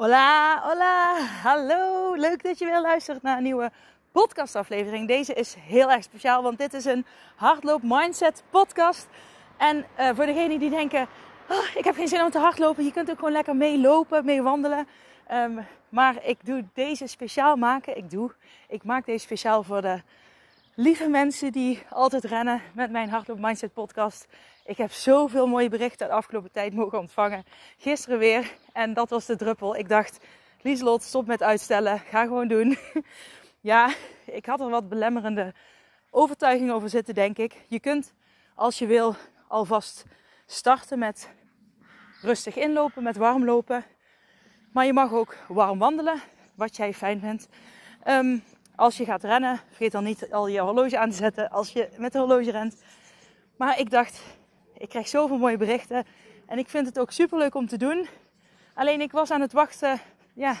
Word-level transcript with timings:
Hola, 0.00 0.60
hola, 0.62 1.16
hallo. 1.42 2.14
Leuk 2.14 2.42
dat 2.42 2.58
je 2.58 2.64
weer 2.64 2.80
luistert 2.80 3.22
naar 3.22 3.36
een 3.36 3.42
nieuwe 3.42 3.70
podcastaflevering. 4.12 5.08
Deze 5.08 5.34
is 5.34 5.54
heel 5.58 5.90
erg 5.90 6.02
speciaal, 6.02 6.42
want 6.42 6.58
dit 6.58 6.74
is 6.74 6.84
een 6.84 7.06
hardloop 7.36 7.80
mindset 7.82 8.42
podcast. 8.50 9.08
En 9.56 9.76
uh, 9.98 10.10
voor 10.14 10.26
degenen 10.26 10.58
die 10.58 10.70
denken, 10.70 11.08
oh, 11.48 11.64
ik 11.74 11.84
heb 11.84 11.94
geen 11.94 12.08
zin 12.08 12.22
om 12.22 12.30
te 12.30 12.38
hardlopen. 12.38 12.84
Je 12.84 12.92
kunt 12.92 13.10
ook 13.10 13.18
gewoon 13.18 13.32
lekker 13.32 13.56
meelopen, 13.56 14.24
mee 14.24 14.42
wandelen. 14.42 14.88
Um, 15.32 15.66
maar 15.88 16.24
ik 16.24 16.46
doe 16.46 16.64
deze 16.74 17.06
speciaal 17.06 17.56
maken. 17.56 17.96
Ik 17.96 18.10
doe, 18.10 18.32
ik 18.68 18.84
maak 18.84 19.06
deze 19.06 19.24
speciaal 19.24 19.62
voor 19.62 19.82
de 19.82 20.02
lieve 20.74 21.08
mensen 21.08 21.52
die 21.52 21.82
altijd 21.90 22.24
rennen 22.24 22.62
met 22.74 22.90
mijn 22.90 23.10
Hardloop 23.10 23.38
Mindset 23.38 23.72
podcast. 23.72 24.26
Ik 24.70 24.76
heb 24.76 24.92
zoveel 24.92 25.46
mooie 25.46 25.68
berichten 25.68 26.08
de 26.08 26.12
afgelopen 26.12 26.50
tijd 26.50 26.74
mogen 26.74 26.98
ontvangen. 26.98 27.44
Gisteren 27.78 28.18
weer. 28.18 28.52
En 28.72 28.94
dat 28.94 29.10
was 29.10 29.26
de 29.26 29.36
druppel. 29.36 29.76
Ik 29.76 29.88
dacht, 29.88 30.18
Lieslot, 30.60 31.02
stop 31.02 31.26
met 31.26 31.42
uitstellen. 31.42 31.98
Ga 31.98 32.22
gewoon 32.22 32.48
doen. 32.48 32.78
ja, 33.72 33.94
ik 34.24 34.46
had 34.46 34.60
er 34.60 34.68
wat 34.68 34.88
belemmerende 34.88 35.54
overtuiging 36.10 36.70
over 36.70 36.88
zitten, 36.88 37.14
denk 37.14 37.38
ik. 37.38 37.56
Je 37.68 37.80
kunt, 37.80 38.12
als 38.54 38.78
je 38.78 38.86
wil, 38.86 39.14
alvast 39.48 40.04
starten 40.46 40.98
met 40.98 41.30
rustig 42.22 42.56
inlopen, 42.56 43.02
met 43.02 43.16
warm 43.16 43.44
lopen. 43.44 43.84
Maar 44.72 44.86
je 44.86 44.92
mag 44.92 45.12
ook 45.12 45.36
warm 45.48 45.78
wandelen, 45.78 46.20
wat 46.54 46.76
jij 46.76 46.94
fijn 46.94 47.20
vindt. 47.20 47.48
Ehm, 48.02 48.38
als 48.76 48.96
je 48.96 49.04
gaat 49.04 49.24
rennen, 49.24 49.60
vergeet 49.68 49.92
dan 49.92 50.04
niet 50.04 50.32
al 50.32 50.46
je 50.46 50.60
horloge 50.60 50.98
aan 50.98 51.10
te 51.10 51.16
zetten 51.16 51.50
als 51.50 51.72
je 51.72 51.88
met 51.96 52.12
de 52.12 52.18
horloge 52.18 52.50
rent. 52.50 52.82
Maar 53.56 53.78
ik 53.78 53.90
dacht, 53.90 54.22
ik 54.80 54.88
krijg 54.88 55.08
zoveel 55.08 55.38
mooie 55.38 55.56
berichten. 55.56 56.04
En 56.46 56.58
ik 56.58 56.68
vind 56.68 56.86
het 56.86 56.98
ook 56.98 57.10
super 57.10 57.38
leuk 57.38 57.54
om 57.54 57.66
te 57.66 57.76
doen. 57.76 58.08
Alleen 58.74 59.00
ik 59.00 59.12
was 59.12 59.30
aan 59.30 59.40
het 59.40 59.52
wachten 59.52 60.00
ja, 60.32 60.56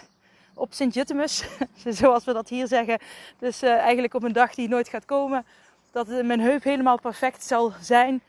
op 0.54 0.72
Sint-Jutemus, 0.72 1.44
zoals 2.00 2.24
we 2.24 2.32
dat 2.32 2.48
hier 2.48 2.66
zeggen. 2.66 2.98
Dus 3.38 3.62
uh, 3.62 3.70
eigenlijk 3.70 4.14
op 4.14 4.22
een 4.22 4.32
dag 4.32 4.54
die 4.54 4.68
nooit 4.68 4.88
gaat 4.88 5.04
komen. 5.04 5.46
Dat 5.92 6.06
mijn 6.08 6.40
heup 6.40 6.62
helemaal 6.62 7.00
perfect 7.00 7.44
zal 7.44 7.72
zijn. 7.80 8.22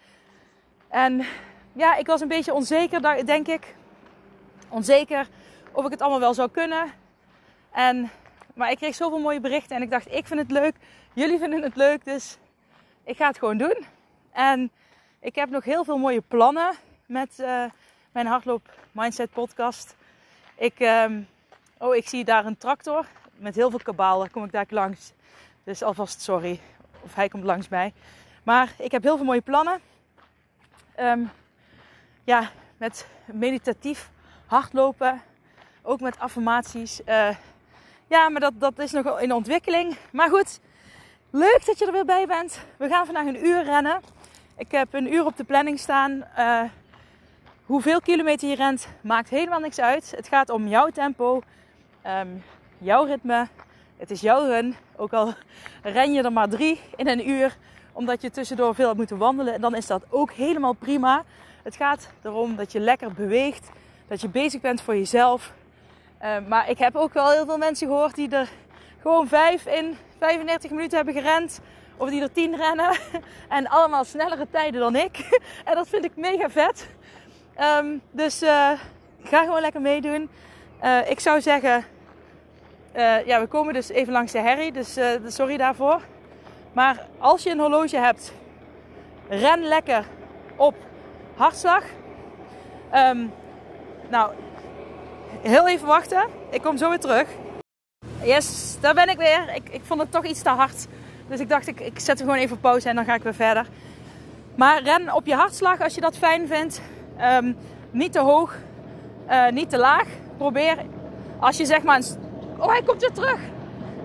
En 0.88 1.25
ja, 1.73 1.95
ik 1.95 2.08
was 2.08 2.22
een 2.22 2.28
beetje 2.28 2.53
onzeker, 2.53 3.26
denk 3.26 3.48
ik. 3.48 3.76
Onzeker 4.70 5.28
of 5.72 5.86
ik 5.86 5.92
het 5.92 6.02
allemaal 6.02 6.20
wel 6.20 6.33
zou 6.33 6.50
kunnen. 6.50 6.94
En, 7.72 8.09
maar 8.53 8.72
ik 8.72 8.78
kreeg 8.78 8.95
zoveel 8.95 9.20
mooie 9.20 9.39
berichten 9.39 9.76
en 9.76 9.81
ik 9.81 9.89
dacht, 9.89 10.14
ik 10.14 10.28
vind 10.28 10.39
het 10.39 10.52
leuk. 10.52 10.76
Jullie 11.14 11.39
vinden 11.39 11.61
het 11.61 11.76
leuk, 11.76 12.05
dus 12.05 12.38
ik 13.03 13.17
ga 13.17 13.28
het 13.28 13.38
gewoon 13.38 13.58
doen. 13.58 13.86
En 14.31 14.72
ik 15.22 15.36
heb 15.36 15.50
nog 15.50 15.64
heel 15.64 15.83
veel 15.83 15.97
mooie 15.97 16.22
plannen 16.22 16.73
met 17.05 17.39
uh, 17.39 17.64
mijn 18.11 18.26
hardloop 18.26 18.70
mindset 18.92 19.32
podcast. 19.32 19.95
Ik, 20.55 20.80
um, 20.80 21.27
oh, 21.77 21.95
ik 21.95 22.08
zie 22.08 22.23
daar 22.23 22.45
een 22.45 22.58
tractor 22.58 23.05
met 23.36 23.55
heel 23.55 23.70
veel 23.70 23.80
kabaal. 23.80 24.20
Daar 24.20 24.30
kom 24.30 24.43
ik 24.43 24.52
daar 24.52 24.65
langs. 24.70 25.14
Dus 25.64 25.83
alvast 25.83 26.21
sorry. 26.21 26.59
Of 27.02 27.15
hij 27.15 27.27
komt 27.27 27.43
langs 27.43 27.70
mij. 27.70 27.93
Maar 28.43 28.73
ik 28.77 28.92
heb 28.92 29.04
heel 29.04 29.17
veel 29.17 29.26
mooie 29.26 29.42
plannen. 29.42 29.82
Um, 30.99 31.32
ja, 32.23 32.49
met 32.77 33.08
meditatief 33.26 34.09
hardlopen. 34.45 35.21
Ook 35.82 35.99
met 35.99 36.20
affirmaties. 36.20 37.02
Uh, 37.05 37.36
ja, 38.08 38.30
maar 38.30 38.42
dat, 38.42 38.53
dat 38.58 38.80
is 38.80 38.92
nog 38.92 39.20
in 39.20 39.33
ontwikkeling. 39.33 39.98
Maar 40.11 40.30
goed, 40.30 40.59
leuk 41.30 41.65
dat 41.65 41.80
je 41.80 41.86
er 41.86 41.92
weer 41.92 42.05
bij 42.05 42.27
bent. 42.27 42.59
We 42.77 42.88
gaan 42.88 43.05
vandaag 43.05 43.26
een 43.26 43.45
uur 43.45 43.64
rennen. 43.64 44.02
Ik 44.58 44.72
heb 44.72 44.94
een 44.94 45.14
uur 45.14 45.26
op 45.26 45.38
de 45.38 45.44
planning 45.44 45.80
staan. 45.80 46.23
Uh, 46.39 46.62
hoeveel 47.66 48.02
kilometer 48.02 48.50
je 48.50 48.56
rent 48.56 48.88
maakt 49.02 49.30
helemaal 49.30 49.60
niks 49.60 49.80
uit. 49.80 50.14
Het 50.16 50.28
gaat 50.28 50.50
om 50.50 50.67
jouw 50.67 50.89
tempo, 50.89 51.42
um, 52.08 52.44
jouw 52.78 53.06
ritme. 53.06 53.48
Het 53.98 54.12
is 54.12 54.22
jouw 54.22 54.45
run. 54.45 54.76
Ook 54.95 55.14
al 55.14 55.34
ren 55.84 56.14
je 56.14 56.22
er 56.22 56.32
maar 56.32 56.50
drie 56.50 56.80
in 56.95 57.08
een 57.08 57.30
uur, 57.30 57.58
omdat 57.92 58.22
je 58.22 58.32
tussendoor 58.32 58.76
veel 58.76 58.86
hebt 58.86 58.98
moeten 58.98 59.17
wandelen, 59.17 59.62
dan 59.62 59.76
is 59.76 59.88
dat 59.88 60.04
ook 60.10 60.32
helemaal 60.32 60.73
prima. 60.73 61.23
Het 61.64 61.76
gaat 61.76 62.10
erom 62.22 62.56
dat 62.56 62.72
je 62.72 62.80
lekker 62.80 63.14
beweegt, 63.14 63.70
dat 64.08 64.22
je 64.22 64.28
bezig 64.30 64.62
bent 64.62 64.82
voor 64.82 64.95
jezelf. 64.95 65.54
Uh, 66.23 66.38
maar 66.48 66.70
ik 66.70 66.78
heb 66.78 66.95
ook 66.95 67.14
wel 67.14 67.32
heel 67.32 67.45
veel 67.45 67.58
mensen 67.58 67.88
gehoord 67.88 68.16
die 68.16 68.30
er 68.30 68.50
gewoon 69.02 69.28
vijf 69.28 69.66
in 69.66 69.98
35 70.18 70.72
minuten 70.72 70.95
hebben 70.95 71.14
gerend. 71.14 71.62
Of 72.02 72.10
die 72.10 72.22
er 72.22 72.32
tien 72.32 72.56
rennen. 72.56 72.89
En 73.50 73.67
allemaal 73.67 74.04
snellere 74.04 74.48
tijden 74.52 74.80
dan 74.80 74.95
ik. 74.95 75.39
En 75.66 75.76
dat 75.76 75.88
vind 75.88 76.06
ik 76.06 76.12
mega 76.16 76.50
vet. 76.50 76.88
Um, 77.80 78.02
dus 78.12 78.44
uh, 78.44 78.72
ga 79.23 79.44
gewoon 79.44 79.62
lekker 79.62 79.82
meedoen. 79.82 80.30
Uh, 80.84 81.10
ik 81.10 81.20
zou 81.20 81.42
zeggen, 81.42 81.86
uh, 82.95 83.26
ja, 83.26 83.39
we 83.39 83.48
komen 83.48 83.73
dus 83.73 83.89
even 83.89 84.14
langs 84.14 84.32
de 84.32 84.39
herrie. 84.39 84.72
Dus 84.72 84.98
sorry 85.28 85.58
daarvoor. 85.58 86.02
Maar 86.73 87.08
als 87.17 87.44
je 87.44 87.50
een 87.50 87.60
horloge 87.60 87.98
hebt, 87.98 88.33
ren 89.30 89.64
lekker 89.64 90.06
op 90.56 90.76
hartslag. 91.36 91.83
Um, 92.95 93.33
nou, 94.10 94.33
heel 95.42 95.68
even 95.68 95.88
wachten. 95.88 96.28
Ik 96.50 96.62
kom 96.62 96.78
zo 96.78 96.89
weer 96.89 97.00
terug. 97.00 97.28
Yes, 98.23 98.78
daar 98.80 98.94
ben 98.94 99.10
ik 99.10 99.18
weer. 99.18 99.56
Ik, 99.56 99.70
ik 99.70 99.82
vond 99.83 100.02
het 100.02 100.12
toch 100.12 100.26
iets 100.26 100.42
te 100.42 100.50
hard. 100.50 100.88
Dus 101.31 101.39
ik 101.39 101.49
dacht, 101.49 101.67
ik, 101.67 101.80
ik 101.80 101.99
zet 101.99 102.17
hem 102.17 102.27
gewoon 102.27 102.43
even 102.43 102.55
op 102.55 102.61
pauze 102.61 102.89
en 102.89 102.95
dan 102.95 103.05
ga 103.05 103.14
ik 103.14 103.23
weer 103.23 103.33
verder. 103.33 103.67
Maar 104.55 104.83
ren 104.83 105.14
op 105.14 105.25
je 105.25 105.36
hartslag 105.36 105.81
als 105.81 105.95
je 105.95 106.02
dat 106.02 106.17
fijn 106.17 106.47
vindt. 106.47 106.81
Um, 107.21 107.58
niet 107.92 108.11
te 108.11 108.19
hoog, 108.19 108.55
uh, 109.30 109.49
niet 109.49 109.70
te 109.70 109.77
laag. 109.77 110.08
Probeer 110.37 110.77
als 111.39 111.58
je 111.58 111.65
zeg 111.65 111.83
maar... 111.83 111.97
Een... 111.97 112.17
Oh, 112.58 112.67
hij 112.67 112.81
komt 112.83 113.02
weer 113.02 113.11
terug. 113.11 113.39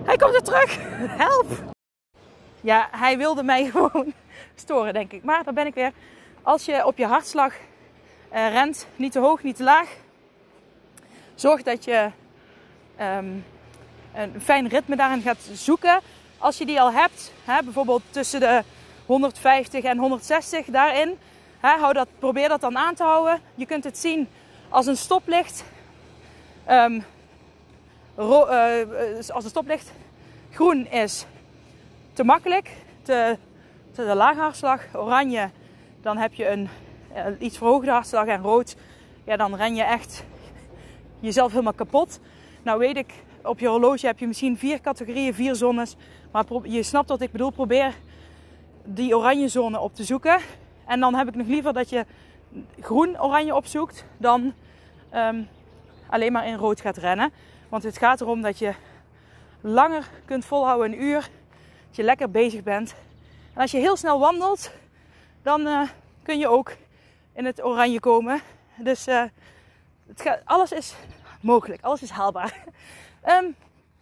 Hij 0.03 0.15
komt 0.15 0.31
weer 0.31 0.41
terug. 0.41 0.77
Help. 1.25 1.45
Ja, 2.61 2.87
hij 2.91 3.17
wilde 3.17 3.43
mij 3.43 3.65
gewoon 3.71 4.13
storen, 4.55 4.93
denk 4.93 5.11
ik. 5.11 5.23
Maar 5.23 5.43
daar 5.43 5.53
ben 5.53 5.65
ik 5.65 5.73
weer. 5.73 5.91
Als 6.41 6.65
je 6.65 6.85
op 6.85 6.97
je 6.97 7.05
hartslag 7.05 7.53
uh, 8.33 8.49
rent, 8.49 8.87
niet 8.95 9.11
te 9.11 9.19
hoog, 9.19 9.43
niet 9.43 9.55
te 9.55 9.63
laag. 9.63 9.89
Zorg 11.35 11.63
dat 11.63 11.83
je 11.83 12.09
um, 13.01 13.43
een 14.13 14.41
fijn 14.41 14.67
ritme 14.67 14.95
daarin 14.95 15.21
gaat 15.21 15.49
zoeken. 15.53 15.99
Als 16.37 16.57
je 16.57 16.65
die 16.65 16.81
al 16.81 16.91
hebt, 16.91 17.31
hè, 17.45 17.63
bijvoorbeeld 17.63 18.01
tussen 18.09 18.39
de 18.39 18.63
150 19.05 19.83
en 19.83 19.97
160 19.97 20.65
daarin, 20.65 21.17
hè, 21.59 21.77
hou 21.77 21.93
dat, 21.93 22.07
probeer 22.19 22.49
dat 22.49 22.61
dan 22.61 22.77
aan 22.77 22.95
te 22.95 23.03
houden. 23.03 23.41
Je 23.55 23.65
kunt 23.65 23.83
het 23.83 23.97
zien 23.97 24.27
als 24.69 24.85
een 24.85 24.97
stoplicht. 24.97 25.63
Ro, 28.15 28.47
uh, 28.49 29.29
als 29.29 29.45
stoplicht 29.47 29.91
groen 30.51 30.87
is 30.87 31.25
te 32.13 32.23
makkelijk, 32.23 32.71
te, 33.01 33.37
te 33.91 34.05
de 34.05 34.15
lage 34.15 34.39
hartslag. 34.39 34.81
Oranje, 34.93 35.49
dan 36.01 36.17
heb 36.17 36.33
je 36.33 36.47
een 36.47 36.69
uh, 37.15 37.25
iets 37.39 37.57
verhoogde 37.57 37.91
hartslag. 37.91 38.25
En 38.25 38.41
rood, 38.41 38.75
ja, 39.23 39.35
dan 39.35 39.55
ren 39.55 39.75
je 39.75 39.83
echt 39.83 40.23
jezelf 41.19 41.51
helemaal 41.51 41.73
kapot. 41.73 42.19
Nou 42.63 42.79
weet 42.79 42.97
ik, 42.97 43.13
op 43.43 43.59
je 43.59 43.67
horloge 43.67 44.05
heb 44.05 44.19
je 44.19 44.27
misschien 44.27 44.57
vier 44.57 44.81
categorieën, 44.81 45.33
vier 45.33 45.55
zones. 45.55 45.95
Maar 46.31 46.45
je 46.63 46.83
snapt 46.83 47.09
wat 47.09 47.21
ik 47.21 47.31
bedoel. 47.31 47.49
Probeer 47.49 47.95
die 48.83 49.17
oranje 49.17 49.47
zone 49.47 49.79
op 49.79 49.95
te 49.95 50.03
zoeken. 50.03 50.39
En 50.85 50.99
dan 50.99 51.15
heb 51.15 51.27
ik 51.27 51.35
nog 51.35 51.47
liever 51.47 51.73
dat 51.73 51.89
je 51.89 52.05
groen-oranje 52.79 53.55
opzoekt 53.55 54.05
dan 54.17 54.53
um, 55.13 55.47
alleen 56.09 56.31
maar 56.31 56.47
in 56.47 56.55
rood 56.55 56.81
gaat 56.81 56.97
rennen. 56.97 57.31
Want 57.69 57.83
het 57.83 57.97
gaat 57.97 58.21
erom 58.21 58.41
dat 58.41 58.59
je 58.59 58.73
langer 59.61 60.09
kunt 60.25 60.45
volhouden, 60.45 60.91
een 60.91 61.03
uur. 61.03 61.29
Dat 61.87 61.95
je 61.95 62.03
lekker 62.03 62.31
bezig 62.31 62.63
bent. 62.63 62.95
En 63.53 63.61
als 63.61 63.71
je 63.71 63.77
heel 63.77 63.95
snel 63.95 64.19
wandelt, 64.19 64.71
dan 65.41 65.61
uh, 65.61 65.81
kun 66.23 66.39
je 66.39 66.47
ook 66.47 66.75
in 67.33 67.45
het 67.45 67.63
oranje 67.63 67.99
komen. 67.99 68.41
Dus 68.75 69.07
uh, 69.07 69.23
het 70.07 70.21
gaat, 70.21 70.41
alles 70.43 70.71
is 70.71 70.95
mogelijk, 71.41 71.81
alles 71.81 72.01
is 72.01 72.09
haalbaar. 72.09 72.63
Um, 73.25 73.55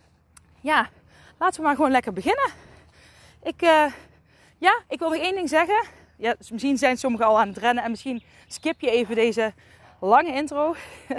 ja, 0.71 0.89
laten 1.37 1.59
we 1.59 1.65
maar 1.65 1.75
gewoon 1.75 1.91
lekker 1.91 2.13
beginnen. 2.13 2.51
Ik, 3.43 3.61
uh, 3.61 3.91
ja, 4.57 4.81
ik 4.87 4.99
wil 4.99 5.09
nog 5.09 5.21
één 5.21 5.35
ding 5.35 5.49
zeggen. 5.49 5.83
ja, 6.17 6.35
misschien 6.37 6.77
zijn 6.77 6.97
sommigen 6.97 7.25
al 7.25 7.39
aan 7.39 7.47
het 7.47 7.57
rennen 7.57 7.83
en 7.83 7.89
misschien 7.89 8.23
skip 8.47 8.81
je 8.81 8.91
even 8.91 9.15
deze 9.15 9.53
lange 9.99 10.33
intro. 10.33 10.75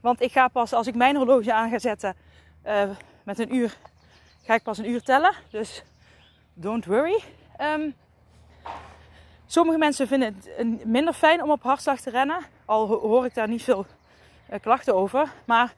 Want 0.00 0.20
ik 0.20 0.32
ga 0.32 0.48
pas 0.48 0.72
als 0.72 0.86
ik 0.86 0.94
mijn 0.94 1.16
horloge 1.16 1.52
aan 1.52 1.70
ga 1.70 1.78
zetten 1.78 2.16
uh, 2.66 2.90
met 3.22 3.38
een 3.38 3.54
uur, 3.54 3.76
ga 4.42 4.54
ik 4.54 4.62
pas 4.62 4.78
een 4.78 4.88
uur 4.88 5.02
tellen. 5.02 5.34
Dus 5.50 5.82
don't 6.54 6.84
worry. 6.84 7.22
Um, 7.60 7.94
sommige 9.46 9.78
mensen 9.78 10.08
vinden 10.08 10.42
het 10.56 10.84
minder 10.84 11.12
fijn 11.12 11.42
om 11.42 11.50
op 11.50 11.62
hartslag 11.62 12.00
te 12.00 12.10
rennen. 12.10 12.38
Al 12.64 12.86
hoor 12.86 13.24
ik 13.24 13.34
daar 13.34 13.48
niet 13.48 13.62
veel 13.62 13.86
uh, 14.50 14.60
klachten 14.60 14.94
over. 14.94 15.32
Maar 15.44 15.74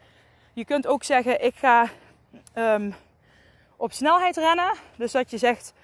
je 0.52 0.64
kunt 0.64 0.86
ook 0.86 1.04
zeggen, 1.04 1.44
ik 1.44 1.54
ga 1.54 1.88
um, 2.54 2.94
op 3.76 3.92
snelheid 3.92 4.36
rennen. 4.36 4.72
Dus 4.96 5.12
dat 5.12 5.30
je 5.30 5.38
zegt, 5.38 5.74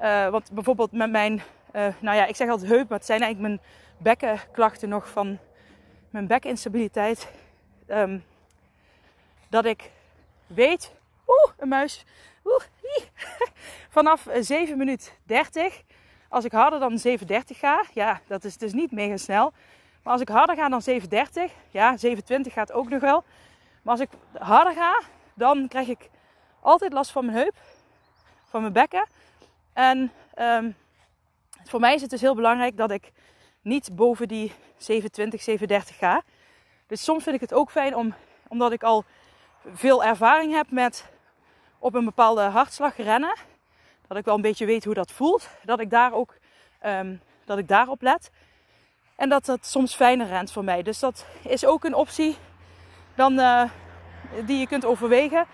uh, 0.00 0.28
want 0.28 0.50
bijvoorbeeld 0.52 0.92
met 0.92 1.10
mijn, 1.10 1.32
uh, 1.72 1.86
nou 2.00 2.16
ja, 2.16 2.26
ik 2.26 2.36
zeg 2.36 2.48
altijd 2.48 2.70
heup, 2.70 2.88
maar 2.88 2.98
het 2.98 3.06
zijn 3.06 3.22
eigenlijk 3.22 3.54
mijn 3.54 3.68
bekkenklachten 3.98 4.88
nog 4.88 5.08
van 5.08 5.38
mijn 6.10 6.26
bekinstabiliteit. 6.26 7.28
Um, 7.88 8.24
dat 9.48 9.64
ik 9.64 9.90
weet, 10.46 10.92
oeh, 11.26 11.52
een 11.56 11.68
muis, 11.68 12.04
oeh, 12.44 12.62
vanaf 13.96 14.26
7 14.40 14.78
minuut 14.78 15.18
30, 15.22 15.82
als 16.28 16.44
ik 16.44 16.52
harder 16.52 16.80
dan 16.80 17.00
7.30 17.06 17.16
ga, 17.46 17.84
ja, 17.92 18.20
dat 18.26 18.44
is 18.44 18.56
dus 18.56 18.72
niet 18.72 18.92
mega 18.92 19.16
snel. 19.16 19.52
Maar 20.02 20.12
als 20.12 20.22
ik 20.22 20.28
harder 20.28 20.56
ga 20.56 20.68
dan 20.68 20.82
7.30, 21.48 21.52
ja, 21.70 21.96
7.20 22.06 22.16
gaat 22.42 22.72
ook 22.72 22.88
nog 22.88 23.00
wel. 23.00 23.24
Maar 23.82 23.92
als 23.92 24.00
ik 24.00 24.10
harder 24.38 24.72
ga, 24.72 25.00
dan 25.34 25.68
krijg 25.68 25.88
ik 25.88 26.10
altijd 26.60 26.92
last 26.92 27.10
van 27.10 27.24
mijn 27.24 27.36
heup, 27.36 27.54
van 28.48 28.60
mijn 28.60 28.72
bekken. 28.72 29.06
En 29.72 30.12
um, 30.38 30.76
voor 31.64 31.80
mij 31.80 31.94
is 31.94 32.00
het 32.00 32.10
dus 32.10 32.20
heel 32.20 32.34
belangrijk 32.34 32.76
dat 32.76 32.90
ik 32.90 33.12
niet 33.60 33.96
boven 33.96 34.28
die 34.28 34.52
720, 34.76 35.42
730 35.42 35.96
ga. 35.96 36.22
Dus 36.86 37.04
soms 37.04 37.22
vind 37.22 37.34
ik 37.34 37.40
het 37.40 37.54
ook 37.54 37.70
fijn 37.70 37.96
om, 37.96 38.14
omdat 38.48 38.72
ik 38.72 38.82
al 38.82 39.04
veel 39.74 40.04
ervaring 40.04 40.52
heb 40.52 40.70
met 40.70 41.04
op 41.78 41.94
een 41.94 42.04
bepaalde 42.04 42.42
hartslag 42.42 42.96
rennen. 42.96 43.36
Dat 44.06 44.18
ik 44.18 44.24
wel 44.24 44.34
een 44.34 44.40
beetje 44.40 44.66
weet 44.66 44.84
hoe 44.84 44.94
dat 44.94 45.12
voelt. 45.12 45.48
Dat 45.64 45.80
ik 45.80 45.90
daar 45.90 46.12
ook 46.12 46.34
um, 46.86 47.20
dat 47.44 47.58
ik 47.58 47.68
daarop 47.68 48.02
let. 48.02 48.30
En 49.16 49.28
dat 49.28 49.44
dat 49.44 49.66
soms 49.66 49.94
fijner 49.94 50.26
rent 50.26 50.52
voor 50.52 50.64
mij. 50.64 50.82
Dus 50.82 50.98
dat 50.98 51.26
is 51.42 51.66
ook 51.66 51.84
een 51.84 51.94
optie 51.94 52.36
dan, 53.14 53.38
uh, 53.38 53.62
die 54.44 54.58
je 54.58 54.66
kunt 54.66 54.84
overwegen. 54.84 55.46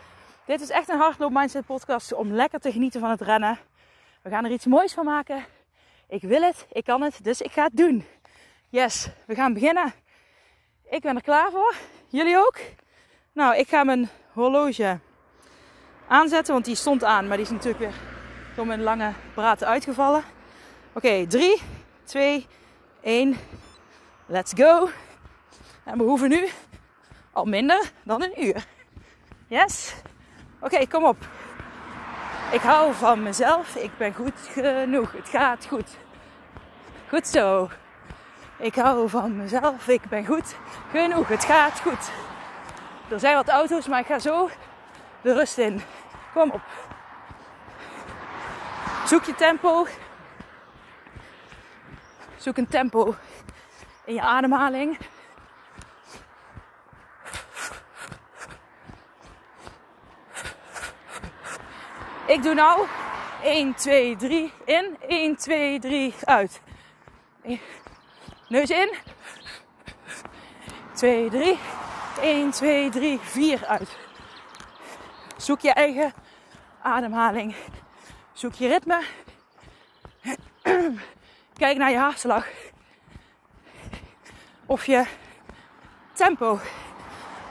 Dit 0.46 0.61
is 0.61 0.70
echt 0.70 0.88
een 0.88 0.99
hardloop 0.99 1.31
mindset 1.32 1.67
podcast 1.67 2.12
om 2.12 2.32
lekker 2.32 2.61
te 2.61 2.73
genieten 2.73 3.00
van 3.00 3.11
het 3.11 3.20
rennen. 3.20 3.58
We 4.23 4.31
gaan 4.31 4.44
er 4.44 4.50
iets 4.50 4.67
moois 4.67 4.93
van 4.93 5.05
maken. 5.05 5.44
Ik 6.08 6.23
wil 6.23 6.43
het, 6.43 6.67
ik 6.73 6.85
kan 6.85 7.02
het, 7.02 7.25
dus 7.25 7.41
ik 7.41 7.52
ga 7.52 7.64
het 7.64 7.76
doen. 7.76 8.05
Yes, 8.69 9.08
we 9.26 9.35
gaan 9.35 9.52
beginnen. 9.52 9.93
Ik 10.91 11.00
ben 11.00 11.17
er 11.17 11.23
klaar 11.23 11.50
voor. 11.50 11.75
Jullie 12.08 12.38
ook? 12.38 12.58
Nou, 13.32 13.56
ik 13.56 13.69
ga 13.69 13.85
mijn 13.85 14.08
horloge 14.32 14.99
aanzetten, 16.08 16.52
want 16.52 16.64
die 16.64 16.75
stond 16.75 17.05
aan, 17.05 17.26
maar 17.26 17.37
die 17.37 17.46
is 17.46 17.52
natuurlijk 17.52 17.79
weer 17.79 17.94
door 18.56 18.67
mijn 18.67 18.82
lange 18.82 19.12
praten 19.35 19.67
uitgevallen. 19.67 20.25
Oké, 20.93 21.26
3, 21.26 21.61
2, 22.05 22.46
1, 23.00 23.37
let's 24.26 24.52
go. 24.56 24.88
En 25.85 25.99
we 25.99 26.05
hoeven 26.05 26.29
nu 26.29 26.49
al 27.32 27.44
minder 27.44 27.91
dan 28.02 28.23
een 28.23 28.44
uur. 28.44 28.67
Yes? 29.46 29.94
Oké, 30.64 30.87
kom 30.87 31.05
op. 31.05 31.16
Ik 32.52 32.61
hou 32.61 32.94
van 32.94 33.22
mezelf. 33.22 33.76
Ik 33.76 33.90
ben 33.96 34.14
goed 34.14 34.49
genoeg. 34.50 35.12
Het 35.12 35.28
gaat 35.28 35.66
goed. 35.66 35.96
Goed 37.08 37.26
zo. 37.26 37.70
Ik 38.56 38.75
hou 38.75 39.08
van 39.08 39.37
mezelf. 39.37 39.88
Ik 39.88 40.02
ben 40.08 40.26
goed 40.26 40.56
genoeg. 40.90 41.28
Het 41.28 41.44
gaat 41.44 41.81
goed. 41.81 42.11
Er 43.08 43.20
zijn 43.20 43.34
wat 43.34 43.49
auto's, 43.49 43.87
maar 43.87 44.00
ik 44.00 44.06
ga 44.06 44.19
zo 44.19 44.50
de 45.20 45.34
rust 45.34 45.58
in. 45.58 45.82
Kom 46.32 46.50
op. 46.50 46.62
Zoek 49.06 49.25
je 49.25 49.34
tempo. 49.34 49.87
Zoek 52.37 52.56
een 52.56 52.69
tempo 52.69 53.14
in 54.05 54.14
je 54.14 54.20
ademhaling. 54.20 54.99
Ik 62.26 62.42
doe 62.42 62.54
nou 62.54 62.86
1, 63.42 63.74
2, 63.74 64.16
3 64.16 64.52
in. 64.64 64.96
1, 65.08 65.36
2, 65.36 65.78
3 65.78 66.14
uit. 66.24 66.60
Neus 68.48 68.70
in. 68.70 68.94
2, 70.92 71.30
3. 71.30 71.58
1, 72.20 72.50
2, 72.50 72.90
3, 72.90 73.18
4 73.20 73.66
uit. 73.66 73.96
Zoek 75.36 75.60
je 75.60 75.72
eigen 75.72 76.12
ademhaling. 76.82 77.54
Zoek 78.32 78.54
je 78.54 78.68
ritme. 78.68 79.04
Kijk 81.58 81.76
naar 81.76 81.90
je 81.90 81.98
hartslag. 81.98 82.46
Of 84.66 84.86
je 84.86 85.04
tempo. 86.12 86.58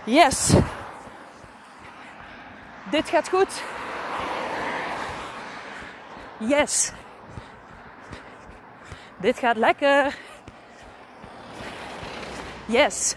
Yes. 0.03 0.53
Dit 2.91 3.09
gaat 3.09 3.29
goed. 3.29 3.63
Yes. 6.48 6.92
Dit 9.18 9.40
gaat 9.40 9.57
lekker. 9.57 10.18
Yes. 12.66 13.16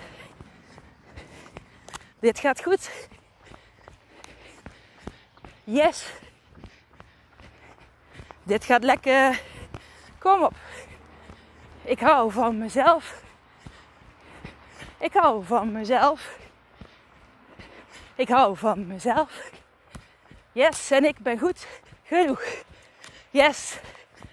Dit 2.21 2.39
gaat 2.39 2.63
goed. 2.63 2.91
Yes. 5.65 6.13
Dit 8.43 8.65
gaat 8.65 8.83
lekker. 8.85 9.41
Kom 10.19 10.43
op. 10.43 10.55
Ik 11.83 12.01
hou 12.01 12.33
van 12.33 12.59
mezelf. 12.59 13.23
Ik 14.99 15.13
hou 15.13 15.45
van 15.45 15.73
mezelf. 15.73 16.39
Ik 18.15 18.29
hou 18.29 18.57
van 18.57 18.87
mezelf. 18.87 19.51
Yes, 20.53 20.91
en 20.91 21.05
ik 21.05 21.19
ben 21.19 21.39
goed 21.39 21.67
genoeg. 22.03 22.43
Yes. 23.37 23.79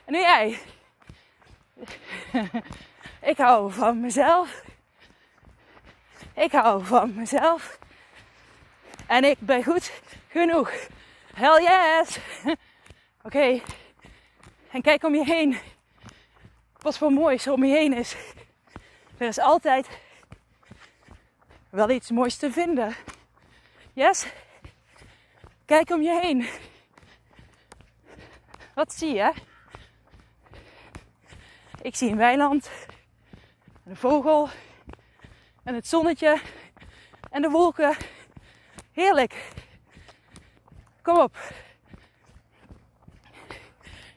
En 0.06 0.14
nu 0.14 0.20
jij. 0.20 0.60
Ik 3.32 3.38
hou 3.38 3.72
van 3.72 4.02
mezelf. 4.02 4.64
Ik 6.36 6.52
hou 6.52 6.86
van 6.86 7.14
mezelf. 7.16 7.80
En 9.08 9.24
ik 9.24 9.38
ben 9.40 9.64
goed 9.64 9.92
genoeg. 10.28 10.72
Hell 11.34 11.62
yes. 11.62 12.20
Oké. 13.26 13.62
En 14.72 14.82
kijk 14.82 15.04
om 15.04 15.16
je 15.16 15.24
heen. 15.24 15.58
Wat 16.78 16.98
voor 16.98 17.12
moois 17.12 17.48
om 17.48 17.64
je 17.64 17.76
heen 17.76 17.94
is. 17.94 18.16
Er 19.18 19.28
is 19.28 19.40
altijd 19.40 19.88
wel 21.70 21.90
iets 21.90 22.12
moois 22.12 22.36
te 22.36 22.52
vinden. 22.52 22.96
Yes? 23.94 24.26
Kijk 25.66 25.90
om 25.90 26.02
je 26.02 26.20
heen. 26.22 26.48
Wat 28.74 28.94
zie 28.94 29.14
je? 29.14 29.34
Ik 31.82 31.96
zie 31.96 32.12
een 32.12 32.18
weiland, 32.18 32.72
een 33.86 33.96
vogel 33.96 34.50
en 35.64 35.76
het 35.76 35.88
zonnetje 35.88 36.42
en 37.30 37.42
de 37.42 37.50
wolken. 37.50 37.96
Heerlijk. 38.92 39.52
Kom 41.02 41.18
op. 41.18 41.38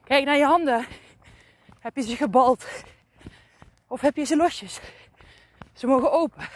Kijk 0.04 0.25
naar 0.25 0.36
je 0.36 0.44
handen. 0.44 0.86
Heb 1.78 1.96
je 1.96 2.02
ze 2.02 2.16
gebald? 2.16 2.66
Of 3.86 4.00
heb 4.00 4.16
je 4.16 4.25
ze 4.25 4.36
losjes? 4.36 4.80
Ze 5.72 5.86
mogen 5.86 6.12
open. 6.12 6.48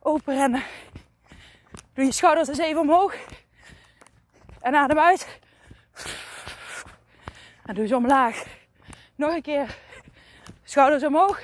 Open 0.00 0.34
rennen. 0.34 0.62
Doe 1.92 2.04
je 2.04 2.12
schouders 2.12 2.48
eens 2.48 2.58
even 2.58 2.80
omhoog. 2.80 3.14
En 4.60 4.74
adem 4.74 4.98
uit. 4.98 5.40
En 7.66 7.74
doe 7.74 7.86
ze 7.86 7.96
omlaag. 7.96 8.44
Nog 9.14 9.34
een 9.34 9.42
keer. 9.42 9.76
Schouders 10.64 11.04
omhoog. 11.04 11.40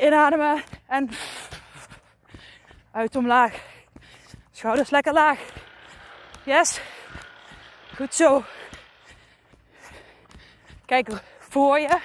Inademen. 0.00 0.62
En 0.86 1.10
uit 2.92 3.16
omlaag. 3.16 3.64
Schouders 4.50 4.90
lekker 4.90 5.12
laag. 5.12 5.40
Yes. 6.44 6.80
Goed 7.96 8.14
zo. 8.14 8.44
Kijk 10.84 11.08
voor 11.38 11.78
je. 11.78 11.98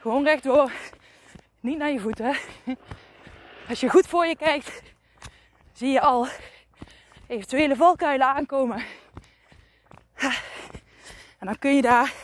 Gewoon 0.00 0.24
rechtdoor. 0.24 0.72
Niet 1.60 1.78
naar 1.78 1.90
je 1.90 2.00
voeten. 2.00 2.36
Als 3.68 3.80
je 3.80 3.88
goed 3.88 4.06
voor 4.06 4.26
je 4.26 4.36
kijkt, 4.36 4.82
zie 5.72 5.90
je 5.90 6.00
al 6.00 6.26
eventuele 7.26 7.76
valkuilen 7.76 8.26
aankomen. 8.26 8.84
En 11.42 11.48
dan 11.48 11.58
kun 11.58 11.74
je 11.74 11.82
daar 11.82 12.14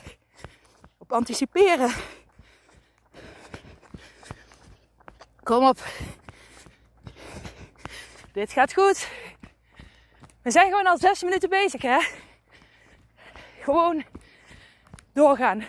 op 1.02 1.12
anticiperen. 1.12 1.90
Kom 5.42 5.66
op. 5.66 5.78
Dit 8.32 8.52
gaat 8.52 8.72
goed. 8.72 9.08
We 10.42 10.50
zijn 10.50 10.70
gewoon 10.70 10.86
al 10.86 10.98
zes 10.98 11.22
minuten 11.22 11.48
bezig, 11.48 11.82
hè? 11.82 11.98
Gewoon 13.60 14.04
doorgaan. 15.12 15.64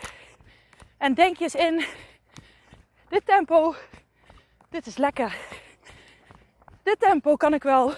En 0.97 1.13
denk 1.13 1.37
je 1.37 1.43
eens 1.43 1.55
in, 1.55 1.85
dit 3.09 3.25
tempo, 3.25 3.75
dit 4.69 4.85
is 4.85 4.97
lekker. 4.97 5.37
Dit 6.83 6.99
tempo 6.99 7.35
kan 7.35 7.53
ik 7.53 7.63
wel 7.63 7.93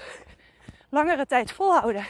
langere 0.89 1.25
tijd 1.25 1.51
volhouden. 1.51 2.05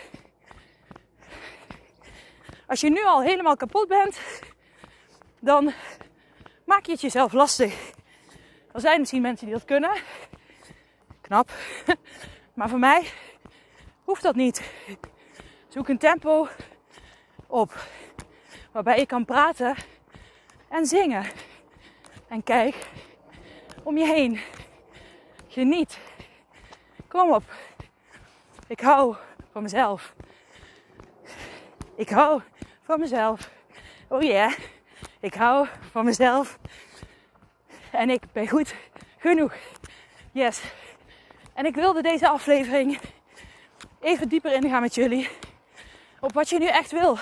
Als 2.71 2.81
je 2.81 2.89
nu 2.89 3.05
al 3.05 3.21
helemaal 3.21 3.55
kapot 3.55 3.87
bent, 3.87 4.19
dan 5.39 5.73
maak 6.65 6.85
je 6.85 6.91
het 6.91 7.01
jezelf 7.01 7.33
lastig. 7.33 7.91
Er 8.71 8.79
zijn 8.79 8.99
misschien 8.99 9.21
mensen 9.21 9.45
die 9.45 9.55
dat 9.55 9.65
kunnen. 9.65 9.91
Knap. 11.21 11.51
Maar 12.53 12.69
voor 12.69 12.79
mij 12.79 13.07
hoeft 14.03 14.21
dat 14.21 14.35
niet. 14.35 14.71
Zoek 15.67 15.87
een 15.87 15.97
tempo 15.97 16.47
op 17.47 17.87
waarbij 18.71 18.99
je 18.99 19.05
kan 19.05 19.25
praten 19.25 19.75
en 20.69 20.85
zingen. 20.85 21.25
En 22.27 22.43
kijk 22.43 22.89
om 23.83 23.97
je 23.97 24.05
heen. 24.05 24.39
Geniet. 25.47 25.99
Kom 27.07 27.31
op. 27.31 27.43
Ik 28.67 28.79
hou 28.79 29.15
van 29.51 29.61
mezelf. 29.61 30.13
Ik 31.95 32.09
hou 32.09 32.41
van 32.91 32.99
mezelf. 32.99 33.49
Oh 34.07 34.21
ja, 34.21 34.55
ik 35.19 35.33
hou 35.33 35.67
van 35.91 36.05
mezelf. 36.05 36.59
En 37.91 38.09
ik 38.09 38.21
ben 38.31 38.47
goed 38.47 38.75
genoeg. 39.17 39.53
Yes. 40.31 40.61
En 41.53 41.65
ik 41.65 41.75
wilde 41.75 42.01
deze 42.01 42.29
aflevering 42.29 42.99
even 43.99 44.29
dieper 44.29 44.53
ingaan 44.53 44.81
met 44.81 44.95
jullie. 44.95 45.29
Op 46.19 46.33
wat 46.33 46.49
je 46.49 46.59
nu 46.59 46.67
echt 46.67 46.91
wil. 46.91 47.17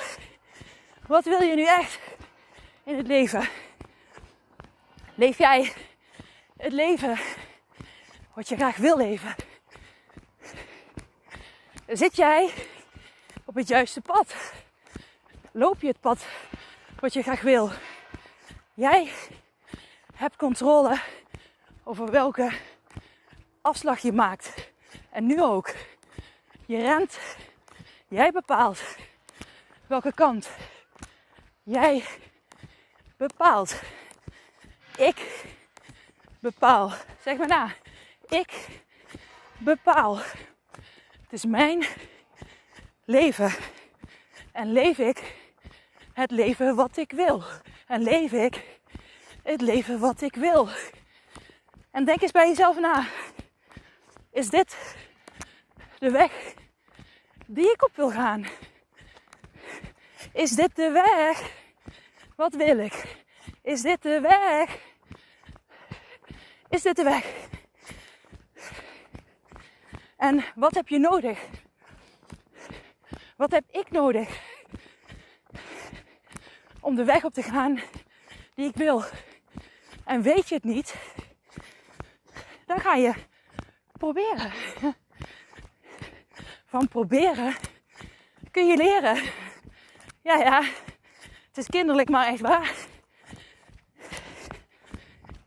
Wat 1.07 1.23
wil 1.23 1.41
je 1.41 1.55
nu 1.55 1.65
echt 1.65 1.99
in 2.83 2.97
het 2.97 3.07
leven? 3.07 3.49
Leef 5.15 5.37
jij 5.37 5.73
het 6.57 6.73
leven 6.73 7.17
wat 8.33 8.49
je 8.49 8.55
graag 8.55 8.77
wil 8.77 8.97
leven? 8.97 9.35
Zit 11.87 12.15
jij 12.15 12.53
op 13.45 13.55
het 13.55 13.67
juiste 13.67 14.01
pad? 14.01 14.35
Loop 15.59 15.81
je 15.81 15.87
het 15.87 15.99
pad 15.99 16.25
wat 16.99 17.13
je 17.13 17.21
graag 17.21 17.41
wil? 17.41 17.69
Jij 18.73 19.11
hebt 20.13 20.35
controle 20.35 21.01
over 21.83 22.11
welke 22.11 22.51
afslag 23.61 23.99
je 23.99 24.11
maakt. 24.11 24.71
En 25.09 25.25
nu 25.25 25.41
ook. 25.41 25.73
Je 26.65 26.77
rent. 26.77 27.19
Jij 28.07 28.31
bepaalt 28.31 28.81
welke 29.87 30.13
kant. 30.13 30.49
Jij 31.63 32.03
bepaalt. 33.17 33.81
Ik 34.97 35.45
bepaal. 36.39 36.91
Zeg 37.23 37.37
maar 37.37 37.47
na. 37.47 37.71
Ik 38.27 38.67
bepaal. 39.57 40.17
Het 41.21 41.31
is 41.31 41.45
mijn 41.45 41.85
leven. 43.05 43.51
En 44.51 44.71
leef 44.71 44.97
ik 44.97 45.38
het 46.19 46.31
leven 46.31 46.75
wat 46.75 46.97
ik 46.97 47.11
wil. 47.11 47.43
En 47.87 48.01
leef 48.01 48.31
ik 48.31 48.79
het 49.43 49.61
leven 49.61 49.99
wat 49.99 50.21
ik 50.21 50.35
wil. 50.35 50.69
En 51.91 52.05
denk 52.05 52.21
eens 52.21 52.31
bij 52.31 52.47
jezelf 52.47 52.79
na. 52.79 53.07
Is 54.31 54.49
dit 54.49 54.97
de 55.99 56.11
weg 56.11 56.53
die 57.47 57.71
ik 57.71 57.83
op 57.83 57.95
wil 57.95 58.11
gaan? 58.11 58.45
Is 60.33 60.51
dit 60.51 60.75
de 60.75 60.91
weg? 60.91 61.51
Wat 62.35 62.53
wil 62.53 62.77
ik? 62.77 63.23
Is 63.61 63.81
dit 63.81 64.01
de 64.01 64.19
weg? 64.19 64.79
Is 66.69 66.81
dit 66.81 66.95
de 66.95 67.03
weg? 67.03 67.25
En 70.17 70.43
wat 70.55 70.73
heb 70.73 70.87
je 70.87 70.99
nodig? 70.99 71.39
Wat 73.37 73.51
heb 73.51 73.63
ik 73.71 73.91
nodig 73.91 74.48
om 76.81 76.95
de 76.95 77.03
weg 77.03 77.23
op 77.23 77.33
te 77.33 77.43
gaan 77.43 77.79
die 78.55 78.67
ik 78.67 78.75
wil? 78.75 79.03
En 80.05 80.21
weet 80.21 80.49
je 80.49 80.55
het 80.55 80.63
niet, 80.63 80.95
dan 82.65 82.79
ga 82.79 82.95
je 82.95 83.13
proberen. 83.91 84.51
Van 86.65 86.87
proberen 86.87 87.55
kun 88.51 88.67
je 88.67 88.77
leren. 88.77 89.23
Ja, 90.21 90.37
ja, 90.37 90.61
het 91.47 91.57
is 91.57 91.67
kinderlijk, 91.67 92.09
maar 92.09 92.27
echt 92.27 92.41
waar. 92.41 92.73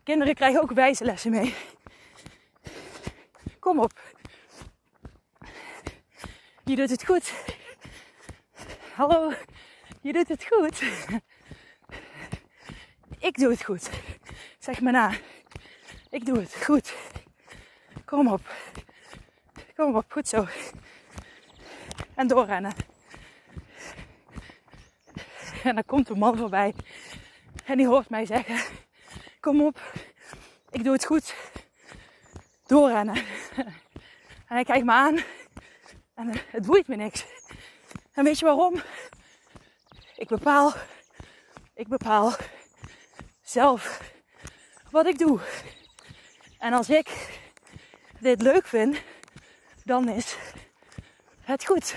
Kinderen 0.02 0.34
krijgen 0.34 0.62
ook 0.62 0.72
wijze 0.72 1.04
lessen 1.04 1.30
mee. 1.30 1.54
Kom 3.58 3.80
op. 3.80 3.92
Je 6.64 6.76
doet 6.76 6.90
het 6.90 7.04
goed. 7.04 7.32
Hallo, 8.94 9.32
je 10.02 10.12
doet 10.12 10.28
het 10.28 10.44
goed. 10.44 10.82
Ik 13.18 13.38
doe 13.38 13.50
het 13.50 13.64
goed. 13.64 13.90
Zeg 14.58 14.80
me 14.80 14.90
na. 14.90 15.12
Ik 16.10 16.26
doe 16.26 16.38
het 16.38 16.64
goed. 16.64 16.94
Kom 18.04 18.28
op. 18.28 18.40
Kom 19.76 19.96
op, 19.96 20.12
goed 20.12 20.28
zo. 20.28 20.46
En 22.14 22.26
doorrennen. 22.26 22.72
En 25.62 25.74
dan 25.74 25.84
komt 25.84 26.08
een 26.08 26.18
man 26.18 26.36
voorbij. 26.36 26.74
En 27.64 27.76
die 27.76 27.86
hoort 27.86 28.08
mij 28.08 28.26
zeggen: 28.26 28.56
Kom 29.40 29.62
op, 29.62 29.80
ik 30.70 30.84
doe 30.84 30.92
het 30.92 31.04
goed. 31.04 31.34
Doorrennen. 32.66 33.16
En 34.46 34.58
hij 34.58 34.64
kijkt 34.64 34.84
me 34.84 34.92
aan. 34.92 35.18
En 36.14 36.30
het 36.46 36.66
boeit 36.66 36.88
me 36.88 36.96
niks. 36.96 37.24
En 38.12 38.24
weet 38.24 38.38
je 38.38 38.44
waarom? 38.44 38.74
Ik 40.22 40.28
bepaal. 40.28 40.72
Ik 41.74 41.88
bepaal 41.88 42.32
zelf 43.42 44.00
wat 44.90 45.06
ik 45.06 45.18
doe. 45.18 45.40
En 46.58 46.72
als 46.72 46.90
ik 46.90 47.40
dit 48.20 48.42
leuk 48.42 48.66
vind, 48.66 49.02
dan 49.84 50.08
is 50.08 50.36
het 51.40 51.64
goed. 51.64 51.94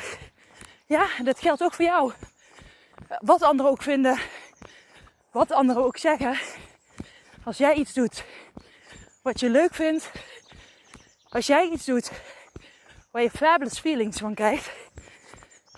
Ja, 0.85 1.07
dat 1.23 1.39
geldt 1.39 1.63
ook 1.63 1.73
voor 1.73 1.85
jou. 1.85 2.13
Wat 3.19 3.41
anderen 3.41 3.71
ook 3.71 3.81
vinden, 3.81 4.19
wat 5.31 5.51
anderen 5.51 5.83
ook 5.83 5.97
zeggen. 5.97 6.39
Als 7.43 7.57
jij 7.57 7.73
iets 7.73 7.93
doet 7.93 8.25
wat 9.21 9.39
je 9.39 9.49
leuk 9.49 9.73
vindt, 9.73 10.11
als 11.29 11.47
jij 11.47 11.69
iets 11.69 11.85
doet 11.85 12.11
waar 13.11 13.21
je 13.21 13.29
fabulous 13.29 13.79
feelings 13.79 14.17
van 14.17 14.33
krijgt, 14.33 14.71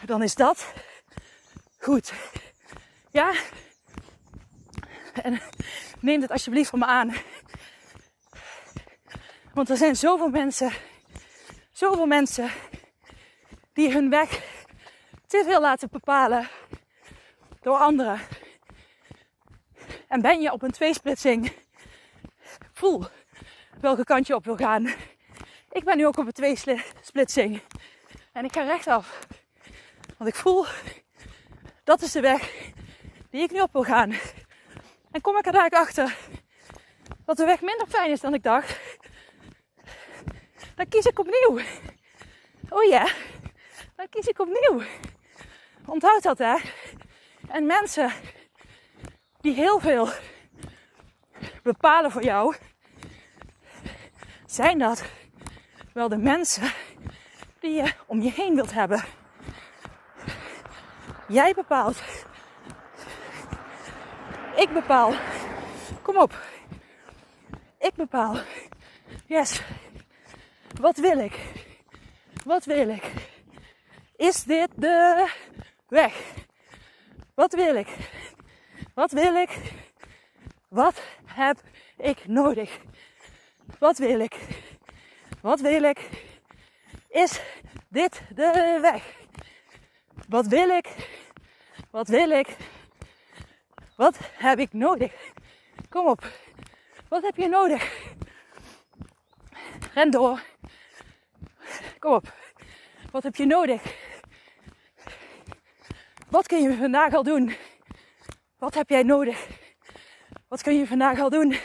dan 0.05 0.23
is 0.23 0.35
dat 0.35 0.73
goed. 1.87 2.13
Ja? 3.11 3.33
En 5.13 5.41
neem 5.99 6.21
het 6.21 6.31
alsjeblieft 6.31 6.69
van 6.69 6.79
me 6.79 6.85
aan. 6.85 7.13
Want 9.53 9.69
er 9.69 9.77
zijn 9.77 9.95
zoveel 9.95 10.29
mensen, 10.29 10.71
zoveel 11.71 12.05
mensen 12.05 12.49
die 13.73 13.91
hun 13.91 14.09
weg 14.09 14.29
te 15.27 15.43
veel 15.45 15.61
laten 15.61 15.89
bepalen 15.91 16.47
door 17.61 17.77
anderen. 17.77 18.19
En 20.07 20.21
ben 20.21 20.41
je 20.41 20.51
op 20.51 20.61
een 20.61 20.71
tweesplitsing, 20.71 21.51
voel 22.73 23.05
welke 23.79 24.03
kant 24.03 24.27
je 24.27 24.35
op 24.35 24.45
wil 24.45 24.57
gaan. 24.57 24.85
Ik 25.71 25.83
ben 25.83 25.97
nu 25.97 26.07
ook 26.07 26.17
op 26.17 26.25
een 26.25 26.31
tweesplitsing 26.31 27.61
en 28.33 28.45
ik 28.45 28.53
ga 28.53 28.61
rechtaf. 28.61 29.27
Want 30.17 30.29
ik 30.29 30.35
voel, 30.35 30.65
dat 31.87 32.01
is 32.01 32.11
de 32.11 32.21
weg 32.21 32.71
die 33.29 33.41
ik 33.41 33.51
nu 33.51 33.59
op 33.59 33.73
wil 33.73 33.83
gaan. 33.83 34.11
En 35.11 35.21
kom 35.21 35.37
ik 35.37 35.45
er 35.45 35.53
eigenlijk 35.53 35.73
achter 35.73 36.17
dat 37.25 37.37
de 37.37 37.45
weg 37.45 37.61
minder 37.61 37.87
fijn 37.87 38.11
is 38.11 38.19
dan 38.19 38.33
ik 38.33 38.43
dacht 38.43 38.79
dan 40.75 40.87
kies 40.89 41.05
ik 41.05 41.19
opnieuw. 41.19 41.65
Oh 42.69 42.83
ja, 42.83 43.07
dan 43.95 44.09
kies 44.09 44.27
ik 44.27 44.39
opnieuw. 44.39 44.81
Onthoud 45.85 46.23
dat 46.23 46.37
hè. 46.37 46.55
En 47.47 47.65
mensen 47.65 48.11
die 49.39 49.53
heel 49.53 49.79
veel 49.79 50.09
bepalen 51.63 52.11
voor 52.11 52.23
jou, 52.23 52.55
zijn 54.45 54.79
dat 54.79 55.03
wel 55.93 56.09
de 56.09 56.17
mensen 56.17 56.71
die 57.59 57.71
je 57.71 57.93
om 58.05 58.21
je 58.21 58.31
heen 58.31 58.55
wilt 58.55 58.73
hebben. 58.73 59.03
Jij 61.27 61.53
bepaalt 61.53 62.01
Ik 64.55 64.73
bepaal. 64.73 65.13
Kom 66.01 66.17
op. 66.17 66.41
Ik 67.79 67.93
bepaal. 67.93 68.37
Yes. 69.25 69.61
Wat 70.79 70.97
wil 70.97 71.17
ik? 71.19 71.39
Wat 72.45 72.65
wil 72.65 72.89
ik? 72.89 73.11
Is 74.15 74.43
dit 74.43 74.69
de 74.75 75.27
weg? 75.87 76.33
Wat 77.33 77.53
wil 77.53 77.75
ik? 77.75 77.87
Wat 78.93 79.11
wil 79.11 79.35
ik? 79.35 79.57
Wat 80.69 81.01
heb 81.25 81.57
ik 81.97 82.27
nodig? 82.27 82.79
Wat 83.79 83.97
wil 83.97 84.19
ik? 84.19 84.35
Wat 85.41 85.59
wil 85.59 85.83
ik? 85.83 86.09
Is 87.09 87.41
dit 87.89 88.21
de 88.35 88.77
weg? 88.81 89.03
Wat 90.29 90.47
wil 90.47 90.69
ik? 90.69 90.87
Wat 91.91 92.07
wil 92.07 92.29
ik? 92.29 92.57
Wat 93.95 94.17
heb 94.33 94.59
ik 94.59 94.73
nodig? 94.73 95.13
Kom 95.89 96.07
op. 96.07 96.31
Wat 97.09 97.21
heb 97.23 97.35
je 97.35 97.47
nodig? 97.47 98.13
Ren 99.93 100.11
door. 100.11 100.41
Kom 101.99 102.13
op. 102.13 102.33
Wat 103.11 103.23
heb 103.23 103.35
je 103.35 103.45
nodig? 103.45 103.81
Wat 106.29 106.47
kun 106.47 106.61
je 106.61 106.77
vandaag 106.77 107.13
al 107.13 107.23
doen? 107.23 107.55
Wat 108.57 108.73
heb 108.73 108.89
jij 108.89 109.03
nodig? 109.03 109.47
Wat 110.47 110.61
kun 110.61 110.77
je 110.77 110.87
vandaag 110.87 111.19
al 111.19 111.29
doen 111.29 111.55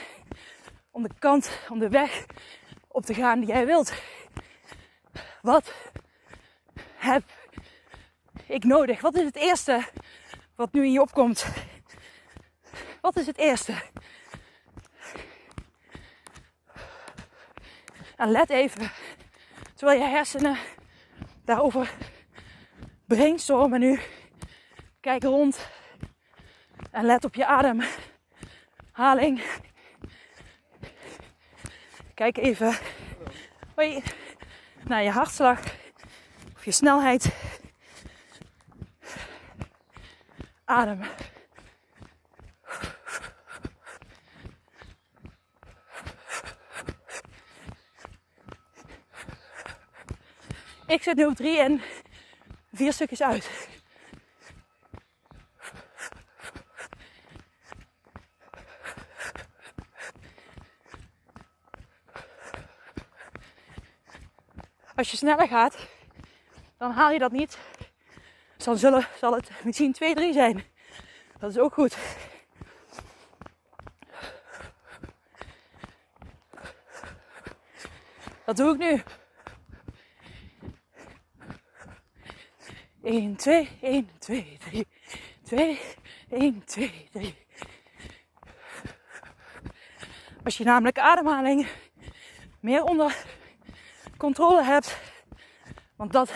om 0.90 1.02
de 1.02 1.10
kant, 1.18 1.50
om 1.68 1.78
de 1.78 1.88
weg 1.88 2.26
op 2.88 3.04
te 3.04 3.14
gaan 3.14 3.40
die 3.40 3.48
jij 3.48 3.66
wilt? 3.66 3.92
Wat 5.42 5.74
heb 6.94 7.22
ik 8.52 8.64
nodig? 8.64 9.00
Wat 9.00 9.14
is 9.14 9.24
het 9.24 9.36
eerste 9.36 9.84
wat 10.56 10.72
nu 10.72 10.84
in 10.84 10.92
je 10.92 11.00
opkomt? 11.00 11.46
Wat 13.00 13.16
is 13.16 13.26
het 13.26 13.38
eerste? 13.38 13.74
En 18.16 18.30
let 18.30 18.50
even, 18.50 18.90
terwijl 19.74 20.00
je 20.00 20.06
hersenen 20.06 20.56
daarover 21.44 21.92
brainstormen 23.06 23.80
nu. 23.80 24.00
Kijk 25.00 25.22
rond 25.22 25.68
en 26.90 27.04
let 27.04 27.24
op 27.24 27.34
je 27.34 27.46
ademhaling. 27.46 29.42
Kijk 32.14 32.36
even 32.36 32.78
hoi, 33.74 34.02
naar 34.84 35.02
je 35.02 35.10
hartslag 35.10 35.60
of 36.56 36.64
je 36.64 36.72
snelheid. 36.72 37.34
Adem. 40.72 41.00
Ik 50.86 51.02
zet 51.02 51.16
nu 51.16 51.26
op 51.26 51.34
drie 51.34 51.58
en 51.58 51.82
vier 52.72 52.92
stukjes 52.92 53.22
uit. 53.22 53.68
Als 64.94 65.10
je 65.10 65.16
sneller 65.16 65.48
gaat, 65.48 65.76
dan 66.78 66.90
haal 66.90 67.10
je 67.10 67.18
dat 67.18 67.32
niet. 67.32 67.58
Dan 68.64 68.78
zullen, 68.78 69.06
zal 69.18 69.34
het 69.34 69.50
misschien 69.64 69.92
2, 69.92 70.14
3 70.14 70.32
zijn. 70.32 70.64
Dat 71.38 71.50
is 71.50 71.58
ook 71.58 71.72
goed. 71.72 71.96
Dat 78.44 78.56
doe 78.56 78.72
ik 78.72 78.78
nu. 78.78 79.02
1, 83.02 83.36
2, 83.36 83.68
1, 83.80 84.10
2, 84.18 84.58
3. 84.70 84.86
2, 85.42 85.80
1, 86.30 86.64
2, 86.64 87.08
3. 87.12 87.34
Als 90.44 90.56
je 90.56 90.64
namelijk 90.64 90.98
ademhaling 90.98 91.66
meer 92.60 92.82
onder 92.82 93.16
controle 94.16 94.62
hebt, 94.62 94.98
want 95.96 96.12
dat 96.12 96.32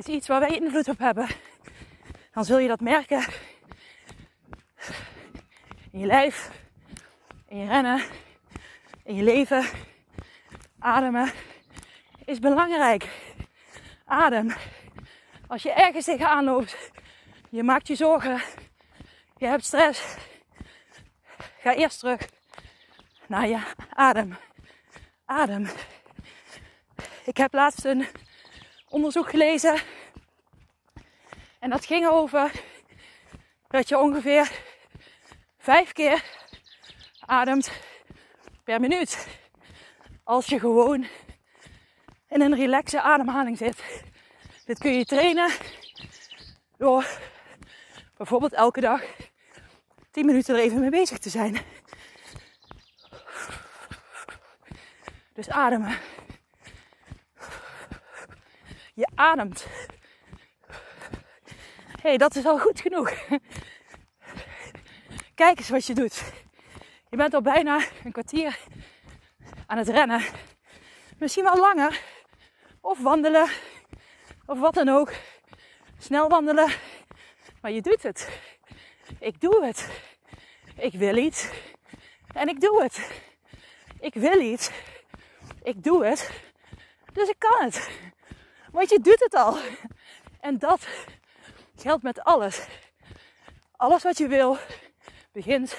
is 0.00 0.14
iets 0.14 0.28
waar 0.28 0.40
wij 0.40 0.56
invloed 0.56 0.88
op 0.88 0.98
hebben, 0.98 1.28
dan 2.32 2.44
zul 2.44 2.58
je 2.58 2.68
dat 2.68 2.80
merken 2.80 3.24
in 5.90 5.98
je 5.98 6.06
lijf, 6.06 6.50
in 7.48 7.58
je 7.58 7.66
rennen, 7.66 8.02
in 9.04 9.14
je 9.14 9.22
leven. 9.22 9.64
Ademen 10.78 11.32
is 12.24 12.38
belangrijk. 12.38 13.08
Adem. 14.04 14.54
Als 15.46 15.62
je 15.62 15.72
ergens 15.72 16.04
tegenaan 16.04 16.44
loopt, 16.44 16.76
je 17.48 17.62
maakt 17.62 17.86
je 17.86 17.94
zorgen, 17.94 18.42
je 19.36 19.46
hebt 19.46 19.64
stress, 19.64 20.16
ga 21.58 21.74
eerst 21.74 21.98
terug 21.98 22.28
naar 23.26 23.48
je 23.48 23.60
adem. 23.90 24.36
Adem. 25.24 25.66
Ik 27.24 27.36
heb 27.36 27.52
laatst 27.52 27.84
een 27.84 28.06
onderzoek 28.90 29.30
gelezen. 29.30 29.80
En 31.58 31.70
dat 31.70 31.86
ging 31.86 32.08
over 32.08 32.52
dat 33.68 33.88
je 33.88 33.98
ongeveer 33.98 34.50
vijf 35.58 35.92
keer 35.92 36.24
ademt 37.20 37.70
per 38.64 38.80
minuut. 38.80 39.26
Als 40.24 40.46
je 40.46 40.58
gewoon 40.58 41.06
in 42.28 42.40
een 42.40 42.54
relaxe 42.54 43.00
ademhaling 43.00 43.58
zit. 43.58 43.82
Dit 44.64 44.78
kun 44.78 44.92
je 44.92 45.04
trainen 45.04 45.50
door 46.76 47.18
bijvoorbeeld 48.16 48.52
elke 48.52 48.80
dag 48.80 49.02
10 50.10 50.26
minuten 50.26 50.54
er 50.54 50.60
even 50.60 50.80
mee 50.80 50.90
bezig 50.90 51.18
te 51.18 51.30
zijn. 51.30 51.58
Dus 55.32 55.48
ademen. 55.48 55.98
Je 59.00 59.08
ademt. 59.14 59.66
Hé, 62.02 62.08
hey, 62.08 62.16
dat 62.16 62.34
is 62.36 62.46
al 62.46 62.58
goed 62.58 62.80
genoeg. 62.80 63.10
Kijk 65.34 65.58
eens 65.58 65.68
wat 65.68 65.86
je 65.86 65.94
doet. 65.94 66.22
Je 67.10 67.16
bent 67.16 67.34
al 67.34 67.42
bijna 67.42 67.80
een 68.04 68.12
kwartier 68.12 68.58
aan 69.66 69.78
het 69.78 69.88
rennen. 69.88 70.24
Misschien 71.18 71.44
wel 71.44 71.56
langer. 71.56 72.02
Of 72.80 73.02
wandelen. 73.02 73.48
Of 74.46 74.58
wat 74.58 74.74
dan 74.74 74.88
ook. 74.88 75.12
Snel 75.98 76.28
wandelen. 76.28 76.70
Maar 77.60 77.70
je 77.70 77.82
doet 77.82 78.02
het. 78.02 78.28
Ik 79.18 79.40
doe 79.40 79.64
het. 79.64 79.88
Ik 80.76 80.92
wil 80.92 81.16
iets. 81.16 81.48
En 82.32 82.48
ik 82.48 82.60
doe 82.60 82.82
het. 82.82 83.10
Ik 84.00 84.14
wil 84.14 84.40
iets. 84.40 84.70
Ik 85.62 85.84
doe 85.84 86.04
het. 86.04 86.30
Dus 87.12 87.28
ik 87.28 87.38
kan 87.38 87.64
het. 87.64 87.88
Want 88.72 88.90
je 88.90 89.00
doet 89.00 89.20
het 89.20 89.34
al. 89.34 89.58
En 90.40 90.58
dat 90.58 90.86
geldt 91.76 92.02
met 92.02 92.24
alles. 92.24 92.66
Alles 93.76 94.02
wat 94.02 94.18
je 94.18 94.26
wil 94.26 94.58
begint 95.32 95.76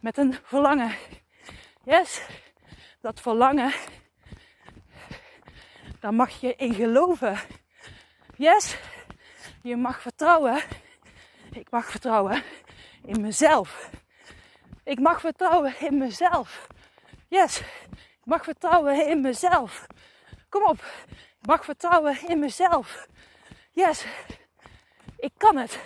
met 0.00 0.18
een 0.18 0.34
verlangen. 0.42 0.94
Yes, 1.84 2.22
dat 3.00 3.20
verlangen, 3.20 3.72
daar 6.00 6.14
mag 6.14 6.40
je 6.40 6.54
in 6.56 6.74
geloven. 6.74 7.38
Yes, 8.36 8.76
je 9.62 9.76
mag 9.76 10.00
vertrouwen. 10.00 10.62
Ik 11.52 11.70
mag 11.70 11.90
vertrouwen 11.90 12.42
in 13.02 13.20
mezelf. 13.20 13.90
Ik 14.84 14.98
mag 14.98 15.20
vertrouwen 15.20 15.74
in 15.80 15.98
mezelf. 15.98 16.66
Yes, 17.28 17.58
ik 17.90 18.24
mag 18.24 18.44
vertrouwen 18.44 19.06
in 19.06 19.20
mezelf. 19.20 19.86
Kom 20.50 20.62
op, 20.62 20.84
mag 21.40 21.64
vertrouwen 21.64 22.28
in 22.28 22.38
mezelf. 22.38 23.06
Yes, 23.70 24.04
ik 25.16 25.32
kan 25.36 25.56
het. 25.56 25.78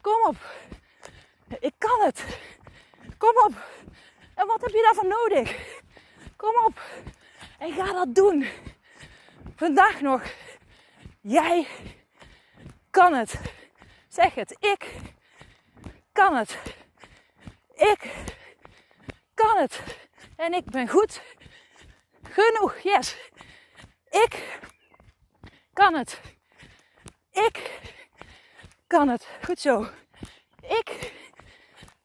Kom 0.00 0.26
op, 0.26 0.36
ik 1.60 1.74
kan 1.78 2.00
het. 2.00 2.24
Kom 3.18 3.36
op. 3.36 3.52
En 4.34 4.46
wat 4.46 4.60
heb 4.60 4.70
je 4.70 4.82
daarvoor 4.82 5.06
nodig? 5.08 5.80
Kom 6.36 6.64
op. 6.64 6.80
En 7.58 7.72
ga 7.72 7.92
dat 7.92 8.14
doen. 8.14 8.46
Vandaag 9.56 10.00
nog. 10.00 10.22
Jij 11.20 11.66
kan 12.90 13.14
het. 13.14 13.40
Zeg 14.08 14.34
het. 14.34 14.56
Ik 14.60 14.94
kan 16.12 16.36
het. 16.36 16.58
Ik 17.74 18.12
kan 19.34 19.56
het. 19.56 19.82
En 20.36 20.54
ik 20.54 20.64
ben 20.64 20.88
goed 20.88 21.22
genoeg. 22.22 22.78
Yes. 22.78 23.16
Ik 24.14 24.58
kan 25.72 25.94
het. 25.94 26.20
Ik 27.30 27.80
kan 28.86 29.08
het. 29.08 29.28
Goed 29.44 29.60
zo. 29.60 29.86
Ik 30.60 31.12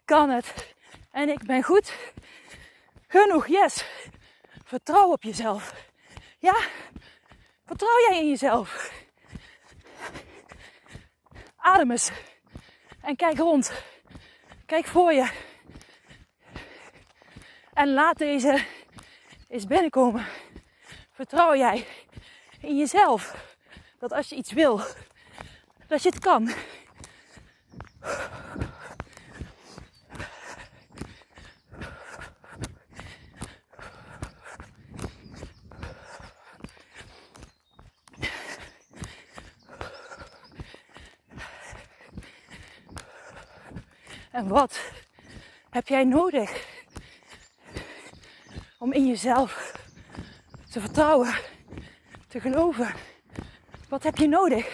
kan 0.06 0.30
het. 0.30 0.76
En 1.12 1.30
ik 1.30 1.44
ben 1.44 1.64
goed 1.64 1.94
genoeg. 3.08 3.48
Yes. 3.48 3.86
Vertrouw 4.64 5.12
op 5.12 5.24
jezelf. 5.24 5.88
Ja, 6.40 6.56
vertrouw 7.66 8.00
jij 8.10 8.20
in 8.20 8.30
jezelf. 8.30 8.92
Adem 11.56 11.92
eens. 11.92 12.12
En 13.02 13.16
kijk 13.16 13.38
rond. 13.38 13.84
Kijk 14.66 14.86
voor 14.86 15.14
je. 15.14 15.32
En 17.74 17.94
laat 17.94 18.18
deze 18.18 18.66
eens 19.48 19.66
binnenkomen. 19.66 20.26
Vertrouw 21.20 21.56
jij 21.56 21.86
in 22.62 22.78
jezelf 22.78 23.36
dat 24.00 24.12
als 24.12 24.30
je 24.30 24.36
iets 24.36 24.52
wil, 24.52 24.82
dat 25.88 26.04
je 26.04 26.10
het 26.10 26.20
kan. 26.20 26.52
En 44.32 44.48
wat 44.48 44.80
heb 45.70 45.88
jij 45.88 46.04
nodig 46.04 46.66
om 48.78 48.94
in 48.94 49.08
jezelf 49.08 49.79
te 50.72 50.80
vertrouwen, 50.80 51.34
te 52.28 52.40
geloven? 52.40 52.94
Wat 53.90 54.04
heb 54.04 54.18
je 54.18 54.28
nodig? 54.28 54.68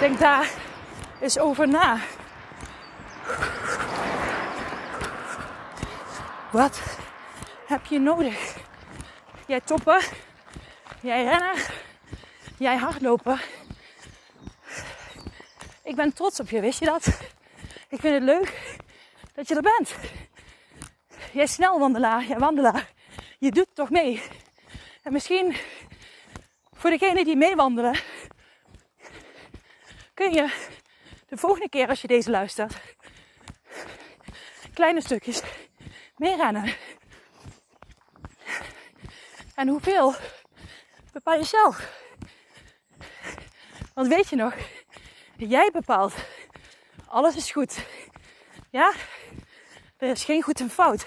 Denk 0.00 0.18
daar 0.18 0.50
eens 1.20 1.38
over 1.38 1.68
na. 1.68 1.98
Wat 6.50 6.80
heb 7.66 7.84
je 7.84 7.98
nodig? 7.98 8.56
Jij 9.46 9.60
toppen, 9.60 10.00
jij 11.00 11.24
rennen, 11.24 11.56
jij 12.58 12.76
hardlopen 12.76 13.40
ik 15.90 15.96
ben 15.96 16.12
trots 16.12 16.40
op 16.40 16.48
je, 16.48 16.60
wist 16.60 16.78
je 16.78 16.84
dat? 16.84 17.06
Ik 17.88 18.00
vind 18.00 18.14
het 18.14 18.22
leuk 18.22 18.78
dat 19.34 19.48
je 19.48 19.54
er 19.54 19.62
bent. 19.62 19.94
Jij 21.32 21.46
snelwandelaar, 21.46 22.24
jij 22.24 22.38
wandelaar. 22.38 22.92
Je 23.38 23.50
doet 23.50 23.74
toch 23.74 23.90
mee. 23.90 24.22
En 25.02 25.12
misschien 25.12 25.56
voor 26.72 26.90
degenen 26.90 27.24
die 27.24 27.36
meewandelen, 27.36 27.98
kun 30.14 30.32
je 30.32 30.54
de 31.28 31.36
volgende 31.36 31.68
keer 31.68 31.88
als 31.88 32.00
je 32.00 32.08
deze 32.08 32.30
luistert, 32.30 32.80
kleine 34.74 35.00
stukjes 35.00 35.42
meerennen. 36.16 36.74
En 39.54 39.68
hoeveel 39.68 40.14
bepaal 41.12 41.38
je 41.38 41.44
zelf. 41.44 41.98
Want 43.94 44.08
weet 44.08 44.28
je 44.28 44.36
nog, 44.36 44.54
Jij 45.48 45.70
bepaalt. 45.72 46.14
Alles 47.06 47.36
is 47.36 47.50
goed. 47.50 47.86
Ja? 48.70 48.92
Er 50.00 50.10
is 50.10 50.24
geen 50.24 50.42
goed 50.42 50.60
en 50.60 50.70
fout. 50.70 51.06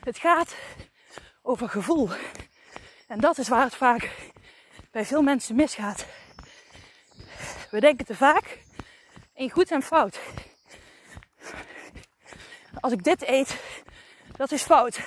Het 0.00 0.18
gaat 0.18 0.56
over 1.42 1.68
gevoel. 1.68 2.08
En 3.06 3.20
dat 3.20 3.38
is 3.38 3.48
waar 3.48 3.64
het 3.64 3.74
vaak 3.74 4.10
bij 4.90 5.04
veel 5.04 5.22
mensen 5.22 5.56
misgaat. 5.56 6.06
We 7.70 7.80
denken 7.80 8.06
te 8.06 8.14
vaak 8.14 8.58
in 9.34 9.50
goed 9.50 9.70
en 9.70 9.82
fout. 9.82 10.18
Als 12.80 12.92
ik 12.92 13.04
dit 13.04 13.28
eet, 13.28 13.60
dat 14.36 14.52
is 14.52 14.62
fout. 14.62 15.00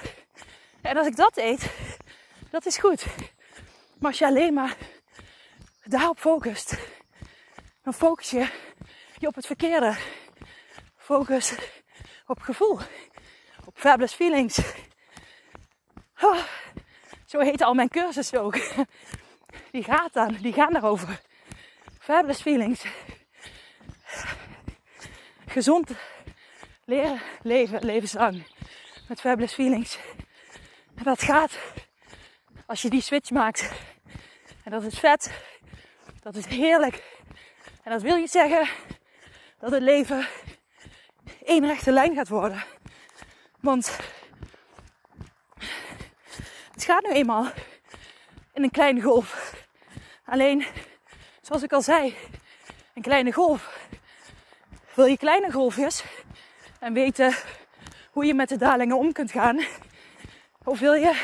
En 0.81 0.97
als 0.97 1.07
ik 1.07 1.15
dat 1.15 1.37
eet, 1.37 1.71
dat 2.49 2.65
is 2.65 2.77
goed. 2.77 3.05
Maar 3.99 4.09
als 4.09 4.19
je 4.19 4.25
alleen 4.25 4.53
maar 4.53 4.77
daarop 5.83 6.19
focust, 6.19 6.77
dan 7.83 7.93
focus 7.93 8.29
je 8.29 8.49
je 9.17 9.27
op 9.27 9.35
het 9.35 9.45
verkeerde. 9.45 9.97
Focus 10.97 11.55
op 12.25 12.39
gevoel. 12.41 12.79
Op 13.65 13.77
fabulous 13.77 14.13
feelings. 14.13 14.59
Oh, 16.23 16.43
zo 17.25 17.39
heet 17.39 17.61
al 17.61 17.73
mijn 17.73 17.89
cursussen 17.89 18.41
ook. 18.41 18.57
Die 19.71 19.83
gaat 19.83 20.13
dan, 20.13 20.37
die 20.41 20.53
gaan 20.53 20.73
daarover. 20.73 21.21
Fabulous 21.99 22.41
feelings. 22.41 22.85
Gezond 25.47 25.91
leren 26.85 27.21
leven, 27.41 27.85
levenslang. 27.85 28.43
Met 29.07 29.19
fabulous 29.19 29.53
feelings. 29.53 29.97
En 30.95 31.03
dat 31.03 31.23
gaat 31.23 31.59
als 32.65 32.81
je 32.81 32.89
die 32.89 33.01
switch 33.01 33.29
maakt. 33.29 33.71
En 34.63 34.71
dat 34.71 34.83
is 34.83 34.99
vet. 34.99 35.31
Dat 36.21 36.35
is 36.35 36.45
heerlijk. 36.45 37.03
En 37.83 37.91
dat 37.91 38.01
wil 38.01 38.17
niet 38.17 38.31
zeggen 38.31 38.67
dat 39.59 39.71
het 39.71 39.83
leven 39.83 40.27
één 41.45 41.65
rechte 41.65 41.91
lijn 41.91 42.15
gaat 42.15 42.29
worden. 42.29 42.63
Want 43.61 43.97
het 46.71 46.83
gaat 46.83 47.03
nu 47.03 47.09
eenmaal 47.09 47.45
in 48.53 48.63
een 48.63 48.71
kleine 48.71 49.01
golf. 49.01 49.55
Alleen, 50.25 50.65
zoals 51.41 51.63
ik 51.63 51.73
al 51.73 51.81
zei, 51.81 52.15
een 52.93 53.01
kleine 53.01 53.31
golf. 53.31 53.79
Wil 54.93 55.05
je 55.05 55.17
kleine 55.17 55.51
golfjes 55.51 56.03
en 56.79 56.93
weten 56.93 57.35
hoe 58.11 58.25
je 58.25 58.33
met 58.33 58.49
de 58.49 58.57
dalingen 58.57 58.97
om 58.97 59.11
kunt 59.11 59.31
gaan? 59.31 59.59
Of 60.63 60.79
wil 60.79 60.93
je 60.93 61.21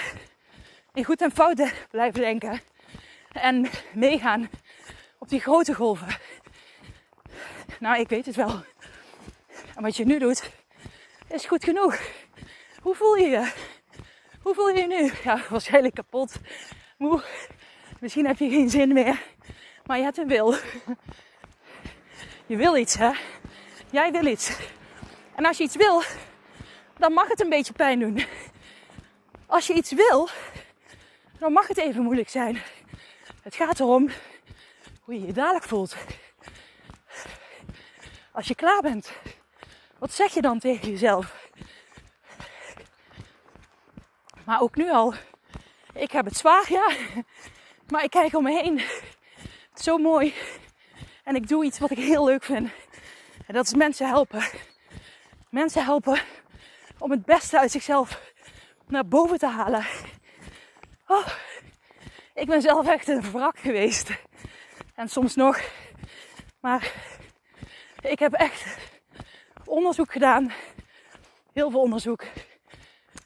in 0.94 1.04
goed 1.04 1.22
en 1.22 1.32
fouten 1.32 1.72
blijven 1.92 2.20
denken 2.22 2.62
en 3.32 3.70
meegaan 3.94 4.50
op 5.18 5.30
die 5.30 5.40
grote 5.40 5.74
golven? 5.74 6.18
Nou, 7.80 8.00
ik 8.00 8.10
weet 8.10 8.26
het 8.26 8.36
wel. 8.36 8.64
En 9.76 9.82
wat 9.82 9.98
je 9.98 10.06
nu 10.06 10.20
doet, 10.20 10.50
is 11.28 11.46
goed 11.46 11.64
genoeg. 11.64 12.00
Hoe 12.88 12.96
voel 12.96 13.16
je 13.16 13.28
je? 13.28 13.52
Hoe 14.42 14.54
voel 14.54 14.70
je 14.70 14.82
je 14.82 14.88
nu? 14.88 15.12
Ja, 15.24 15.42
waarschijnlijk 15.50 15.96
kapot, 15.96 16.36
moe. 16.98 17.24
Misschien 18.00 18.26
heb 18.26 18.38
je 18.38 18.50
geen 18.50 18.70
zin 18.70 18.94
meer. 18.94 19.22
Maar 19.86 19.98
je 19.98 20.04
hebt 20.04 20.18
een 20.18 20.28
wil. 20.28 20.56
Je 22.46 22.56
wil 22.56 22.78
iets, 22.78 22.98
hè? 22.98 23.12
Jij 23.92 24.12
wil 24.12 24.26
iets. 24.26 24.58
En 25.36 25.46
als 25.46 25.58
je 25.58 25.64
iets 25.64 25.76
wil, 25.76 26.02
dan 26.98 27.14
mag 27.14 27.28
het 27.28 27.42
een 27.42 27.50
beetje 27.50 27.74
pijn 27.74 28.00
doen. 28.00 28.26
Als 29.46 29.68
je 29.68 29.74
iets 29.74 29.92
wil, 29.92 30.30
dan 31.40 31.54
mag 31.54 31.68
het 31.68 31.78
even 31.78 32.04
moeilijk 32.04 32.30
zijn. 32.30 32.62
Het 33.42 33.56
gaat 33.56 33.80
erom 33.80 34.10
hoe 35.02 35.14
je 35.14 35.26
je 35.26 35.34
dadelijk 35.34 35.66
voelt. 35.66 35.96
Als 38.32 38.48
je 38.48 38.56
klaar 38.56 38.82
bent, 38.82 39.12
wat 40.00 40.14
zeg 40.14 40.34
je 40.34 40.42
dan 40.42 40.60
tegen 40.60 40.90
jezelf? 40.90 41.47
Maar 44.48 44.62
ook 44.62 44.76
nu 44.76 44.92
al, 44.92 45.14
ik 45.94 46.12
heb 46.12 46.26
het 46.26 46.38
zwaar, 46.38 46.66
ja. 46.70 46.92
Maar 47.92 48.04
ik 48.04 48.10
kijk 48.10 48.36
om 48.36 48.44
me 48.44 48.62
heen. 48.62 48.80
Het 49.70 49.80
is 49.80 49.84
zo 49.84 49.98
mooi. 49.98 50.34
En 51.24 51.36
ik 51.36 51.48
doe 51.48 51.66
iets 51.66 51.80
wat 51.80 51.92
ik 51.92 51.98
heel 51.98 52.26
leuk 52.26 52.44
vind. 52.44 52.70
En 53.48 53.54
dat 53.54 53.66
is 53.66 53.74
mensen 53.74 54.08
helpen. 54.08 54.44
Mensen 55.50 55.84
helpen 55.84 56.20
om 56.98 57.12
het 57.12 57.26
beste 57.26 57.60
uit 57.60 57.72
zichzelf 57.72 58.22
naar 58.88 59.08
boven 59.08 59.38
te 59.38 59.48
halen. 59.48 59.86
Oh, 61.08 61.28
ik 62.34 62.48
ben 62.48 62.62
zelf 62.62 62.88
echt 62.88 63.08
een 63.08 63.32
wrak 63.32 63.60
geweest. 63.60 64.10
En 64.96 65.10
soms 65.10 65.36
nog. 65.36 65.60
Maar 66.60 66.92
ik 68.00 68.20
heb 68.20 68.34
echt 68.34 68.78
onderzoek 69.66 70.12
gedaan. 70.12 70.52
Heel 71.54 71.72
veel 71.72 71.82
onderzoek. 71.82 72.24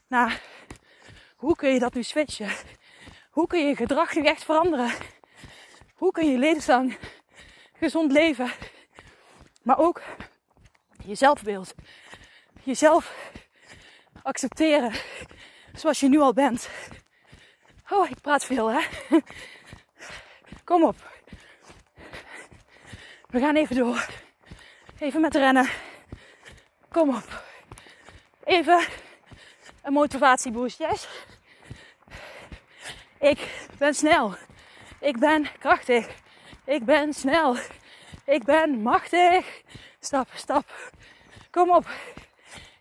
Naar 0.08 0.40
hoe 1.42 1.56
kun 1.56 1.72
je 1.72 1.78
dat 1.78 1.94
nu 1.94 2.02
switchen? 2.02 2.50
Hoe 3.30 3.46
kun 3.46 3.58
je 3.60 3.66
je 3.66 3.76
gedrag 3.76 4.14
nu 4.14 4.26
echt 4.26 4.44
veranderen? 4.44 4.92
Hoe 5.94 6.12
kun 6.12 6.30
je 6.30 6.38
levenslang 6.38 6.98
gezond 7.72 8.12
leven? 8.12 8.50
Maar 9.62 9.78
ook 9.78 10.02
je 11.04 11.14
zelfbeeld. 11.14 11.74
Jezelf 12.62 13.30
accepteren 14.22 14.92
zoals 15.72 16.00
je 16.00 16.08
nu 16.08 16.20
al 16.20 16.32
bent. 16.32 16.68
Oh, 17.90 18.10
ik 18.10 18.20
praat 18.20 18.44
veel 18.44 18.70
hè. 18.70 18.80
Kom 20.64 20.84
op. 20.84 20.96
We 23.26 23.40
gaan 23.40 23.56
even 23.56 23.76
door. 23.76 24.06
Even 24.98 25.20
met 25.20 25.34
rennen. 25.34 25.68
Kom 26.88 27.16
op. 27.16 27.44
Even 28.44 28.86
een 29.82 29.92
motivatieboost, 29.92 30.78
yes? 30.78 31.08
Ik 33.22 33.66
ben 33.78 33.94
snel. 33.94 34.34
Ik 35.00 35.18
ben 35.18 35.46
krachtig. 35.58 36.08
Ik 36.64 36.84
ben 36.84 37.12
snel. 37.12 37.56
Ik 38.24 38.44
ben 38.44 38.82
machtig. 38.82 39.62
Stap, 40.00 40.28
stap. 40.34 40.92
Kom 41.50 41.70
op. 41.70 41.86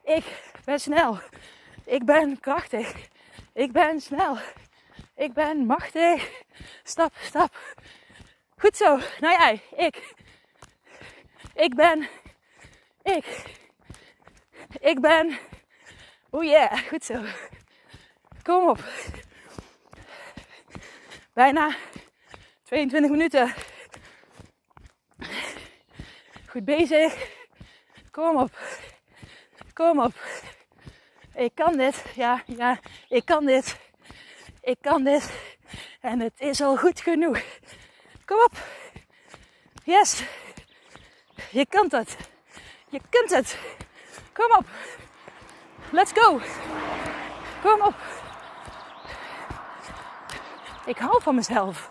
Ik 0.04 0.24
ben 0.66 0.80
snel. 0.80 1.20
Ik 1.86 2.06
ben 2.06 2.40
krachtig. 2.40 2.94
Ik 3.54 3.72
ben 3.72 4.02
snel. 4.02 4.38
Ik 5.16 5.34
ben 5.34 5.66
machtig. 5.66 6.44
Stap, 6.84 7.14
stap. 7.22 7.76
Goed 8.58 8.78
zo. 8.78 8.98
Nou 9.20 9.38
jij, 9.40 9.62
ik. 9.76 10.14
Ik 11.54 11.76
ben. 11.76 12.08
Ik. 13.04 13.44
Ik 14.80 15.02
ben. 15.02 15.38
Oh 16.30 16.44
yeah, 16.44 16.78
goed 16.78 17.04
zo. 17.04 17.24
Kom 18.44 18.70
op. 18.70 18.80
Bijna 21.34 21.76
22 22.64 23.12
minuten. 23.12 23.54
Goed 26.48 26.66
bezig. 26.66 27.30
Kom 28.12 28.38
op. 28.38 28.58
Kom 29.74 30.00
op. 30.00 30.14
Ik 31.36 31.56
kan 31.56 31.78
dit. 31.78 32.04
Ja, 32.16 32.44
ja, 32.46 32.80
ik 33.10 33.26
kan 33.26 33.46
dit. 33.46 33.80
Ik 34.62 34.78
kan 34.82 35.04
dit. 35.04 35.32
En 36.02 36.20
het 36.20 36.40
is 36.40 36.62
al 36.62 36.78
goed 36.78 37.02
genoeg. 37.02 37.42
Kom 38.26 38.38
op. 38.44 38.58
Yes. 39.84 40.24
Je 41.52 41.66
kan 41.66 41.88
het. 41.90 42.18
Je 42.90 43.02
kunt 43.10 43.30
het. 43.30 43.58
Kom 44.34 44.58
op. 44.58 44.66
Let's 45.92 46.12
go. 46.14 46.40
Kom 47.62 47.82
op. 47.82 47.96
Ik 50.86 50.98
hou 50.98 51.22
van 51.22 51.36
mezelf. 51.36 51.90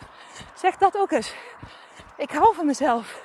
Zeg 0.54 0.76
dat 0.76 0.96
ook 0.96 1.10
eens. 1.10 1.34
Ik 2.16 2.30
hou 2.30 2.54
van 2.54 2.66
mezelf. 2.66 3.22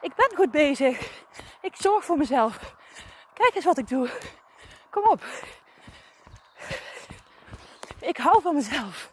Ik 0.00 0.14
ben 0.14 0.30
goed 0.34 0.50
bezig. 0.50 1.24
Ik 1.60 1.76
zorg 1.76 2.04
voor 2.04 2.16
mezelf. 2.16 2.74
Kijk 3.34 3.54
eens 3.54 3.64
wat 3.64 3.78
ik 3.78 3.88
doe. 3.88 4.10
Kom 4.90 5.04
op. 5.04 5.22
Ik 8.00 8.16
hou 8.16 8.42
van 8.42 8.54
mezelf. 8.54 9.10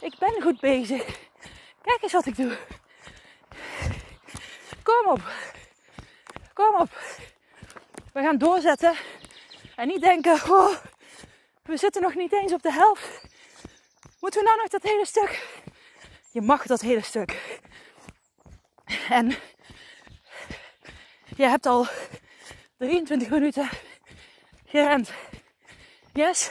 Ik 0.00 0.18
ben 0.18 0.42
goed 0.42 0.60
bezig. 0.60 1.04
Kijk 1.82 2.02
eens 2.02 2.12
wat 2.12 2.26
ik 2.26 2.36
doe. 2.36 2.58
Kom 4.82 5.06
op. 5.06 5.20
Kom 6.54 6.74
op. 6.74 6.98
We 8.12 8.22
gaan 8.22 8.38
doorzetten. 8.38 8.94
En 9.76 9.86
niet 9.86 10.00
denken, 10.00 10.32
oh, 10.32 10.74
we 11.62 11.76
zitten 11.76 12.02
nog 12.02 12.14
niet 12.14 12.32
eens 12.32 12.52
op 12.52 12.62
de 12.62 12.72
helft. 12.72 13.15
Moeten 14.20 14.40
we 14.40 14.46
nou 14.46 14.60
nog 14.60 14.68
dat 14.68 14.82
hele 14.82 15.06
stuk? 15.06 15.62
Je 16.32 16.40
mag 16.40 16.66
dat 16.66 16.80
hele 16.80 17.02
stuk. 17.02 17.60
En 19.08 19.34
je 21.36 21.44
hebt 21.44 21.66
al 21.66 21.86
23 22.76 23.28
minuten 23.28 23.68
gerend. 24.66 25.12
Yes, 26.12 26.50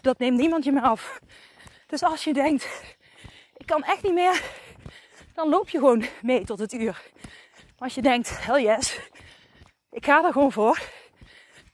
dat 0.00 0.18
neemt 0.18 0.38
niemand 0.38 0.64
je 0.64 0.72
meer 0.72 0.82
af. 0.82 1.18
Dus 1.86 2.02
als 2.02 2.24
je 2.24 2.32
denkt, 2.32 2.96
ik 3.56 3.66
kan 3.66 3.82
echt 3.82 4.02
niet 4.02 4.14
meer, 4.14 4.42
dan 5.34 5.48
loop 5.48 5.68
je 5.68 5.78
gewoon 5.78 6.04
mee 6.22 6.44
tot 6.44 6.58
het 6.58 6.72
uur. 6.72 7.02
Als 7.78 7.94
je 7.94 8.02
denkt, 8.02 8.44
hell 8.44 8.62
yes, 8.62 8.98
ik 9.90 10.04
ga 10.04 10.24
er 10.24 10.32
gewoon 10.32 10.52
voor. 10.52 10.82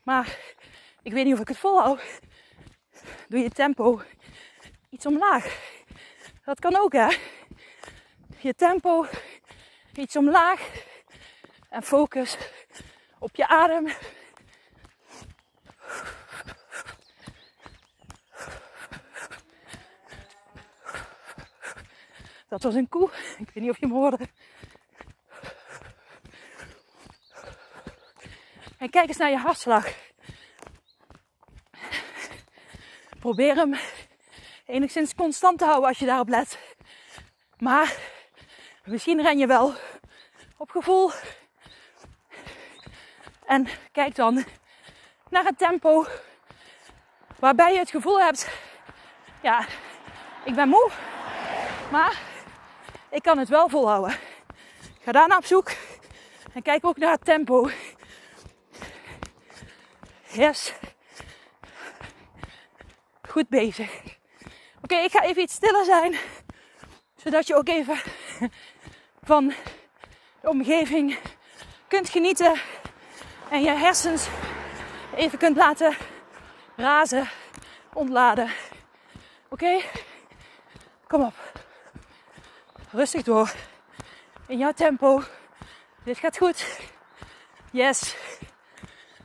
Maar 0.05 0.39
ik 1.03 1.13
weet 1.13 1.25
niet 1.25 1.35
of 1.35 1.41
ik 1.41 1.49
het 1.49 1.59
volhoud. 1.59 2.21
Doe 3.29 3.41
je 3.41 3.51
tempo 3.51 4.03
iets 4.91 5.07
omlaag. 5.07 5.73
Dat 6.45 6.61
kan 6.61 6.77
ook 6.77 6.93
hè. 6.93 7.17
Je 8.39 8.55
tempo 8.55 9.07
iets 9.95 10.17
omlaag. 10.17 10.89
En 11.69 11.83
focus 11.83 12.37
op 13.19 13.37
je 13.37 13.49
adem. 13.49 13.87
Dat 22.49 22.63
was 22.63 22.75
een 22.75 22.89
koe. 22.89 23.11
Ik 23.39 23.51
weet 23.51 23.65
niet 23.65 23.71
of 23.71 23.79
je 23.79 23.87
hem 23.87 23.95
hoorde. 23.95 24.29
En 28.79 28.91
kijk 28.91 29.09
eens 29.09 29.17
naar 29.17 29.31
je 29.31 29.37
hartslag. 29.37 29.95
Probeer 33.19 33.55
hem 33.55 33.75
enigszins 34.71 35.15
constant 35.15 35.59
te 35.59 35.65
houden 35.65 35.89
als 35.89 35.99
je 35.99 36.07
daarop 36.07 36.29
let. 36.29 36.59
Maar 37.59 37.97
misschien 38.85 39.23
ren 39.23 39.39
je 39.39 39.47
wel 39.47 39.75
op 40.57 40.71
gevoel. 40.71 41.11
En 43.47 43.67
kijk 43.93 44.15
dan 44.15 44.45
naar 45.31 45.45
het 45.45 45.59
tempo 45.59 46.07
waarbij 47.39 47.73
je 47.73 47.79
het 47.79 47.91
gevoel 47.91 48.21
hebt, 48.21 48.49
ja, 49.43 49.67
ik 50.45 50.55
ben 50.55 50.69
moe, 50.69 50.91
maar 51.91 52.21
ik 53.11 53.23
kan 53.23 53.39
het 53.39 53.49
wel 53.49 53.69
volhouden. 53.69 54.19
Ga 55.01 55.13
daarna 55.13 55.37
op 55.37 55.45
zoek 55.45 55.71
en 56.53 56.63
kijk 56.63 56.85
ook 56.85 56.97
naar 56.97 57.13
het 57.13 57.25
tempo. 57.25 57.71
Yes. 60.33 60.73
Goed 63.29 63.49
bezig. 63.49 64.19
Oké, 64.83 64.95
ik 64.95 65.11
ga 65.11 65.23
even 65.23 65.43
iets 65.43 65.55
stiller 65.55 65.85
zijn. 65.85 66.17
Zodat 67.17 67.47
je 67.47 67.55
ook 67.55 67.69
even 67.69 68.01
van 69.23 69.53
de 70.41 70.49
omgeving 70.49 71.19
kunt 71.89 72.09
genieten. 72.09 72.61
En 73.51 73.63
je 73.63 73.71
hersens 73.71 74.29
even 75.15 75.39
kunt 75.39 75.57
laten 75.57 75.97
razen, 76.77 77.29
ontladen. 77.93 78.51
Oké? 79.49 79.81
Kom 81.07 81.23
op. 81.23 81.35
Rustig 82.91 83.23
door. 83.23 83.53
In 84.47 84.59
jouw 84.59 84.73
tempo. 84.73 85.23
Dit 86.05 86.19
gaat 86.19 86.37
goed. 86.37 86.79
Yes. 87.73 88.17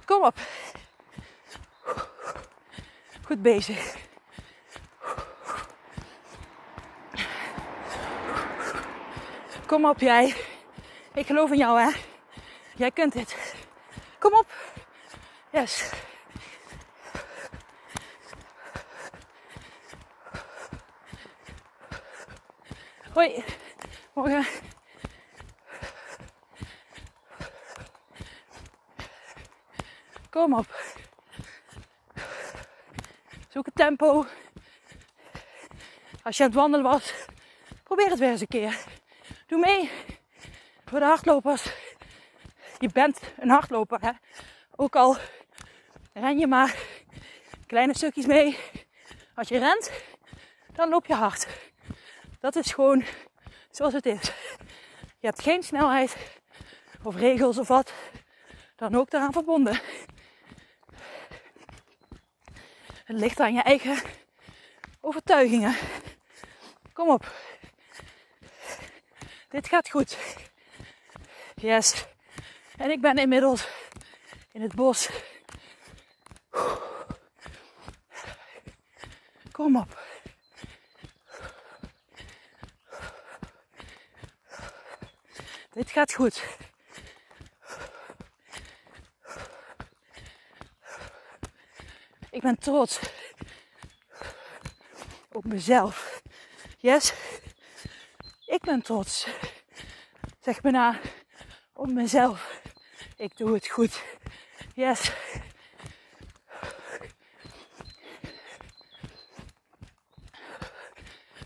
Kom 0.05 0.23
op. 0.23 0.37
Goed 3.25 3.41
bezig. 3.41 3.95
Kom 9.65 9.85
op 9.85 9.99
jij. 9.99 10.35
Ik 11.13 11.25
geloof 11.25 11.51
in 11.51 11.57
jou 11.57 11.79
hè. 11.81 11.89
Jij 12.75 12.91
kunt 12.91 13.13
dit. 13.13 13.55
Kom 14.19 14.33
op. 14.33 14.47
Yes. 15.51 15.91
Hoi. 23.13 23.43
Morgen. 24.13 24.45
Kom 30.29 30.53
op. 30.53 30.83
Zoek 33.49 33.65
het 33.65 33.75
tempo. 33.75 34.25
Als 36.23 36.37
je 36.37 36.43
aan 36.43 36.49
het 36.49 36.59
wandelen 36.59 36.85
was, 36.85 37.13
probeer 37.83 38.09
het 38.09 38.19
weer 38.19 38.29
eens 38.29 38.41
een 38.41 38.47
keer. 38.47 38.94
Doe 39.45 39.59
mee. 39.59 39.91
Voor 40.85 40.99
de 40.99 41.05
hardlopers. 41.05 41.63
Je 42.79 42.89
bent 42.93 43.19
een 43.37 43.49
hardloper, 43.49 44.01
hè. 44.01 44.11
Ook 44.75 44.95
al 44.95 45.17
ren 46.13 46.37
je 46.37 46.47
maar 46.47 46.75
kleine 47.67 47.95
stukjes 47.95 48.25
mee. 48.25 48.57
Als 49.35 49.47
je 49.47 49.57
rent, 49.57 49.91
dan 50.73 50.89
loop 50.89 51.05
je 51.05 51.13
hard. 51.13 51.47
Dat 52.39 52.55
is 52.55 52.71
gewoon 52.71 53.03
zoals 53.71 53.93
het 53.93 54.05
is. 54.05 54.21
Je 55.19 55.27
hebt 55.27 55.41
geen 55.41 55.63
snelheid 55.63 56.17
of 57.03 57.15
regels 57.15 57.57
of 57.57 57.67
wat 57.67 57.93
dan 58.75 58.95
ook 58.95 59.09
daaraan 59.09 59.33
verbonden. 59.33 59.79
Het 63.05 63.17
ligt 63.17 63.39
aan 63.39 63.53
je 63.53 63.61
eigen 63.61 63.97
overtuigingen. 65.01 65.75
Kom 66.93 67.09
op. 67.09 67.31
Dit 69.55 69.67
gaat 69.67 69.89
goed. 69.89 70.17
Yes. 71.55 72.05
En 72.77 72.91
ik 72.91 73.01
ben 73.01 73.17
inmiddels 73.17 73.67
in 74.51 74.61
het 74.61 74.75
bos. 74.75 75.09
Kom 79.51 79.77
op. 79.77 79.99
Dit 85.71 85.91
gaat 85.91 86.13
goed. 86.13 86.43
Ik 92.29 92.41
ben 92.41 92.59
trots 92.59 92.99
op 95.31 95.45
mezelf. 95.45 96.21
Yes, 96.77 97.13
ik 98.55 98.61
ben 98.61 98.81
trots. 98.81 99.27
Zeg 100.41 100.63
me 100.63 100.71
na 100.71 100.99
op 101.73 101.87
mezelf. 101.87 102.61
Ik 103.17 103.37
doe 103.37 103.53
het 103.53 103.67
goed. 103.67 104.03
Yes. 104.73 105.11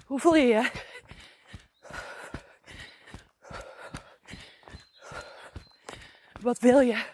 Hoe 0.05 0.19
voel 0.19 0.35
je 0.35 0.45
je? 0.45 0.71
Wat 6.41 6.59
wil 6.59 6.79
je? 6.79 7.05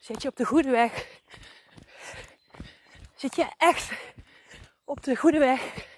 Zit 0.00 0.22
je 0.22 0.28
op 0.28 0.36
de 0.36 0.44
goede 0.44 0.70
weg? 0.70 1.06
Zit 3.14 3.36
je 3.36 3.46
echt 3.58 3.92
de 5.00 5.16
goede 5.16 5.38
weg? 5.38 5.88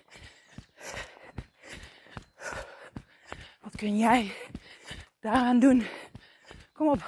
Wat 3.60 3.76
kun 3.76 3.98
jij 3.98 4.32
daaraan 5.20 5.58
doen? 5.58 5.86
Kom 6.72 6.88
op. 6.88 7.02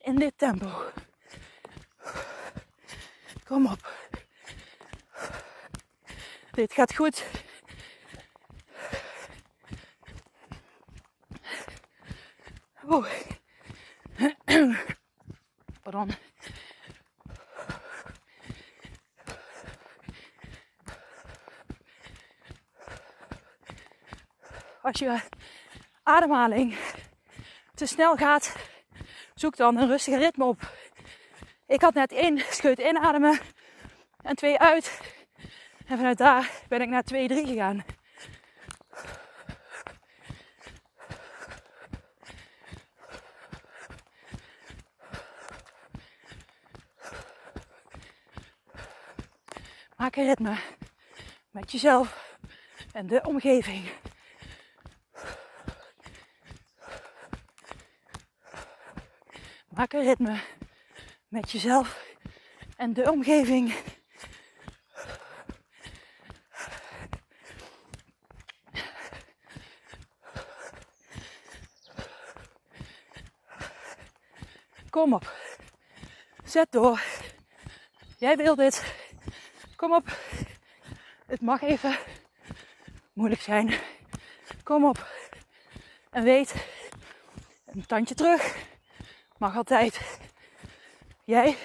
In 0.00 0.16
dit 0.16 0.38
tempo. 0.38 0.82
Kom 3.44 3.66
op. 3.66 3.94
Dit 6.50 6.72
gaat 6.72 6.94
goed. 6.94 7.24
Oh. 12.86 13.06
Pardon. 15.82 16.10
Als 24.96 25.04
je 25.04 25.20
ademhaling 26.02 26.76
te 27.74 27.86
snel 27.86 28.16
gaat, 28.16 28.56
zoek 29.34 29.56
dan 29.56 29.76
een 29.76 29.86
rustige 29.88 30.18
ritme 30.18 30.44
op. 30.44 30.72
Ik 31.66 31.80
had 31.80 31.94
net 31.94 32.12
één 32.12 32.38
scheut 32.38 32.78
inademen 32.78 33.38
en 34.22 34.36
twee 34.36 34.58
uit. 34.58 35.00
En 35.86 35.96
vanuit 35.96 36.18
daar 36.18 36.50
ben 36.68 36.80
ik 36.80 36.88
naar 36.88 37.02
2, 37.02 37.28
3 37.28 37.46
gegaan. 37.46 37.84
Maak 49.96 50.16
een 50.16 50.26
ritme 50.26 50.56
met 51.50 51.72
jezelf 51.72 52.38
en 52.92 53.06
de 53.06 53.20
omgeving. 53.24 53.88
Maak 59.76 59.92
een 59.92 60.04
ritme 60.04 60.40
met 61.28 61.50
jezelf 61.50 62.14
en 62.76 62.92
de 62.92 63.10
omgeving. 63.10 63.74
Kom 74.90 75.14
op. 75.14 75.34
Zet 76.44 76.72
door. 76.72 77.02
Jij 78.18 78.36
wil 78.36 78.54
dit. 78.54 78.94
Kom 79.76 79.94
op. 79.94 80.18
Het 81.26 81.40
mag 81.40 81.62
even 81.62 81.98
moeilijk 83.12 83.40
zijn. 83.40 83.74
Kom 84.62 84.84
op. 84.84 85.06
En 86.10 86.24
weet, 86.24 86.54
een 87.66 87.86
tandje 87.86 88.14
terug. 88.14 88.74
Mag 89.38 89.56
altijd. 89.56 90.20
Jij 91.24 91.56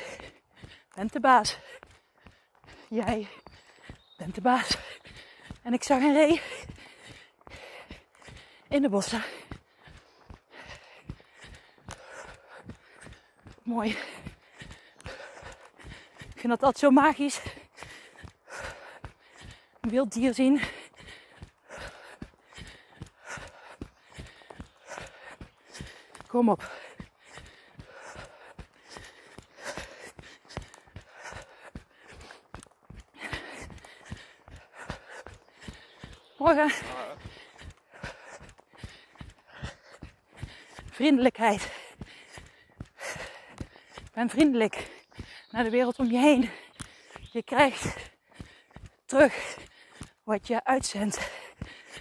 bent 0.96 1.14
de 1.14 1.20
baas. 1.20 1.58
Jij 2.90 3.28
bent 4.18 4.36
de 4.36 4.42
baas. 4.42 4.78
En 5.62 5.74
ik 5.74 5.84
zag 5.84 6.02
een 6.02 6.14
ree 6.14 6.42
in 8.68 8.82
de 8.82 8.90
bossen. 8.90 9.24
Mooi. 13.64 13.90
Ik 16.34 16.40
vind 16.40 16.48
dat 16.48 16.64
altijd 16.64 16.78
zo 16.78 16.90
magisch. 16.90 17.42
Wild 19.82 20.14
dier 20.14 20.34
zien. 20.34 20.62
Kom 26.28 26.50
op. 26.50 26.81
Vriendelijkheid. 40.92 41.72
Ben 44.14 44.30
vriendelijk 44.30 44.88
naar 45.52 45.64
de 45.64 45.70
wereld 45.70 46.00
om 46.00 46.12
je 46.12 46.18
heen. 46.18 46.50
Je 47.32 47.44
krijgt 47.44 47.96
terug 49.06 49.58
wat 50.24 50.48
je 50.48 50.64
uitzendt. 50.64 51.32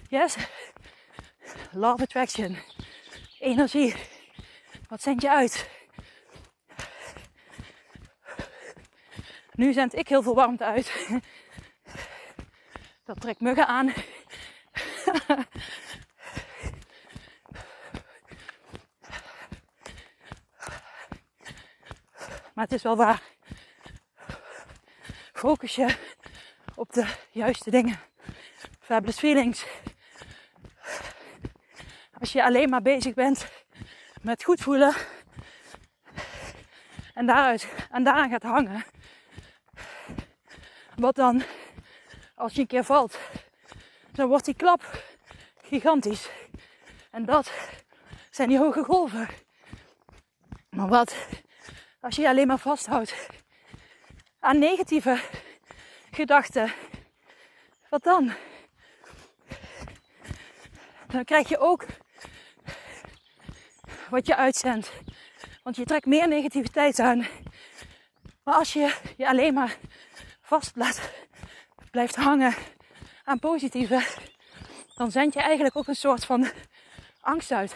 Yes? 0.09 0.37
Love 1.73 2.03
attraction. 2.03 2.59
Energie. 3.39 3.95
Wat 4.89 5.03
zend 5.03 5.23
je 5.23 5.31
uit? 5.31 5.71
Nu 9.53 9.73
zend 9.73 9.95
ik 9.95 10.09
heel 10.09 10.23
veel 10.23 10.35
warmte 10.35 10.65
uit. 10.65 11.09
Dat 13.05 13.21
trekt 13.21 13.41
muggen 13.41 13.67
aan. 13.67 13.93
Maar 22.61 22.69
het 22.69 22.79
is 22.79 22.85
wel 22.85 22.97
waar. 22.97 23.23
Focus 25.33 25.75
je 25.75 25.97
op 26.75 26.93
de 26.93 27.15
juiste 27.31 27.71
dingen. 27.71 28.01
Fabulous 28.81 29.19
feelings. 29.19 29.67
Als 32.19 32.33
je 32.33 32.45
alleen 32.45 32.69
maar 32.69 32.83
bezig 32.83 33.15
bent 33.15 33.47
met 34.23 34.45
goed 34.45 34.61
voelen 34.61 34.95
en 37.15 37.27
daaruit 37.27 37.69
en 37.91 38.05
daaraan 38.05 38.31
gaat 38.31 38.43
hangen, 38.43 38.85
wat 40.97 41.15
dan 41.15 41.43
als 42.35 42.55
je 42.55 42.61
een 42.61 42.67
keer 42.67 42.85
valt, 42.85 43.19
dan 44.13 44.29
wordt 44.29 44.45
die 44.45 44.55
klap 44.55 45.05
gigantisch. 45.63 46.31
En 47.11 47.25
dat 47.25 47.53
zijn 48.31 48.49
die 48.49 48.59
hoge 48.59 48.85
golven. 48.85 49.29
Maar 50.71 50.89
wat 50.89 51.15
als 52.01 52.17
je 52.17 52.23
je 52.23 52.29
alleen 52.29 52.47
maar 52.47 52.59
vasthoudt 52.59 53.29
aan 54.41 54.59
negatieve 54.59 55.21
gedachten, 56.11 56.73
wat 57.89 58.03
dan? 58.03 58.33
Dan 61.07 61.25
krijg 61.25 61.49
je 61.49 61.59
ook 61.59 61.87
wat 64.11 64.27
je 64.27 64.37
uitzendt. 64.37 64.93
Want 65.63 65.77
je 65.77 65.85
trekt 65.85 66.07
meer 66.07 66.29
negativiteit 66.29 66.99
aan. 66.99 67.27
Maar 68.45 68.55
als 68.55 68.73
je 68.73 68.97
je 69.17 69.29
alleen 69.29 69.55
maar 69.55 69.77
vast 70.41 70.73
blijft 71.91 72.17
hangen 72.17 72.55
aan 73.25 73.39
positieve, 73.39 74.07
dan 74.95 75.11
zend 75.11 75.35
je 75.35 75.41
eigenlijk 75.41 75.77
ook 75.77 75.87
een 75.87 75.95
soort 75.95 76.25
van 76.25 76.51
angst 77.21 77.53
uit. 77.53 77.75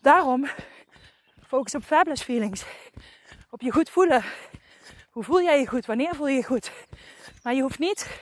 Daarom 0.00 0.48
focus 1.46 1.74
op 1.74 1.82
fabulous 1.82 2.22
feelings. 2.22 2.64
Op 3.52 3.60
je 3.60 3.72
goed 3.72 3.90
voelen. 3.90 4.24
Hoe 5.10 5.24
voel 5.24 5.42
jij 5.42 5.60
je 5.60 5.66
goed? 5.66 5.86
Wanneer 5.86 6.14
voel 6.14 6.28
je 6.28 6.36
je 6.36 6.44
goed? 6.44 6.70
Maar 7.42 7.54
je 7.54 7.62
hoeft 7.62 7.78
niet 7.78 8.20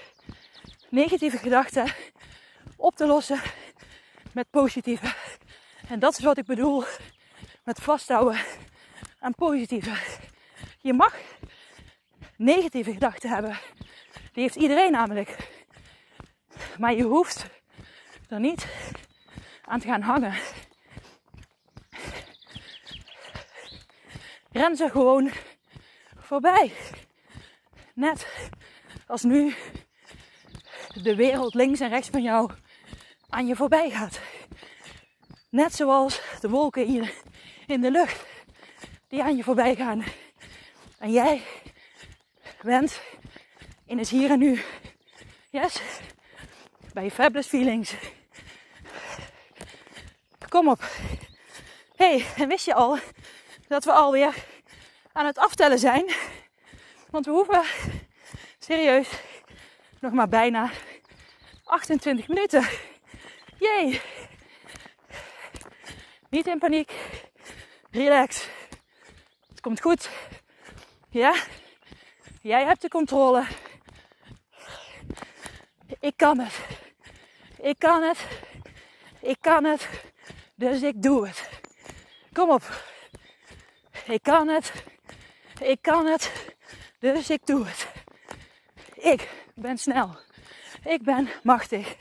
negatieve 0.89 1.39
gedachten 1.39 1.93
op 2.77 2.97
te 2.97 3.07
lossen 3.07 3.41
met 4.33 4.51
positieve. 4.51 5.15
En 5.89 5.99
dat 5.99 6.19
is 6.19 6.25
wat 6.25 6.39
ik 6.39 6.45
bedoel 6.45 6.85
met 7.65 7.81
vasthouden 7.81 8.41
aan 9.21 9.35
positieve. 9.35 9.97
Je 10.81 10.93
mag 10.93 11.15
negatieve 12.37 12.93
gedachten 12.93 13.31
hebben. 13.31 13.59
Die 14.33 14.43
heeft 14.43 14.57
iedereen 14.57 14.93
namelijk. 14.93 15.37
Maar 16.79 16.95
je 16.95 17.03
hoeft 17.03 17.47
er 18.29 18.41
niet 18.41 18.67
aan 19.65 19.81
te 19.81 19.87
gaan 19.87 20.03
hangen. 20.03 20.35
Ren 24.53 24.77
ze 24.77 24.91
gewoon 24.91 25.31
voorbij. 26.17 26.73
Net 27.95 28.51
als 29.07 29.23
nu 29.23 29.55
de 31.03 31.17
wereld 31.17 31.55
links 31.55 31.81
en 31.81 31.89
rechts 31.89 32.09
van 32.09 32.23
jou 32.23 32.51
aan 33.29 33.47
je 33.47 33.57
voorbij 33.57 33.91
gaat. 33.91 34.21
Net 35.51 35.75
zoals 35.75 36.21
de 36.41 36.49
wolken 36.49 36.87
in, 36.87 37.11
in 37.67 37.81
de 37.81 37.91
lucht 37.91 38.27
die 39.09 39.23
aan 39.23 39.37
je 39.37 39.43
voorbij 39.43 39.75
gaan. 39.75 40.05
En 40.99 41.13
jij 41.13 41.43
bent 42.63 43.01
in 43.87 43.99
het 43.99 44.09
hier 44.09 44.31
en 44.31 44.39
nu. 44.39 44.63
Yes? 45.51 45.81
Bij 46.93 47.05
je 47.05 47.11
fabulous 47.11 47.47
feelings. 47.47 47.95
Kom 50.49 50.69
op. 50.69 50.85
hey, 51.97 52.25
en 52.37 52.49
wist 52.49 52.65
je 52.65 52.75
al 52.75 52.99
dat 53.71 53.85
we 53.85 53.93
alweer 53.93 54.35
aan 55.13 55.27
het 55.27 55.39
aftellen 55.39 55.79
zijn? 55.79 56.11
Want 57.11 57.27
we 57.27 57.31
hoeven 57.31 57.63
serieus 58.59 59.09
nog 60.01 60.13
maar 60.13 60.29
bijna 60.29 60.71
28 61.65 62.29
minuten. 62.29 62.69
Jee. 63.59 64.01
Niet 66.29 66.47
in 66.47 66.59
paniek. 66.59 66.93
Relax. 67.91 68.49
Het 69.49 69.61
komt 69.61 69.81
goed. 69.81 70.11
Ja? 71.11 71.35
Jij 72.43 72.65
hebt 72.65 72.83
de 72.83 72.89
controle. 72.89 73.45
Ik 76.01 76.17
kan 76.17 76.39
het. 76.39 76.61
Ik 77.61 77.79
kan 77.79 78.03
het. 78.03 78.27
Ik 79.21 79.37
kan 79.41 79.65
het. 79.65 79.89
Dus 80.55 80.83
ik 80.83 81.03
doe 81.03 81.27
het. 81.27 81.49
Kom 82.33 82.51
op. 82.51 82.63
Ik 84.11 84.23
kan 84.23 84.49
het. 84.49 84.73
Ik 85.61 85.83
kan 85.83 86.07
het. 86.07 86.33
Dus 86.99 87.31
ik 87.31 87.47
doe 87.47 87.67
het. 87.67 87.89
Ik 88.95 89.29
ben 89.55 89.79
snel. 89.79 90.17
Ik 90.85 91.03
ben 91.03 91.29
machtig. 91.43 91.97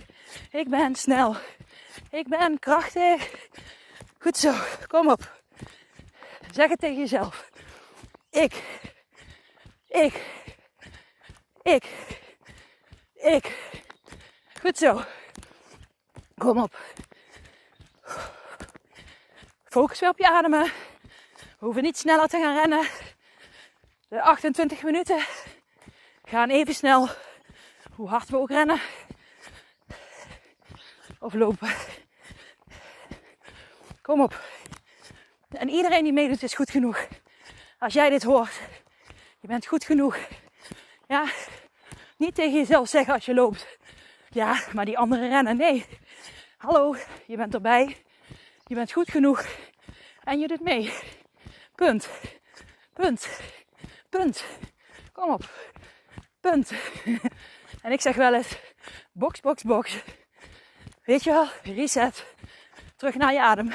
Ik 0.51 0.69
ben 0.69 0.95
snel. 0.95 1.35
Ik 2.09 2.27
ben 2.27 2.59
krachtig. 2.59 3.31
Goed 4.19 4.37
zo. 4.37 4.53
Kom 4.87 5.09
op. 5.09 5.41
Zeg 6.51 6.69
het 6.69 6.79
tegen 6.79 6.97
jezelf. 6.97 7.49
Ik. 8.29 8.63
Ik. 9.87 10.25
Ik. 11.61 11.85
Ik. 13.13 13.73
Goed 14.61 14.77
zo. 14.77 15.01
Kom 16.37 16.57
op. 16.61 16.79
Focus 19.63 19.99
weer 19.99 20.09
op 20.09 20.17
je 20.17 20.29
ademen. 20.29 20.71
We 21.59 21.65
hoeven 21.65 21.83
niet 21.83 21.97
sneller 21.97 22.27
te 22.27 22.37
gaan 22.37 22.55
rennen. 22.55 22.87
De 24.07 24.21
28 24.21 24.83
minuten 24.83 25.23
gaan 26.23 26.49
even 26.49 26.75
snel. 26.75 27.07
Hoe 27.95 28.07
hard 28.09 28.29
we 28.29 28.37
ook 28.37 28.49
rennen. 28.49 28.81
Of 31.19 31.33
lopen. 31.33 31.69
Kom 34.01 34.21
op. 34.21 34.41
En 35.49 35.69
iedereen 35.69 36.03
die 36.03 36.13
meedoet 36.13 36.43
is 36.43 36.53
goed 36.53 36.69
genoeg. 36.69 37.07
Als 37.79 37.93
jij 37.93 38.09
dit 38.09 38.23
hoort, 38.23 38.59
je 39.39 39.47
bent 39.47 39.65
goed 39.65 39.83
genoeg. 39.83 40.17
Ja, 41.07 41.25
niet 42.17 42.35
tegen 42.35 42.57
jezelf 42.57 42.89
zeggen 42.89 43.13
als 43.13 43.25
je 43.25 43.33
loopt. 43.33 43.77
Ja, 44.29 44.63
maar 44.73 44.85
die 44.85 44.97
anderen 44.97 45.29
rennen. 45.29 45.57
Nee. 45.57 45.85
Hallo, 46.57 46.95
je 47.25 47.37
bent 47.37 47.53
erbij. 47.53 47.97
Je 48.65 48.75
bent 48.75 48.91
goed 48.91 49.11
genoeg. 49.11 49.45
En 50.23 50.39
je 50.39 50.47
doet 50.47 50.61
mee. 50.61 50.93
Punt. 51.79 52.09
Punt. 52.93 53.29
Punt. 54.09 54.43
Kom 55.11 55.29
op. 55.29 55.49
Punt. 56.39 56.71
En 57.81 57.91
ik 57.91 58.01
zeg 58.01 58.15
wel 58.15 58.33
eens: 58.33 58.59
box, 59.11 59.39
box, 59.39 59.63
box. 59.63 60.03
Weet 61.03 61.23
je 61.23 61.31
wel, 61.31 61.47
reset. 61.63 62.25
Terug 62.95 63.15
naar 63.15 63.33
je 63.33 63.41
adem. 63.41 63.73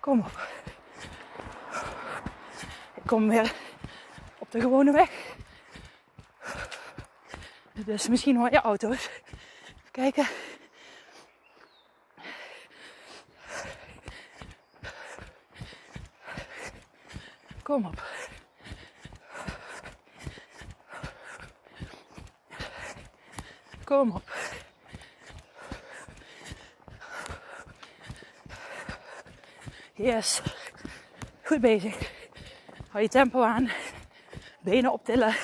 Kom 0.00 0.20
op. 0.20 0.48
Ik 2.94 3.06
kom 3.06 3.28
weer 3.28 3.52
op 4.38 4.50
de 4.50 4.60
gewone 4.60 4.92
weg. 4.92 5.10
Dus 7.72 8.08
misschien 8.08 8.36
hoor 8.36 8.50
je 8.50 8.60
auto's. 8.60 9.08
Kijken. 9.90 10.26
Kom 17.62 17.86
op. 17.86 18.02
Kom 23.84 24.10
op. 24.10 24.22
Yes. 29.94 30.42
Goed 31.42 31.60
bezig. 31.60 32.12
Hou 32.88 33.02
je 33.02 33.08
tempo 33.08 33.42
aan. 33.42 33.70
Benen 34.60 34.92
optillen. 34.92 35.34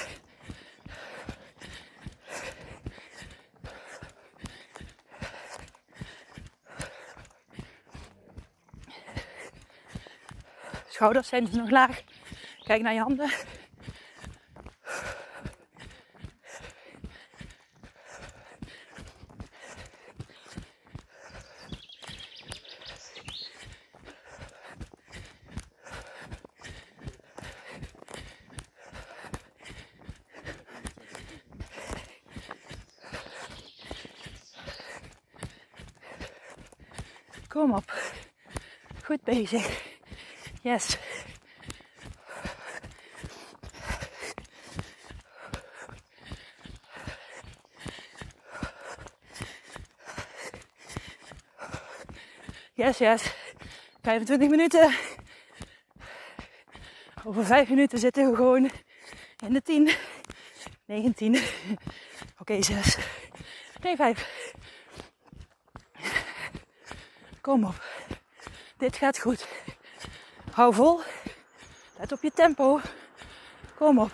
Schouders 11.07 11.28
zijn 11.28 11.44
dus 11.44 11.54
nog 11.54 11.70
laag. 11.70 12.02
Kijk 12.62 12.82
naar 12.82 12.92
je 12.92 13.00
handen. 13.00 13.30
Kom 37.48 37.72
op. 37.72 37.92
Goed 39.04 39.24
bezig. 39.24 39.86
Yes. 40.66 40.98
Yes, 52.74 52.98
yes. 52.98 53.34
25 54.02 54.50
minuten. 54.50 54.94
Over 57.24 57.44
5 57.44 57.68
minuten 57.68 57.98
zitten 57.98 58.30
we 58.30 58.36
gewoon 58.36 58.70
in 59.46 59.52
de 59.52 59.62
10. 59.62 59.90
19. 60.86 61.34
Oké, 61.34 61.44
okay, 62.38 62.62
6. 62.62 62.98
Nee, 63.82 63.96
5. 63.96 64.52
Kom 67.40 67.64
op. 67.64 67.82
Dit 68.76 68.96
gaat 68.96 69.18
goed. 69.18 69.46
Hou 70.57 70.74
vol. 70.74 71.00
Let 71.98 72.12
op 72.12 72.22
je 72.22 72.30
tempo. 72.30 72.80
Kom 73.74 73.98
op. 73.98 74.12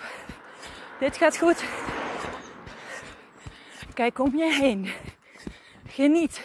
Dit 0.99 1.17
gaat 1.17 1.37
goed. 1.37 1.65
Kijk 3.95 4.19
om 4.19 4.37
je 4.37 4.55
heen. 4.55 4.93
Geniet 5.87 6.43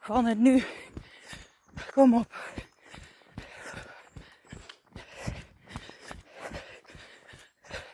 van 0.00 0.24
het 0.24 0.38
nu. 0.38 0.64
Kom 1.94 2.14
op. 2.14 2.34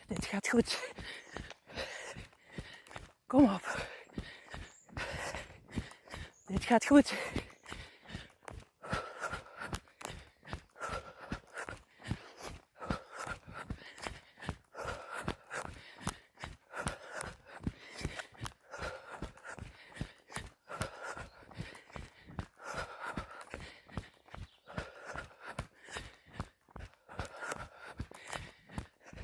Dit 0.07 0.27
gaat 0.27 0.49
goed. 0.49 0.93
Kom 3.27 3.55
op. 3.55 3.87
Dit 6.47 6.65
gaat 6.65 6.87
goed. 6.87 7.13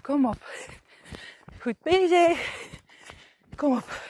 Kom 0.05 0.26
op. 0.26 0.42
Goed 1.61 1.82
bezig. 1.82 2.38
Kom 3.57 3.76
op. 3.76 4.02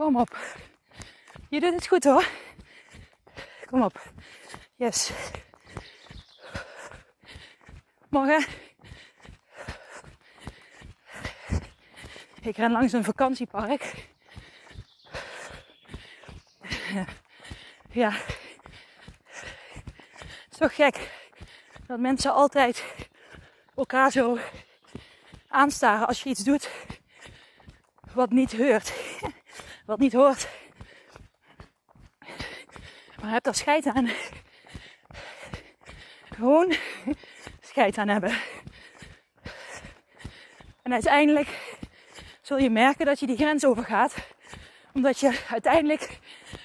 Kom 0.00 0.16
op. 0.16 0.36
Je 1.60 1.66
doet 1.66 1.74
het 1.74 1.86
goed 1.86 2.04
hoor. 2.04 2.28
Kom 3.66 3.82
op. 3.82 4.02
Yes. 4.76 5.10
Morgen. 8.08 8.44
Ik 12.40 12.56
ren 12.56 12.70
langs 12.70 12.92
een 12.92 13.04
vakantiepark. 13.04 13.94
Ja. 17.90 18.12
Toch 20.58 20.74
gek 20.74 21.10
dat 21.86 21.98
mensen 21.98 22.34
altijd 22.34 22.84
elkaar 23.76 24.10
zo 24.10 24.38
aanstaren 25.48 26.06
als 26.06 26.22
je 26.22 26.28
iets 26.28 26.44
doet 26.44 26.70
wat 28.14 28.30
niet 28.30 28.56
hoort. 28.56 28.92
Wat 29.86 29.98
niet 29.98 30.12
hoort. 30.12 30.49
Heb 33.30 33.44
daar 33.44 33.54
scheid 33.54 33.86
aan. 33.86 34.10
Gewoon 36.34 36.74
scheid 37.60 37.98
aan 37.98 38.08
hebben. 38.08 38.38
En 40.82 40.92
uiteindelijk 40.92 41.76
zul 42.40 42.58
je 42.58 42.70
merken 42.70 43.06
dat 43.06 43.20
je 43.20 43.26
die 43.26 43.36
grens 43.36 43.64
overgaat. 43.64 44.14
Omdat 44.92 45.20
je 45.20 45.40
uiteindelijk 45.50 46.18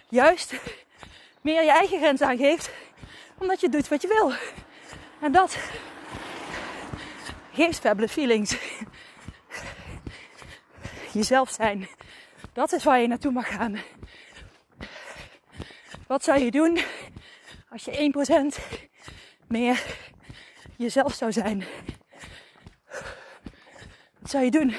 juist 0.10 0.54
meer 1.42 1.64
je 1.64 1.72
eigen 1.72 1.98
grens 1.98 2.22
aangeeft. 2.22 2.72
Omdat 3.40 3.62
je 3.62 3.70
doet 3.70 3.88
wat 3.88 4.02
je 4.02 4.08
wil. 4.08 4.32
En 5.22 5.32
dat 5.32 5.58
geeft 7.52 7.80
fabulous 7.80 8.12
feelings. 8.12 8.58
Jezelf 11.14 11.50
zijn. 11.50 11.88
Dat 12.54 12.74
is 12.74 12.84
waar 12.84 13.00
je 13.00 13.08
naartoe 13.08 13.32
mag 13.32 13.48
gaan. 13.48 13.80
Wat 16.08 16.24
zou 16.24 16.40
je 16.40 16.52
doen 16.52 16.80
als 17.70 17.86
je 17.86 18.12
1% 18.58 18.62
meer 19.48 19.86
jezelf 20.78 21.14
zou 21.14 21.32
zijn? 21.32 21.66
Wat 24.20 24.30
zou 24.30 24.44
je 24.44 24.52
doen? 24.52 24.76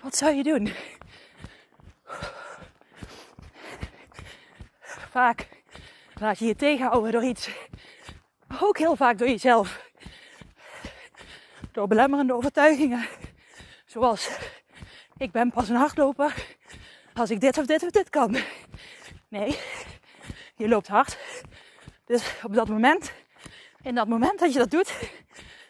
Wat 0.00 0.16
zou 0.16 0.34
je 0.34 0.42
doen? 0.42 0.72
Vaak 5.10 5.48
laat 6.14 6.38
je 6.38 6.44
je 6.44 6.56
tegenhouden 6.56 7.12
door 7.12 7.24
iets. 7.24 7.50
Ook 8.60 8.78
heel 8.78 8.96
vaak 8.96 9.18
door 9.18 9.28
jezelf. 9.28 9.85
Door 11.76 11.86
belemmerende 11.86 12.34
overtuigingen. 12.34 13.06
Zoals, 13.86 14.30
ik 15.16 15.32
ben 15.32 15.50
pas 15.50 15.68
een 15.68 15.76
hardloper 15.76 16.56
als 17.14 17.30
ik 17.30 17.40
dit 17.40 17.58
of 17.58 17.66
dit 17.66 17.82
of 17.82 17.90
dit 17.90 18.10
kan. 18.10 18.36
Nee, 19.28 19.58
je 20.56 20.68
loopt 20.68 20.88
hard. 20.88 21.18
Dus 22.04 22.34
op 22.42 22.54
dat 22.54 22.68
moment, 22.68 23.12
in 23.82 23.94
dat 23.94 24.08
moment 24.08 24.38
dat 24.38 24.52
je 24.52 24.58
dat 24.58 24.70
doet, 24.70 25.10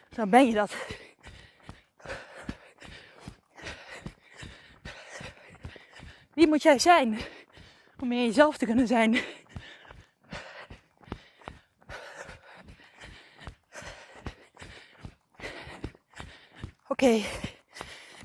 dan 0.09 0.29
ben 0.29 0.47
je 0.47 0.53
dat. 0.53 0.75
Wie 6.33 6.47
moet 6.47 6.63
jij 6.63 6.79
zijn 6.79 7.17
om 7.99 8.07
meer 8.07 8.25
jezelf 8.25 8.57
te 8.57 8.65
kunnen 8.65 8.87
zijn? 8.87 9.17
Oké, 16.87 17.21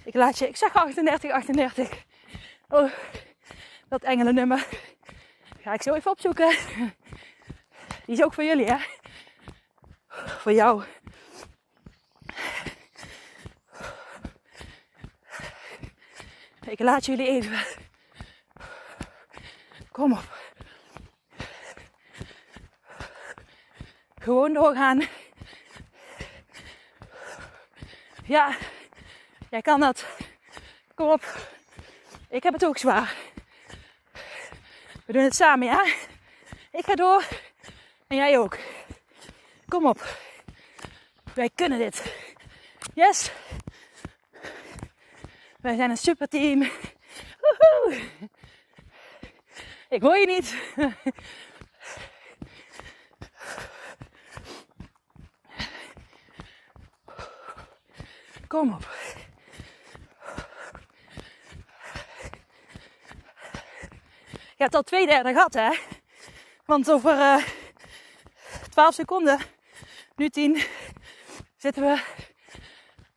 ik 0.04 0.14
laat 0.14 0.38
je, 0.38 0.48
ik 0.48 0.56
zeg 0.56 0.74
38, 0.74 1.30
38. 1.30 2.04
Oh, 2.68 2.92
dat 3.88 4.02
engelennummer 4.02 4.66
ga 5.60 5.72
ik 5.72 5.82
zo 5.82 5.94
even 5.94 6.10
opzoeken. 6.10 6.56
Die 8.06 8.16
is 8.16 8.22
ook 8.22 8.34
voor 8.34 8.44
jullie, 8.44 8.66
hè? 8.66 8.76
Voor 10.08 10.52
jou. 10.52 10.84
Ik 16.66 16.78
laat 16.78 17.04
jullie 17.04 17.28
even. 17.28 17.66
Kom 19.90 20.12
op. 20.12 20.40
Gewoon 24.20 24.52
doorgaan. 24.52 25.02
Ja, 28.24 28.56
jij 29.50 29.62
kan 29.62 29.80
dat. 29.80 30.06
Kom 30.94 31.10
op. 31.10 31.24
Ik 32.28 32.42
heb 32.42 32.52
het 32.52 32.64
ook 32.64 32.78
zwaar. 32.78 33.14
We 35.06 35.12
doen 35.12 35.22
het 35.22 35.34
samen, 35.34 35.66
ja? 35.66 35.84
Ik 36.70 36.84
ga 36.84 36.94
door. 36.94 37.24
En 38.06 38.16
jij 38.16 38.38
ook. 38.38 38.58
Kom 39.68 39.86
op. 39.86 40.18
Wij 41.34 41.50
kunnen 41.54 41.78
dit. 41.78 42.14
Yes. 42.94 43.30
Wij 45.60 45.76
zijn 45.76 45.90
een 45.90 45.96
super 45.96 46.28
team. 46.28 46.58
Woehoe. 47.40 48.00
Ik 49.88 50.02
hoor 50.02 50.16
je 50.16 50.26
niet. 50.26 50.56
Kom 58.52 58.72
op. 58.72 58.88
Je 64.32 64.68
hebt 64.68 64.74
al 64.74 64.82
twee 64.82 65.06
derde 65.06 65.32
gehad, 65.32 65.54
hè? 65.54 65.70
Want 66.64 66.90
over 66.90 67.14
uh, 67.14 67.34
eh, 67.34 67.44
12 68.68 68.94
seconden, 68.94 69.38
nu 70.16 70.28
10, 70.28 70.62
zitten 71.56 71.82
we 71.82 72.02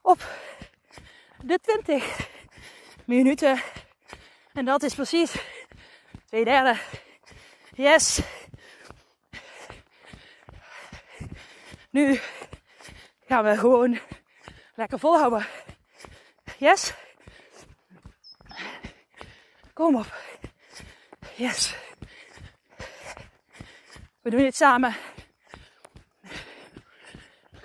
op 0.01 0.23
de 1.43 1.59
20 1.59 2.29
minuten. 3.05 3.61
En 4.53 4.65
dat 4.65 4.83
is 4.83 4.95
precies 4.95 5.35
twee 6.25 6.45
derde. 6.45 6.79
Yes. 7.73 8.21
Nu 11.89 12.19
gaan 13.25 13.43
we 13.43 13.57
gewoon 13.57 13.99
lekker 14.75 14.99
volhouden. 14.99 15.47
Yes. 16.57 16.93
Kom 19.73 19.95
op. 19.95 20.13
Yes. 21.35 21.75
We 24.21 24.29
doen 24.29 24.39
dit 24.39 24.55
samen. 24.55 24.95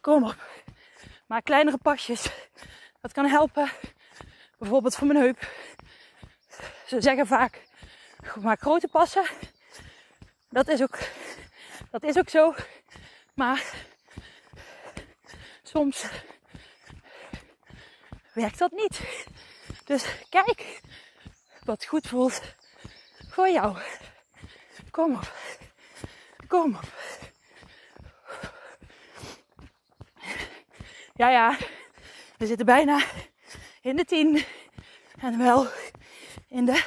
Kom 0.00 0.24
op. 0.24 0.48
Maak 1.26 1.44
kleinere 1.44 1.78
pasjes. 1.78 2.30
Dat 3.00 3.12
kan 3.12 3.26
helpen. 3.26 3.70
Bijvoorbeeld 4.58 4.96
voor 4.96 5.06
mijn 5.06 5.18
heup. 5.18 5.48
Ze 6.86 7.00
zeggen 7.00 7.26
vaak, 7.26 7.62
maak 8.40 8.60
grote 8.60 8.88
passen. 8.88 9.24
Dat 10.48 10.68
is 10.68 10.82
ook, 10.82 10.98
dat 11.90 12.02
is 12.02 12.18
ook 12.18 12.28
zo. 12.28 12.54
Maar 13.34 13.64
soms 15.62 16.04
werkt 18.34 18.58
dat 18.58 18.70
niet. 18.70 19.00
Dus 19.84 20.04
kijk 20.28 20.80
wat 21.64 21.84
goed 21.84 22.06
voelt 22.06 22.42
voor 23.30 23.48
jou. 23.48 23.76
Kom 24.90 25.14
op. 25.14 25.32
Kom 26.48 26.76
op. 26.76 26.88
Ja, 31.14 31.30
ja. 31.30 31.56
We 32.36 32.46
zitten 32.46 32.66
bijna 32.66 33.02
in 33.80 33.96
de 33.96 34.04
10. 34.04 34.44
En 35.20 35.38
wel 35.38 35.66
in 36.48 36.64
de 36.64 36.84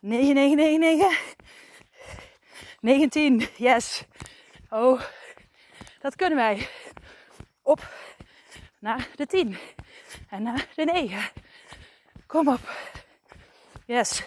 9999. 0.00 1.36
19. 2.80 3.48
Yes. 3.56 4.04
Oh, 4.70 5.02
dat 6.00 6.16
kunnen 6.16 6.38
wij. 6.38 6.68
Op 7.62 7.92
naar 8.78 9.08
de 9.14 9.26
10. 9.26 9.58
En 10.28 10.42
naar 10.42 10.66
de 10.74 10.84
9. 10.84 11.30
Kom 12.26 12.48
op. 12.48 12.60
Yes. 13.86 14.22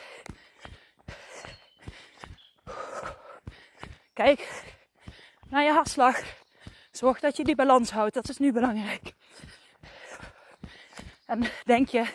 Kijk 4.13 4.63
naar 5.49 5.63
je 5.63 5.71
hartslag. 5.71 6.23
Zorg 6.91 7.19
dat 7.19 7.37
je 7.37 7.43
die 7.43 7.55
balans 7.55 7.91
houdt. 7.91 8.13
Dat 8.13 8.29
is 8.29 8.37
nu 8.37 8.51
belangrijk. 8.51 9.13
En 11.25 11.43
denk 11.63 11.87
je, 11.87 12.05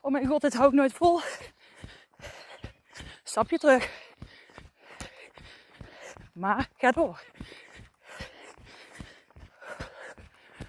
oh 0.00 0.12
mijn 0.12 0.26
god, 0.26 0.40
dit 0.40 0.54
hou 0.54 0.68
ik 0.68 0.74
nooit 0.74 0.92
vol. 0.92 1.20
Stap 3.24 3.50
je 3.50 3.58
terug. 3.58 3.90
Maar 6.32 6.68
ga 6.76 6.90
door. 6.90 7.22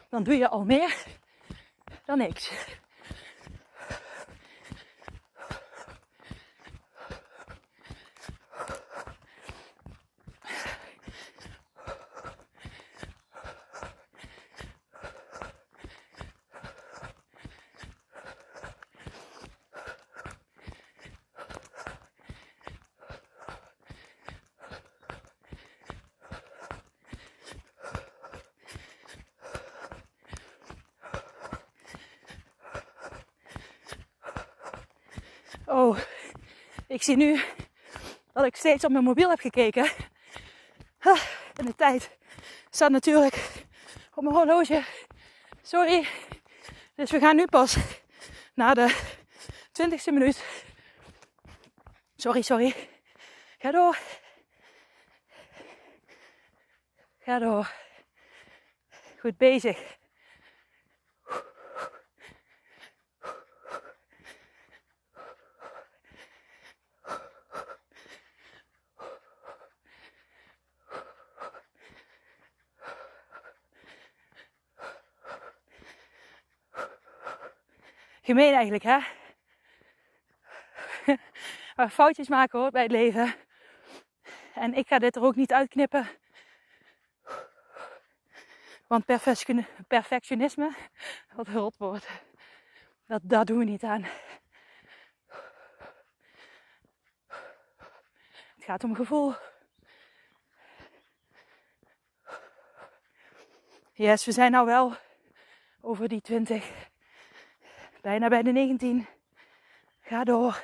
dan 0.09 0.23
doe 0.23 0.37
je 0.37 0.49
al 0.49 0.63
meer 0.63 1.05
dan 2.07 2.17
niks. 2.17 2.51
Oh, 35.69 35.97
ik 36.87 36.96
zie 37.07 37.15
nu 37.15 37.41
dat 38.33 38.45
ik 38.45 38.55
steeds 38.55 38.83
op 38.83 38.91
mijn 38.91 39.03
mobiel 39.03 39.29
heb 39.29 39.39
gekeken. 39.39 39.83
En 41.55 41.65
de 41.65 41.75
tijd 41.75 42.17
staat 42.69 42.91
natuurlijk 42.91 43.35
op 44.13 44.23
mijn 44.23 44.35
horloge. 44.35 44.83
Sorry. 45.61 46.07
Dus 46.95 47.11
we 47.11 47.19
gaan 47.19 47.35
nu 47.35 47.45
pas 47.45 47.77
naar 48.53 48.75
de 48.75 48.95
20ste 49.81 50.13
minuut. 50.13 50.43
Sorry, 52.15 52.41
sorry. 52.41 52.75
Ga 53.57 53.71
door. 53.71 53.97
Ga 57.19 57.39
door. 57.39 57.73
Goed 59.19 59.37
bezig. 59.37 59.96
Gemeen 78.27 78.53
eigenlijk, 78.53 78.83
hè? 78.83 78.99
Maar 81.75 81.89
foutjes 81.89 82.27
maken 82.27 82.59
hoor 82.59 82.71
bij 82.71 82.81
het 82.81 82.91
leven. 82.91 83.35
En 84.53 84.73
ik 84.73 84.87
ga 84.87 84.99
dit 84.99 85.15
er 85.15 85.21
ook 85.21 85.35
niet 85.35 85.53
uitknippen. 85.53 86.07
Want 88.87 89.05
perfectionisme, 89.87 90.75
wat 91.35 91.47
rot 91.47 91.77
wordt, 91.77 92.07
dat, 93.05 93.21
dat 93.23 93.47
doen 93.47 93.57
we 93.57 93.63
niet 93.63 93.83
aan. 93.83 94.05
Het 98.55 98.65
gaat 98.65 98.83
om 98.83 98.95
gevoel. 98.95 99.33
Yes, 103.93 104.25
we 104.25 104.31
zijn 104.31 104.51
nou 104.51 104.65
wel 104.65 104.95
over 105.81 106.07
die 106.07 106.21
20 106.21 106.95
Bijna 108.01 108.27
bij 108.27 108.43
de 108.43 108.51
19. 108.51 109.07
Ga 109.99 110.23
door. 110.23 110.63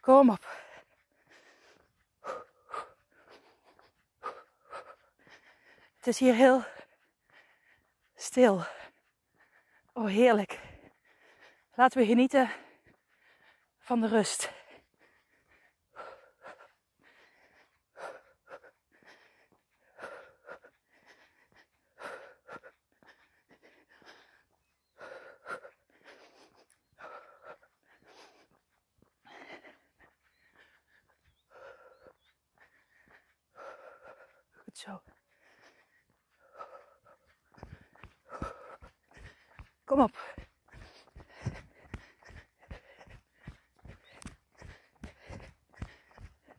Kom 0.00 0.30
op. 0.30 0.58
Het 5.96 6.06
is 6.06 6.18
hier 6.18 6.34
heel 6.34 6.64
stil. 8.14 8.64
Oh, 9.92 10.06
heerlijk. 10.06 10.60
Laten 11.74 12.00
we 12.00 12.06
genieten 12.06 12.50
van 13.78 14.00
de 14.00 14.06
rust. 14.06 14.59
Zo. 34.80 35.02
Kom 39.84 40.00
op. 40.00 40.34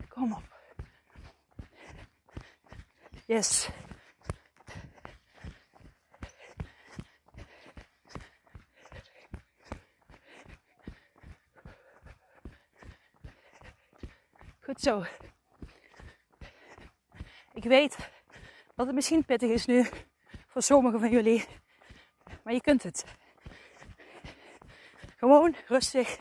Kom 0.09 0.33
op. 0.33 0.43
Yes. 3.25 3.69
Goed 14.59 14.81
zo. 14.81 15.03
Ik 17.53 17.63
weet 17.63 18.10
dat 18.81 18.89
het 18.89 18.99
misschien 18.99 19.25
pittig 19.25 19.49
is 19.49 19.65
nu 19.65 19.85
voor 20.47 20.61
sommigen 20.61 20.99
van 20.99 21.09
jullie. 21.09 21.45
Maar 22.43 22.53
je 22.53 22.61
kunt 22.61 22.83
het. 22.83 23.05
Gewoon 25.17 25.55
rustig 25.67 26.17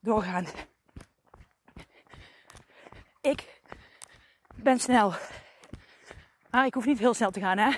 doorgaan. 0.00 0.46
Ik 3.20 3.60
ben 4.54 4.78
snel. 4.80 5.14
Maar 6.50 6.66
ik 6.66 6.74
hoef 6.74 6.84
niet 6.84 6.98
heel 6.98 7.14
snel 7.14 7.30
te 7.30 7.40
gaan, 7.40 7.58
hè? 7.58 7.70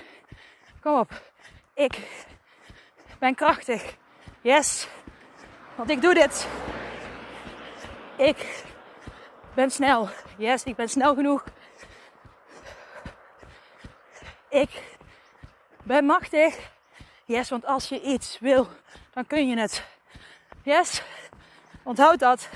Kom 0.80 0.98
op. 0.98 1.32
Ik 1.74 1.98
ben 3.18 3.34
krachtig. 3.34 3.96
Yes. 4.40 4.88
Want 5.76 5.90
ik 5.90 6.00
doe 6.02 6.14
dit. 6.14 6.48
Ik 8.16 8.64
ben 9.54 9.70
snel. 9.70 10.08
Yes, 10.36 10.64
ik 10.64 10.76
ben 10.76 10.88
snel 10.88 11.14
genoeg 11.14 11.44
ik 14.50 14.98
ben 15.82 16.04
machtig. 16.04 16.70
Yes, 17.24 17.48
want 17.48 17.66
als 17.66 17.88
je 17.88 18.00
iets 18.00 18.38
wil, 18.38 18.68
dan 19.12 19.26
kun 19.26 19.48
je 19.48 19.58
het. 19.58 19.84
Yes, 20.62 21.02
onthoud 21.82 22.18
dat. 22.18 22.48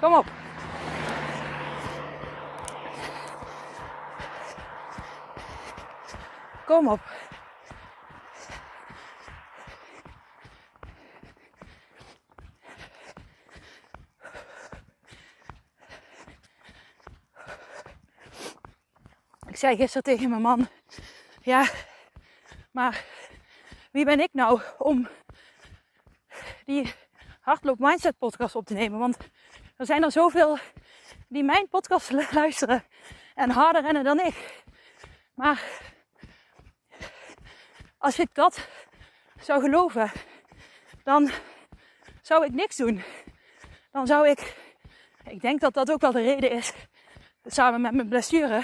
Kom 0.00 0.14
op. 0.14 0.26
Kom 6.66 6.88
op. 6.88 7.00
Ik 19.56 19.62
zei 19.62 19.76
gisteren 19.76 20.02
tegen 20.02 20.30
mijn 20.30 20.42
man: 20.42 20.68
Ja, 21.42 21.68
maar 22.70 23.04
wie 23.90 24.04
ben 24.04 24.20
ik 24.20 24.28
nou 24.32 24.60
om 24.78 25.08
die 26.64 26.92
hardloop 27.40 27.78
mindset 27.78 28.18
podcast 28.18 28.54
op 28.54 28.66
te 28.66 28.74
nemen? 28.74 28.98
Want 28.98 29.16
er 29.76 29.86
zijn 29.86 30.02
er 30.02 30.12
zoveel 30.12 30.58
die 31.28 31.44
mijn 31.44 31.68
podcast 31.68 32.10
luisteren 32.32 32.84
en 33.34 33.50
harder 33.50 33.82
rennen 33.82 34.04
dan 34.04 34.20
ik. 34.20 34.64
Maar 35.34 35.62
als 37.98 38.18
ik 38.18 38.34
dat 38.34 38.68
zou 39.40 39.60
geloven, 39.60 40.10
dan 41.02 41.30
zou 42.22 42.44
ik 42.44 42.52
niks 42.52 42.76
doen. 42.76 43.02
Dan 43.92 44.06
zou 44.06 44.28
ik, 44.28 44.56
ik 45.24 45.40
denk 45.40 45.60
dat 45.60 45.74
dat 45.74 45.90
ook 45.90 46.00
wel 46.00 46.12
de 46.12 46.22
reden 46.22 46.50
is, 46.50 46.72
samen 47.44 47.80
met 47.80 47.94
mijn 47.94 48.08
blessure, 48.08 48.62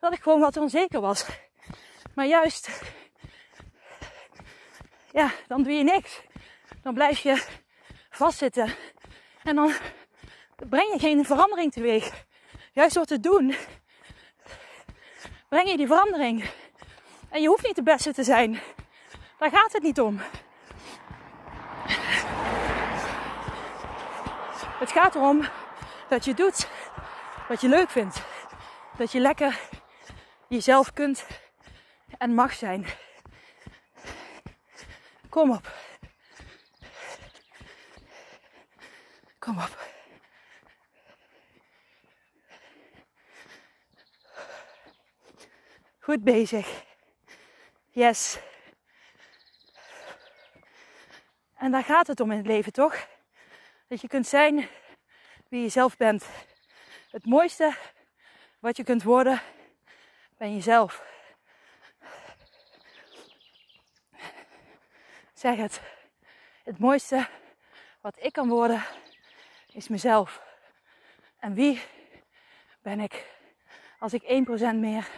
dat 0.00 0.12
ik 0.12 0.22
gewoon 0.22 0.40
wat 0.40 0.56
onzeker 0.56 1.00
was. 1.00 1.26
Maar 2.14 2.26
juist, 2.26 2.82
ja, 5.12 5.30
dan 5.46 5.62
doe 5.62 5.72
je 5.72 5.84
niks. 5.84 6.20
Dan 6.82 6.94
blijf 6.94 7.18
je 7.18 7.44
vastzitten. 8.10 8.74
En 9.42 9.54
dan 9.54 9.72
breng 10.68 10.92
je 10.92 10.98
geen 10.98 11.24
verandering 11.24 11.72
teweeg. 11.72 12.26
Juist 12.72 12.94
door 12.94 13.04
te 13.04 13.20
doen, 13.20 13.54
breng 15.48 15.70
je 15.70 15.76
die 15.76 15.86
verandering. 15.86 16.50
En 17.30 17.42
je 17.42 17.48
hoeft 17.48 17.66
niet 17.66 17.76
de 17.76 17.82
beste 17.82 18.12
te 18.12 18.24
zijn. 18.24 18.60
Daar 19.38 19.50
gaat 19.50 19.72
het 19.72 19.82
niet 19.82 20.00
om. 20.00 20.20
Het 24.78 24.92
gaat 24.92 25.14
erom 25.14 25.48
dat 26.08 26.24
je 26.24 26.34
doet 26.34 26.68
wat 27.48 27.60
je 27.60 27.68
leuk 27.68 27.90
vindt. 27.90 28.22
Dat 28.96 29.12
je 29.12 29.20
lekker 29.20 29.60
jezelf 30.48 30.92
kunt 30.92 31.26
en 32.18 32.34
mag 32.34 32.52
zijn. 32.52 32.86
Kom 35.28 35.50
op. 35.50 35.72
Kom 39.38 39.58
op. 39.58 39.86
Goed 45.98 46.24
bezig. 46.24 46.84
Yes. 47.90 48.38
En 51.56 51.70
daar 51.70 51.84
gaat 51.84 52.06
het 52.06 52.20
om 52.20 52.30
in 52.30 52.36
het 52.36 52.46
leven, 52.46 52.72
toch? 52.72 53.08
Dat 53.88 54.00
je 54.00 54.08
kunt 54.08 54.26
zijn 54.26 54.68
wie 55.48 55.62
je 55.62 55.68
zelf 55.68 55.96
bent. 55.96 56.26
Het 57.10 57.26
mooiste 57.26 57.74
wat 58.60 58.76
je 58.76 58.84
kunt 58.84 59.02
worden, 59.02 59.40
ben 60.38 60.54
jezelf. 60.54 61.02
Zeg 65.34 65.56
het. 65.56 65.80
Het 66.64 66.78
mooiste 66.78 67.28
wat 68.00 68.16
ik 68.18 68.32
kan 68.32 68.48
worden, 68.48 68.84
is 69.72 69.88
mezelf. 69.88 70.42
En 71.38 71.54
wie 71.54 71.80
ben 72.82 73.00
ik 73.00 73.26
als 73.98 74.12
ik 74.12 74.22
1% 74.22 74.74
meer 74.74 75.08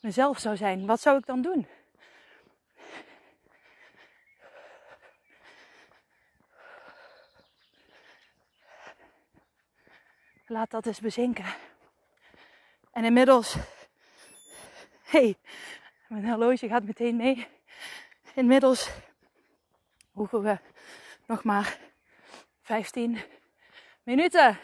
mezelf 0.00 0.38
zou 0.38 0.56
zijn? 0.56 0.86
Wat 0.86 1.00
zou 1.00 1.18
ik 1.18 1.26
dan 1.26 1.42
doen? 1.42 1.66
Laat 10.46 10.70
dat 10.70 10.86
eens 10.86 11.00
bezinken. 11.00 11.44
En 12.92 13.04
inmiddels, 13.04 13.56
hey, 15.04 15.36
mijn 16.08 16.28
horloge 16.28 16.68
gaat 16.68 16.84
meteen 16.84 17.16
mee. 17.16 17.46
Inmiddels 18.34 18.90
hoeven 20.12 20.42
we 20.42 20.58
nog 21.26 21.44
maar 21.44 21.78
15 22.60 23.20
minuten. 24.02 24.58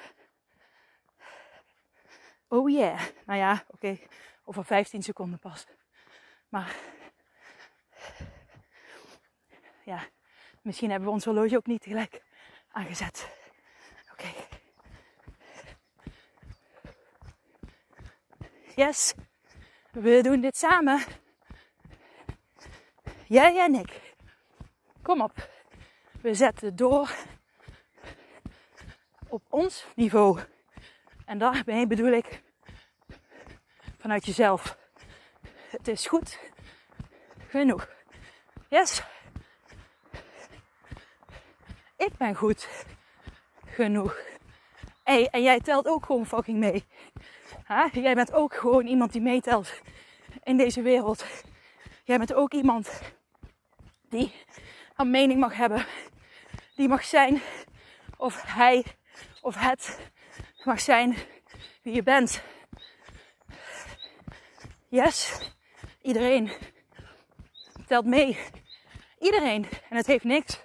Oh 2.48 2.70
yeah. 2.70 3.00
Nou 3.26 3.38
ja, 3.38 3.64
oké, 3.68 3.98
over 4.44 4.64
15 4.64 5.02
seconden 5.02 5.38
pas. 5.38 5.66
Maar 6.48 6.76
ja, 9.84 10.08
misschien 10.62 10.90
hebben 10.90 11.08
we 11.08 11.14
ons 11.14 11.24
horloge 11.24 11.56
ook 11.56 11.66
niet 11.66 11.82
tegelijk 11.82 12.22
aangezet. 12.70 13.30
Oké. 14.12 14.28
Yes, 18.76 19.14
we 20.00 20.22
doen 20.22 20.40
dit 20.40 20.56
samen. 20.56 21.02
Jij 23.26 23.58
en 23.58 23.74
ik. 23.74 24.14
Kom 25.02 25.20
op. 25.20 25.48
We 26.22 26.34
zetten 26.34 26.76
door 26.76 27.14
op 29.28 29.42
ons 29.48 29.86
niveau. 29.96 30.40
En 31.24 31.38
daarmee 31.38 31.86
bedoel 31.86 32.12
ik 32.12 32.42
vanuit 33.98 34.26
jezelf. 34.26 34.78
Het 35.70 35.88
is 35.88 36.06
goed 36.06 36.38
genoeg. 37.48 37.88
Yes. 38.68 39.02
Ik 41.96 42.16
ben 42.16 42.34
goed 42.34 42.68
genoeg. 43.66 44.18
Hey, 45.02 45.28
en 45.28 45.42
jij 45.42 45.60
telt 45.60 45.86
ook 45.86 46.06
gewoon 46.06 46.26
fucking 46.26 46.58
mee. 46.58 46.84
Ha? 47.70 47.90
Jij 47.92 48.14
bent 48.14 48.32
ook 48.32 48.54
gewoon 48.54 48.86
iemand 48.86 49.12
die 49.12 49.20
meetelt 49.20 49.72
in 50.42 50.56
deze 50.56 50.82
wereld. 50.82 51.24
Jij 52.04 52.18
bent 52.18 52.34
ook 52.34 52.52
iemand 52.52 53.00
die 54.08 54.32
een 54.96 55.10
mening 55.10 55.40
mag 55.40 55.54
hebben. 55.56 55.86
Die 56.76 56.88
mag 56.88 57.04
zijn 57.04 57.40
of 58.16 58.42
hij 58.46 58.84
of 59.40 59.54
het 59.54 59.98
mag 60.64 60.80
zijn 60.80 61.16
wie 61.82 61.94
je 61.94 62.02
bent. 62.02 62.42
Yes, 64.88 65.38
iedereen 66.02 66.50
telt 67.86 68.04
mee. 68.04 68.38
Iedereen. 69.18 69.68
En 69.88 69.96
het 69.96 70.06
heeft 70.06 70.24
niks 70.24 70.60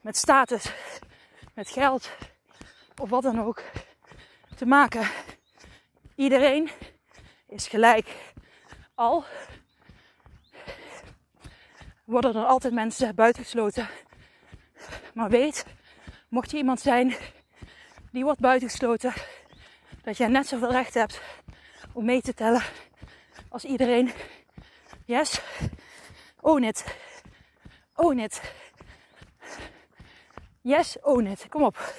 met 0.00 0.16
status, 0.16 0.72
met 1.54 1.68
geld 1.68 2.10
of 2.96 3.10
wat 3.10 3.22
dan 3.22 3.40
ook 3.40 3.62
te 4.56 4.66
maken. 4.66 5.10
Iedereen 6.22 6.70
is 7.48 7.68
gelijk. 7.68 8.34
Al 8.94 9.24
worden 12.04 12.36
er 12.36 12.44
altijd 12.44 12.72
mensen 12.72 13.14
buitengesloten. 13.14 13.88
Maar 15.14 15.30
weet, 15.30 15.66
mocht 16.28 16.50
je 16.50 16.56
iemand 16.56 16.80
zijn 16.80 17.14
die 18.12 18.24
wordt 18.24 18.40
buitengesloten, 18.40 19.12
dat 20.02 20.16
jij 20.16 20.28
net 20.28 20.46
zoveel 20.46 20.70
recht 20.70 20.94
hebt 20.94 21.20
om 21.92 22.04
mee 22.04 22.20
te 22.20 22.34
tellen 22.34 22.62
als 23.48 23.64
iedereen. 23.64 24.12
Yes, 25.04 25.40
own 26.40 26.62
it. 26.62 26.96
Own 27.94 28.18
it. 28.18 28.40
Yes, 30.60 30.96
own 31.00 31.26
it. 31.26 31.48
Kom 31.48 31.62
op. 31.62 31.94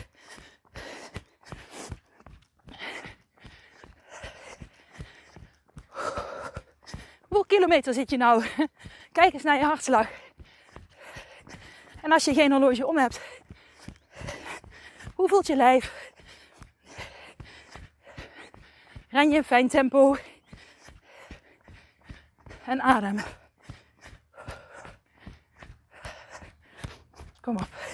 Hoeveel 7.34 7.58
kilometer 7.58 7.94
zit 7.94 8.10
je 8.10 8.18
nou? 8.18 8.46
Kijk 9.12 9.34
eens 9.34 9.44
naar 9.44 9.58
je 9.58 9.64
hartslag. 9.64 10.08
En 12.02 12.12
als 12.12 12.26
je 12.26 12.34
geen 12.34 12.52
horloge 12.52 12.88
om 12.88 12.98
hebt, 12.98 13.20
hoe 15.16 15.28
voelt 15.28 15.48
je 15.48 15.56
lijf? 15.56 16.12
Ren 19.10 19.30
je 19.30 19.36
in 19.36 19.44
fijn 19.44 19.68
tempo 19.68 20.16
en 22.66 22.82
adem. 22.82 23.18
Kom 27.42 27.56
op. 27.56 27.93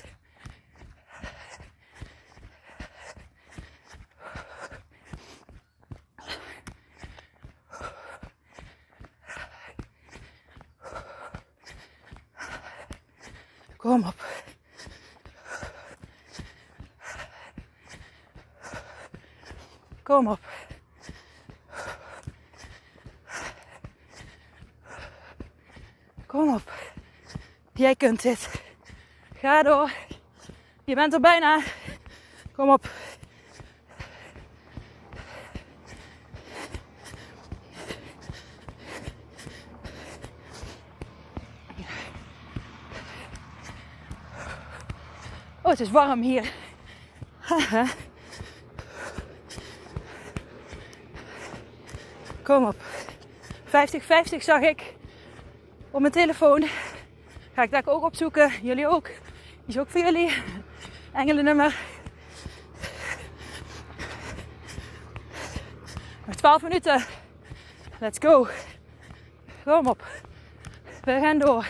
Kom 13.79 14.03
op. 14.03 14.25
Kom 20.03 20.27
op. 20.27 20.39
Kom 26.25 26.53
op. 26.53 26.71
Jij 27.73 27.95
kunt 27.95 28.21
dit. 28.21 28.61
Ga 29.35 29.63
door. 29.63 29.91
Je 30.83 30.95
bent 30.95 31.13
er 31.13 31.19
bijna. 31.19 31.61
Kom 32.55 32.69
op. 32.69 32.98
het 45.79 45.87
is 45.87 45.93
warm 45.93 46.21
hier. 46.21 46.51
Kom 52.43 52.65
op. 52.65 52.75
50, 53.65 54.03
50 54.03 54.43
zag 54.43 54.61
ik 54.61 54.95
op 55.91 55.99
mijn 55.99 56.13
telefoon. 56.13 56.67
Ga 57.53 57.63
ik 57.63 57.71
dat 57.71 57.87
ook 57.87 58.03
opzoeken. 58.03 58.51
Jullie 58.61 58.87
ook. 58.87 59.09
Is 59.65 59.77
ook 59.77 59.89
voor 59.89 60.01
jullie. 60.01 60.31
Engelennummer. 61.13 61.75
Nog 66.25 66.35
12 66.35 66.61
minuten. 66.61 67.05
Let's 67.99 68.17
go. 68.21 68.47
Kom 69.63 69.87
op. 69.87 70.07
We 71.03 71.19
gaan 71.19 71.39
door. 71.39 71.67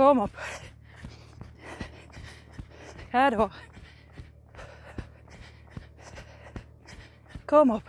Kom 0.00 0.20
op. 0.20 0.38
Ga 3.10 3.30
door. 3.30 3.52
Kom 7.60 7.70
op. 7.70 7.82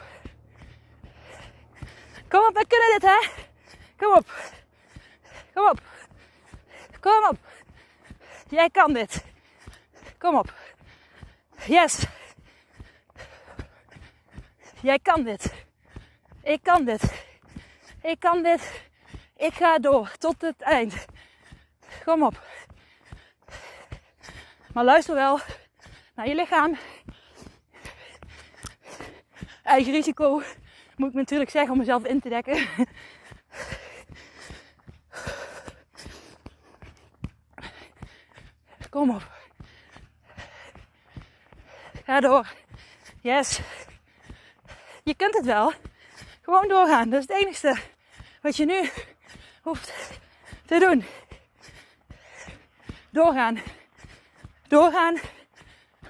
Kom 2.27 2.45
op, 2.45 2.53
we 2.53 2.65
kunnen 2.67 2.99
dit, 2.99 3.01
hè? 3.01 3.29
Kom 3.97 4.17
op. 4.17 4.29
Kom 5.53 5.69
op. 5.69 5.79
Kom 6.99 7.27
op. 7.29 7.37
Jij 8.49 8.69
kan 8.69 8.93
dit. 8.93 9.23
Kom 10.17 10.35
op. 10.35 10.53
Yes. 11.65 12.05
Jij 14.81 14.99
kan 14.99 15.23
dit. 15.23 15.53
Ik 16.43 16.63
kan 16.63 16.85
dit. 16.85 17.25
Ik 18.01 18.19
kan 18.19 18.43
dit. 18.43 18.89
Ik 19.37 19.53
ga 19.53 19.79
door 19.79 20.11
tot 20.17 20.41
het 20.41 20.61
eind. 20.61 21.05
Kom 22.05 22.23
op. 22.23 22.41
Maar 24.73 24.83
luister 24.83 25.15
wel 25.15 25.39
naar 26.15 26.27
je 26.27 26.35
lichaam. 26.35 26.77
Eigen 29.71 29.91
risico 29.91 30.41
moet 30.95 31.09
ik 31.09 31.15
natuurlijk 31.15 31.49
zeggen 31.49 31.71
om 31.71 31.77
mezelf 31.77 32.03
in 32.03 32.19
te 32.19 32.29
dekken. 32.29 32.67
Kom 38.89 39.09
op. 39.09 39.31
Ga 42.05 42.19
door. 42.19 42.53
Yes. 43.21 43.59
Je 45.03 45.15
kunt 45.15 45.33
het 45.33 45.45
wel. 45.45 45.73
Gewoon 46.41 46.67
doorgaan. 46.67 47.09
Dat 47.09 47.21
is 47.21 47.27
het 47.27 47.37
enige 47.37 47.77
wat 48.41 48.55
je 48.55 48.65
nu 48.65 48.89
hoeft 49.61 50.19
te 50.65 50.79
doen. 50.79 51.03
Doorgaan. 53.09 53.59
Doorgaan. 54.67 55.17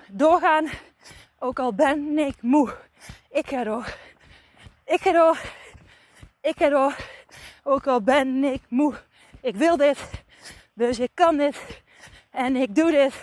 Doorgaan. 0.07 0.69
Ook 1.39 1.59
al 1.59 1.73
ben 1.73 2.17
ik 2.17 2.41
moe. 2.41 2.89
Ik 3.31 3.47
ga. 3.47 3.85
Ik 4.85 5.01
ga. 5.01 5.33
Ik 6.41 6.55
ga. 6.57 6.95
Ook 7.63 7.87
al 7.87 8.01
ben 8.01 8.43
ik 8.43 8.61
moe. 8.67 8.93
Ik 9.41 9.55
wil 9.55 9.77
dit. 9.77 9.97
Dus 10.73 10.99
ik 10.99 11.11
kan 11.13 11.37
dit. 11.37 11.57
En 12.29 12.55
ik 12.55 12.75
doe 12.75 12.91
dit. 12.91 13.13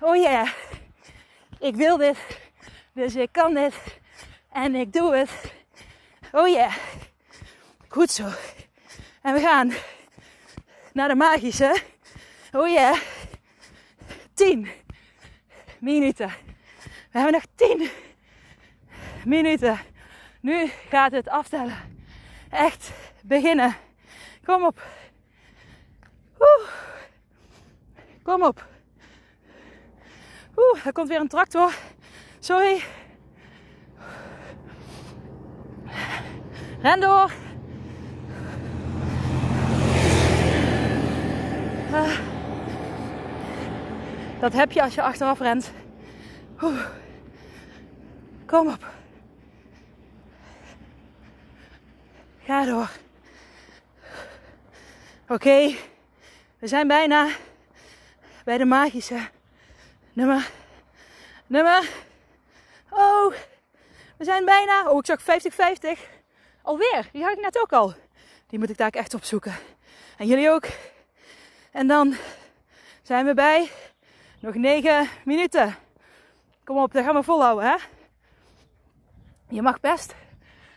Oh 0.00 0.16
ja. 0.16 0.22
Yeah. 0.22 0.48
Ik 1.60 1.74
wil 1.74 1.96
dit. 1.96 2.18
Dus 2.92 3.16
ik 3.16 3.28
kan 3.32 3.54
dit. 3.54 3.74
En 4.52 4.74
ik 4.74 4.92
doe 4.92 5.16
het. 5.16 5.30
Oh 6.32 6.48
ja. 6.48 6.54
Yeah. 6.54 6.74
Goed 7.88 8.10
zo. 8.10 8.28
En 9.22 9.34
we 9.34 9.40
gaan 9.40 9.72
naar 10.92 11.08
de 11.08 11.14
magische. 11.14 11.82
Oh 12.52 12.68
ja. 12.68 12.90
Yeah. 12.90 13.00
10 14.34 14.68
minuten. 15.78 16.28
We 17.12 17.18
hebben 17.18 17.32
nog 17.32 17.44
10 17.54 17.90
minuten. 19.28 19.78
Nu 20.40 20.70
gaat 20.88 21.12
het 21.12 21.28
aftellen. 21.28 21.76
Echt 22.50 22.92
beginnen. 23.22 23.74
Kom 24.44 24.64
op. 24.64 24.82
Oeh. 26.38 26.68
Kom 28.22 28.42
op. 28.42 28.66
Oeh, 30.56 30.86
er 30.86 30.92
komt 30.92 31.08
weer 31.08 31.20
een 31.20 31.28
tractor. 31.28 31.74
Sorry. 32.38 32.82
Ren 36.80 37.00
door. 37.00 37.32
Uh, 41.90 42.18
dat 44.40 44.52
heb 44.52 44.72
je 44.72 44.82
als 44.82 44.94
je 44.94 45.02
achteraf 45.02 45.38
rent. 45.38 45.72
Oeh. 46.62 46.86
Kom 48.46 48.68
op. 48.68 48.97
Ga 52.48 52.64
door. 52.64 52.90
Oké, 55.28 55.74
we 56.58 56.66
zijn 56.66 56.88
bijna 56.88 57.28
bij 58.44 58.58
de 58.58 58.64
magische 58.64 59.28
nummer. 60.12 60.50
Nummer. 61.46 61.88
Oh, 62.90 63.34
we 64.16 64.24
zijn 64.24 64.44
bijna. 64.44 64.90
Oh, 64.90 64.98
ik 64.98 65.06
zag 65.06 65.20
50-50. 65.20 65.98
Alweer, 66.62 67.08
die 67.12 67.22
had 67.22 67.32
ik 67.32 67.40
net 67.40 67.58
ook 67.58 67.72
al. 67.72 67.94
Die 68.46 68.58
moet 68.58 68.70
ik 68.70 68.76
daar 68.76 68.90
echt 68.90 69.14
opzoeken. 69.14 69.54
En 70.16 70.26
jullie 70.26 70.50
ook. 70.50 70.66
En 71.72 71.86
dan 71.86 72.14
zijn 73.02 73.26
we 73.26 73.34
bij 73.34 73.70
nog 74.40 74.54
9 74.54 75.08
minuten. 75.24 75.76
Kom 76.64 76.78
op, 76.78 76.92
dat 76.92 77.04
gaan 77.04 77.14
we 77.14 77.22
volhouden, 77.22 77.70
hè? 77.70 77.76
Je 79.48 79.62
mag 79.62 79.80
best, 79.80 80.14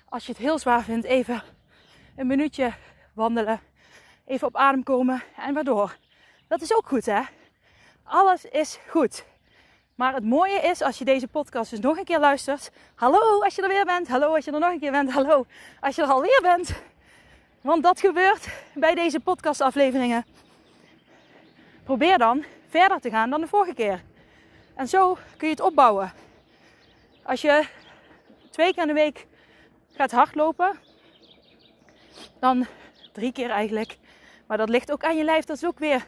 als 0.10 0.26
je 0.26 0.32
het 0.32 0.42
heel 0.42 0.60
zwaar 0.60 0.84
vindt, 0.84 1.06
even 1.06 1.44
een 2.22 2.28
minuutje 2.28 2.74
wandelen. 3.14 3.60
Even 4.26 4.48
op 4.48 4.56
adem 4.56 4.84
komen 4.84 5.24
en 5.38 5.54
waardoor. 5.54 5.98
Dat 6.48 6.62
is 6.62 6.76
ook 6.76 6.88
goed, 6.88 7.06
hè? 7.06 7.22
Alles 8.04 8.46
is 8.46 8.80
goed. 8.88 9.26
Maar 9.96 10.14
het 10.14 10.24
mooie 10.24 10.60
is, 10.60 10.82
als 10.82 10.98
je 10.98 11.06
deze 11.06 11.28
podcast 11.28 11.70
dus 11.70 11.80
nog 11.80 11.98
een 11.98 12.04
keer 12.04 12.20
luistert. 12.20 12.72
Hallo 12.96 13.42
als 13.44 13.56
je 13.56 13.62
er 13.62 13.68
weer 13.68 13.86
bent. 13.86 14.08
Hallo 14.08 14.36
als 14.36 14.46
je 14.46 14.52
er 14.52 14.60
nog 14.60 14.72
een 14.72 14.80
keer 14.80 14.92
bent. 14.92 15.12
Hallo 15.12 15.46
als 15.80 15.96
je 15.96 16.02
er 16.02 16.08
alweer 16.08 16.40
bent. 16.42 16.82
Want 17.62 17.84
dat 17.84 18.00
gebeurt 18.00 18.48
bij 18.74 18.96
deze 18.96 19.20
podcastafleveringen. 19.20 20.26
Probeer 21.84 22.18
dan 22.18 22.46
verder 22.68 23.00
te 23.00 23.10
gaan 23.10 23.30
dan 23.30 23.42
de 23.42 23.48
vorige 23.48 23.74
keer. 23.74 24.04
En 24.76 24.88
zo 24.88 25.18
kun 25.38 25.48
je 25.48 25.54
het 25.54 25.64
opbouwen. 25.64 26.14
Als 27.24 27.42
je 27.42 27.68
twee 28.50 28.74
keer 28.74 28.82
in 28.82 28.88
de 28.88 28.94
week 28.94 29.28
gaat 29.94 30.12
hardlopen, 30.12 30.80
dan 32.40 32.68
drie 33.12 33.32
keer 33.32 33.50
eigenlijk. 33.50 33.98
Maar 34.48 34.58
dat 34.58 34.70
ligt 34.70 34.92
ook 34.92 35.04
aan 35.04 35.18
je 35.18 35.24
lijf. 35.24 35.46
Dat 35.46 35.58
is 35.58 35.66
ook 35.66 35.80
weer. 35.80 36.06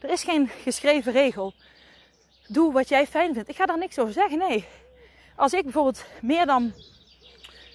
Er 0.00 0.10
is 0.10 0.22
geen 0.22 0.48
geschreven 0.48 1.12
regel. 1.12 1.54
Doe 2.46 2.72
wat 2.72 2.88
jij 2.88 3.06
fijn 3.06 3.34
vindt. 3.34 3.48
Ik 3.48 3.56
ga 3.56 3.66
daar 3.66 3.78
niks 3.78 3.98
over 3.98 4.12
zeggen. 4.12 4.38
Nee. 4.38 4.64
Als 5.36 5.52
ik 5.52 5.62
bijvoorbeeld 5.62 6.04
meer 6.22 6.46
dan. 6.46 6.72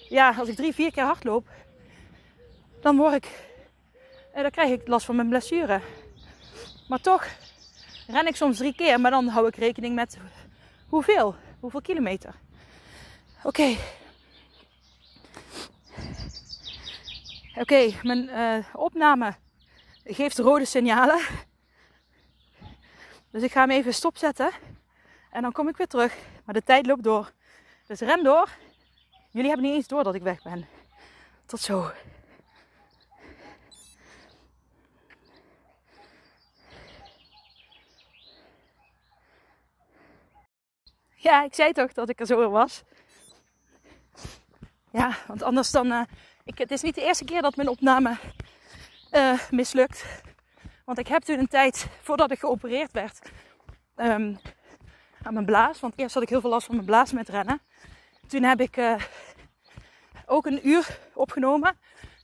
Ja, 0.08 0.34
als 0.38 0.48
ik 0.48 0.56
drie, 0.56 0.74
vier 0.74 0.92
keer 0.92 1.04
hardloop. 1.04 1.48
Dan 2.80 2.96
word 2.96 3.14
ik. 3.14 3.28
Eh, 4.32 4.42
dan 4.42 4.50
krijg 4.50 4.70
ik 4.70 4.88
last 4.88 5.06
van 5.06 5.16
mijn 5.16 5.28
blessure. 5.28 5.80
Maar 6.88 7.00
toch 7.00 7.26
ren 8.06 8.26
ik 8.26 8.36
soms 8.36 8.56
drie 8.56 8.74
keer. 8.74 9.00
Maar 9.00 9.10
dan 9.10 9.26
hou 9.26 9.46
ik 9.46 9.56
rekening 9.56 9.94
met 9.94 10.18
hoeveel. 10.88 11.34
Hoeveel 11.60 11.80
kilometer. 11.80 12.34
Oké. 13.42 13.76
Oké, 17.56 17.92
mijn 18.02 18.28
uh, 18.28 18.74
opname 18.74 19.34
geeft 20.04 20.38
rode 20.38 20.64
signalen. 20.64 21.20
Dus 23.30 23.42
ik 23.42 23.52
ga 23.52 23.60
hem 23.60 23.70
even 23.70 23.94
stopzetten. 23.94 24.50
En 25.30 25.42
dan 25.42 25.52
kom 25.52 25.68
ik 25.68 25.76
weer 25.76 25.86
terug. 25.86 26.16
Maar 26.44 26.54
de 26.54 26.62
tijd 26.62 26.86
loopt 26.86 27.02
door. 27.02 27.32
Dus 27.86 28.00
ren 28.00 28.24
door. 28.24 28.48
Jullie 29.30 29.48
hebben 29.48 29.66
niet 29.66 29.76
eens 29.76 29.86
door 29.86 30.04
dat 30.04 30.14
ik 30.14 30.22
weg 30.22 30.42
ben. 30.42 30.66
Tot 31.46 31.60
zo. 31.60 31.90
Ja, 41.14 41.42
ik 41.42 41.54
zei 41.54 41.72
toch 41.72 41.92
dat 41.92 42.08
ik 42.08 42.20
er 42.20 42.26
zo 42.26 42.50
was. 42.50 42.82
Ja, 44.90 45.16
want 45.26 45.42
anders 45.42 45.70
dan. 45.70 45.86
Uh, 45.86 46.02
ik, 46.44 46.58
het 46.58 46.70
is 46.70 46.82
niet 46.82 46.94
de 46.94 47.02
eerste 47.02 47.24
keer 47.24 47.42
dat 47.42 47.56
mijn 47.56 47.68
opname 47.68 48.18
uh, 49.12 49.40
mislukt. 49.50 50.22
Want 50.84 50.98
ik 50.98 51.08
heb 51.08 51.22
toen 51.22 51.38
een 51.38 51.48
tijd 51.48 51.86
voordat 52.02 52.30
ik 52.30 52.38
geopereerd 52.38 52.92
werd 52.92 53.30
um, 53.96 54.38
aan 55.22 55.32
mijn 55.34 55.46
blaas. 55.46 55.80
Want 55.80 55.98
eerst 55.98 56.14
had 56.14 56.22
ik 56.22 56.28
heel 56.28 56.40
veel 56.40 56.50
last 56.50 56.66
van 56.66 56.74
mijn 56.74 56.86
blaas 56.86 57.12
met 57.12 57.28
rennen. 57.28 57.62
Toen 58.26 58.42
heb 58.42 58.60
ik 58.60 58.76
uh, 58.76 58.94
ook 60.26 60.46
een 60.46 60.68
uur 60.68 60.98
opgenomen. 61.14 61.78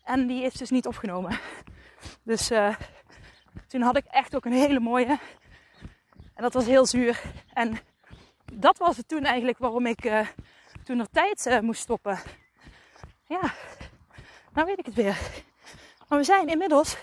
En 0.05 0.27
die 0.27 0.45
is 0.45 0.55
dus 0.55 0.71
niet 0.71 0.87
opgenomen. 0.87 1.39
Dus 2.23 2.51
uh, 2.51 2.77
toen 3.66 3.83
had 3.83 3.97
ik 3.97 4.05
echt 4.05 4.37
ook 4.37 4.45
een 4.45 4.53
hele 4.53 4.81
mooie. 4.81 5.18
En 6.35 6.43
dat 6.43 6.55
was 6.55 6.66
heel 6.66 6.87
zuur. 6.87 7.23
En 7.53 7.79
dat 8.53 8.79
was 8.79 8.97
het 8.97 9.09
toen 9.09 9.25
eigenlijk 9.25 9.59
waarom 9.59 9.87
ik 9.87 10.01
toen 10.85 10.99
er 10.99 11.11
tijd 11.11 11.62
moest 11.62 11.81
stoppen. 11.81 12.18
Ja, 13.27 13.53
nou 14.55 14.66
weet 14.66 14.78
ik 14.78 14.86
het 14.86 14.94
weer. 14.94 15.18
Maar 16.09 16.18
we 16.18 16.24
zijn 16.24 16.48
inmiddels 16.48 16.96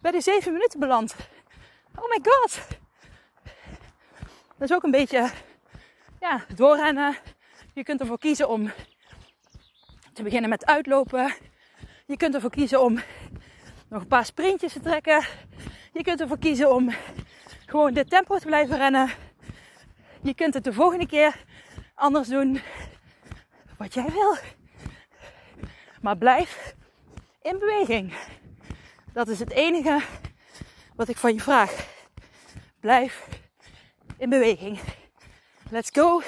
bij 0.00 0.10
de 0.10 0.20
7 0.20 0.52
minuten 0.52 0.80
beland. 0.80 1.14
Oh 1.94 2.08
my 2.08 2.20
god. 2.22 2.60
Dat 4.58 4.70
is 4.70 4.72
ook 4.72 4.82
een 4.82 4.90
beetje 4.90 5.30
ja, 6.20 6.44
doorrennen. 6.54 7.16
Je 7.74 7.82
kunt 7.82 8.00
ervoor 8.00 8.18
kiezen 8.18 8.48
om 8.48 8.72
te 10.12 10.22
beginnen 10.22 10.50
met 10.50 10.66
uitlopen. 10.66 11.34
Je 12.06 12.16
kunt 12.16 12.34
ervoor 12.34 12.50
kiezen 12.50 12.82
om 12.82 12.98
nog 13.88 14.00
een 14.00 14.08
paar 14.08 14.24
sprintjes 14.24 14.72
te 14.72 14.80
trekken. 14.80 15.24
Je 15.92 16.02
kunt 16.02 16.20
ervoor 16.20 16.38
kiezen 16.38 16.74
om 16.74 16.94
gewoon 17.66 17.94
dit 17.94 18.10
tempo 18.10 18.38
te 18.38 18.46
blijven 18.46 18.76
rennen. 18.76 19.10
Je 20.22 20.34
kunt 20.34 20.54
het 20.54 20.64
de 20.64 20.72
volgende 20.72 21.06
keer 21.06 21.44
anders 21.94 22.28
doen. 22.28 22.60
Wat 23.78 23.94
jij 23.94 24.06
wil. 24.12 24.36
Maar 26.00 26.16
blijf 26.16 26.74
in 27.42 27.58
beweging. 27.58 28.14
Dat 29.12 29.28
is 29.28 29.38
het 29.38 29.50
enige 29.50 30.02
wat 30.94 31.08
ik 31.08 31.16
van 31.16 31.34
je 31.34 31.40
vraag. 31.40 31.86
Blijf 32.80 33.28
in 34.16 34.30
beweging. 34.30 34.80
Let's 35.70 35.90
go. 35.92 36.22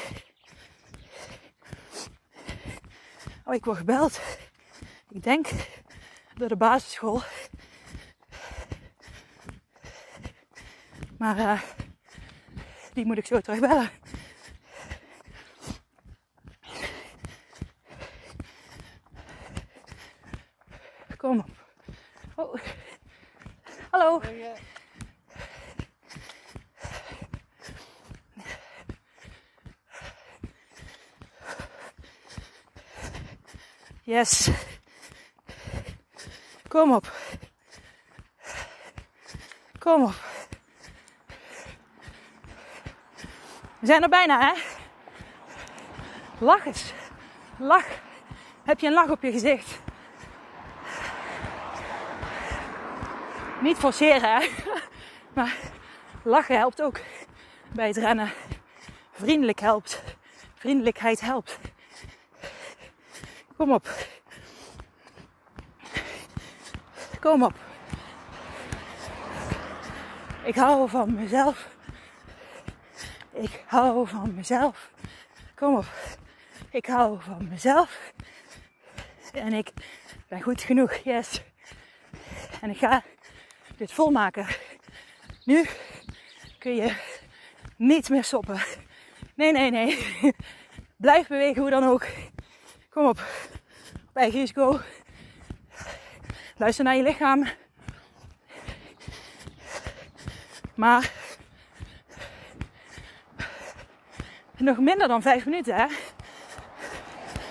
Oh, 3.44 3.54
ik 3.54 3.64
word 3.64 3.78
gebeld. 3.78 4.20
Ik 5.08 5.22
denk 5.22 5.48
door 6.34 6.48
de 6.48 6.56
basisschool. 6.56 7.22
Maar 11.18 11.38
uh, 11.38 11.62
die 12.92 13.04
moet 13.04 13.18
ik 13.18 13.26
zo 13.26 13.40
terugbellen. 13.40 13.90
Kom 21.16 21.38
op. 21.38 21.50
Oh. 22.36 22.54
Hallo. 23.90 24.20
Yes. 34.02 34.50
Kom 36.68 36.92
op. 36.92 37.12
Kom 39.78 40.02
op. 40.02 40.14
We 43.78 43.86
zijn 43.86 44.02
er 44.02 44.08
bijna, 44.08 44.40
hè? 44.40 44.60
Lach 46.38 46.66
eens. 46.66 46.92
Lach. 47.58 47.86
Heb 48.64 48.80
je 48.80 48.86
een 48.86 48.92
lach 48.92 49.10
op 49.10 49.22
je 49.22 49.32
gezicht? 49.32 49.83
Niet 53.64 53.76
forceren, 53.76 54.34
hè? 54.34 54.48
Maar 55.34 55.56
lachen 56.22 56.56
helpt 56.56 56.82
ook 56.82 57.00
bij 57.72 57.86
het 57.86 57.96
rennen. 57.96 58.32
Vriendelijk 59.12 59.60
helpt. 59.60 60.02
Vriendelijkheid 60.54 61.20
helpt. 61.20 61.58
Kom 63.56 63.72
op. 63.72 63.88
Kom 67.20 67.42
op. 67.42 67.54
Ik 70.44 70.54
hou 70.54 70.88
van 70.88 71.14
mezelf. 71.14 71.68
Ik 73.32 73.62
hou 73.66 74.08
van 74.08 74.34
mezelf. 74.34 74.90
Kom 75.54 75.76
op. 75.76 75.86
Ik 76.70 76.86
hou 76.86 77.22
van 77.22 77.48
mezelf. 77.48 78.12
En 79.32 79.52
ik 79.52 79.70
ben 80.28 80.42
goed 80.42 80.62
genoeg. 80.62 80.94
Yes. 80.94 81.42
En 82.60 82.70
ik 82.70 82.78
ga 82.78 83.02
dit 83.76 83.92
volmaken. 83.92 84.46
Nu 85.44 85.66
kun 86.58 86.74
je 86.74 86.96
niet 87.76 88.08
meer 88.08 88.24
stoppen. 88.24 88.60
Nee, 89.34 89.52
nee, 89.52 89.70
nee. 89.70 89.98
Blijf 90.96 91.26
bewegen 91.26 91.62
hoe 91.62 91.70
dan 91.70 91.84
ook. 91.84 92.06
Kom 92.90 93.06
op. 93.06 93.18
Op 94.08 94.16
eigen. 94.16 94.82
Luister 96.56 96.84
naar 96.84 96.96
je 96.96 97.02
lichaam. 97.02 97.46
Maar 100.74 101.12
nog 104.56 104.78
minder 104.78 105.08
dan 105.08 105.22
vijf 105.22 105.44
minuten, 105.44 105.74
hè? 105.74 105.86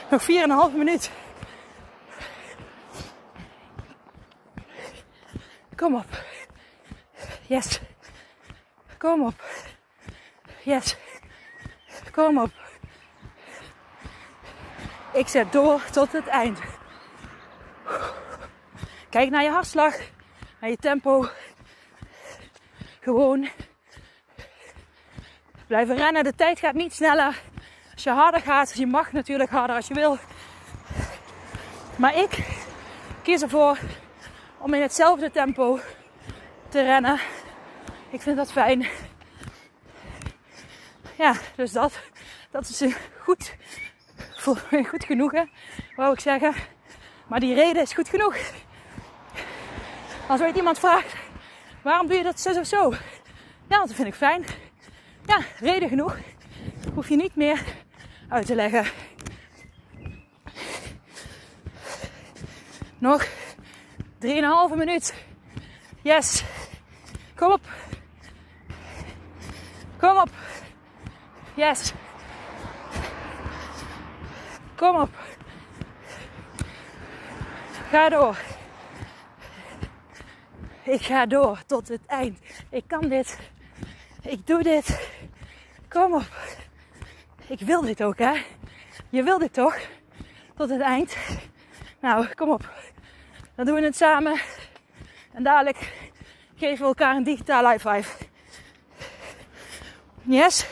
Nog 0.10 0.24
vier 0.24 0.44
en 0.44 0.50
een 0.50 0.58
half 0.58 0.74
minuut. 0.74 1.12
Kom 5.84 5.96
op. 5.96 6.24
Yes. 7.48 7.80
Kom 8.98 9.26
op. 9.26 9.44
Yes. 10.64 10.98
Kom 12.12 12.38
op. 12.38 12.52
Ik 15.14 15.28
zet 15.28 15.52
door 15.52 15.84
tot 15.92 16.12
het 16.12 16.28
eind. 16.28 16.60
Kijk 19.10 19.30
naar 19.30 19.44
je 19.44 19.50
hartslag, 19.50 19.98
naar 20.60 20.70
je 20.70 20.78
tempo. 20.78 21.28
Gewoon 23.00 23.48
blijven 25.68 25.96
rennen. 25.96 26.24
De 26.24 26.36
tijd 26.36 26.60
gaat 26.60 26.74
niet 26.74 26.94
sneller. 26.94 27.42
Als 27.94 28.04
je 28.04 28.10
harder 28.10 28.42
gaat, 28.42 28.78
je 28.78 28.88
mag 28.88 29.12
natuurlijk 29.12 29.50
harder 29.50 29.76
als 29.76 29.88
je 29.88 29.94
wil. 29.94 30.18
Maar 31.96 32.16
ik 32.16 32.38
kies 33.24 33.42
ervoor 33.42 33.78
om 34.64 34.74
in 34.74 34.82
hetzelfde 34.82 35.32
tempo 35.32 35.80
te 36.70 36.82
rennen. 36.82 37.20
Ik 38.10 38.22
vind 38.22 38.38
dat 38.38 38.52
fijn. 38.52 38.88
Ja, 41.18 41.36
dus 41.56 41.72
dat, 41.72 42.00
dat 42.52 42.70
is 42.70 42.84
goed, 43.20 43.56
goed 44.90 45.06
genoeg, 45.06 45.32
hè, 45.32 45.44
wou 45.96 46.14
ik 46.14 46.20
zeggen. 46.20 46.54
Maar 47.28 47.40
die 47.40 47.54
reden 47.54 47.82
is 47.82 47.94
goed 47.94 48.10
genoeg. 48.10 48.38
Als 50.28 50.42
ooit 50.42 50.56
iemand 50.56 50.80
vraagt, 50.80 51.14
waarom 51.82 52.08
doe 52.08 52.18
je 52.18 52.24
dat 52.24 52.40
zo 52.40 52.60
of 52.60 52.66
zo? 52.66 52.92
Ja, 53.70 53.80
dat 53.80 53.94
vind 53.94 54.08
ik 54.08 54.16
fijn. 54.16 54.46
Ja, 55.26 55.40
reden 55.60 55.90
genoeg. 55.90 56.18
Hoef 56.94 57.10
je 57.10 57.16
niet 57.16 57.36
meer 57.36 57.64
uit 58.30 58.46
te 58.46 58.56
leggen. 58.56 58.86
Nog 62.98 63.26
3,5 64.24 64.30
minuut. 64.76 65.14
Yes. 66.02 66.44
Kom 67.36 67.52
op. 67.52 67.62
Kom 69.98 70.18
op. 70.18 70.30
Yes. 71.54 71.94
Kom 74.76 74.96
op. 74.96 75.10
Ga 77.90 78.10
door. 78.10 78.38
Ik 80.84 81.02
ga 81.02 81.26
door 81.26 81.64
tot 81.66 81.88
het 81.88 82.06
eind. 82.06 82.40
Ik 82.70 82.84
kan 82.88 83.10
dit. 83.10 83.40
Ik 84.22 84.48
doe 84.48 84.64
dit. 84.64 85.10
Kom 85.90 86.14
op. 86.14 86.30
Ik 87.48 87.60
wil 87.60 87.82
dit 87.82 88.04
ook, 88.04 88.18
hè? 88.18 88.34
Je 89.10 89.24
wil 89.24 89.40
dit 89.40 89.54
toch? 89.54 89.78
Tot 90.56 90.70
het 90.70 90.82
eind. 90.82 91.16
Nou, 92.00 92.34
kom 92.34 92.50
op. 92.50 92.70
Dan 93.56 93.66
doen 93.66 93.76
we 93.76 93.82
het 93.82 93.96
samen. 93.96 94.40
En 95.34 95.44
dadelijk 95.44 95.94
geven 96.56 96.78
we 96.78 96.86
elkaar 96.86 97.16
een 97.16 97.24
digitale 97.24 97.70
high 97.70 97.90
five. 97.90 98.26
Yes. 100.22 100.66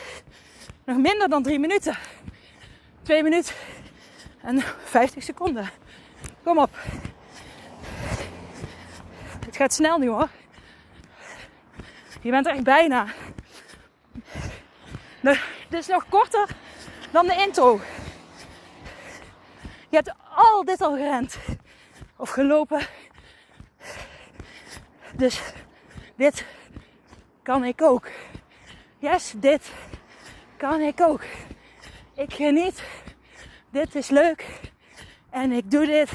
Nog 0.84 0.96
minder 0.96 1.28
dan 1.28 1.42
drie 1.42 1.58
minuten. 1.58 1.96
Twee 3.02 3.22
minuten 3.22 3.54
en 4.42 4.62
50 4.84 5.22
seconden. 5.22 5.70
Kom 6.42 6.58
op. 6.58 6.70
Het 9.46 9.56
gaat 9.56 9.72
snel 9.72 9.98
nu 9.98 10.08
hoor. 10.08 10.28
Je 12.20 12.30
bent 12.30 12.46
er 12.46 12.52
echt 12.52 12.64
bijna. 12.64 13.06
Dit 15.68 15.80
is 15.80 15.86
nog 15.86 16.08
korter 16.08 16.48
dan 17.10 17.26
de 17.26 17.36
intro. 17.36 17.80
Je 19.88 19.96
hebt 19.96 20.14
al 20.34 20.64
dit 20.64 20.80
al 20.80 20.96
gerend. 20.96 21.38
Of 22.22 22.30
gelopen. 22.30 22.86
Dus 25.14 25.40
dit 26.16 26.44
kan 27.42 27.64
ik 27.64 27.82
ook. 27.82 28.08
Yes, 28.98 29.32
dit 29.36 29.72
kan 30.56 30.80
ik 30.80 31.00
ook. 31.00 31.22
Ik 32.14 32.32
geniet. 32.32 32.82
Dit 33.70 33.94
is 33.94 34.08
leuk. 34.08 34.46
En 35.30 35.52
ik 35.52 35.70
doe 35.70 35.86
dit 35.86 36.10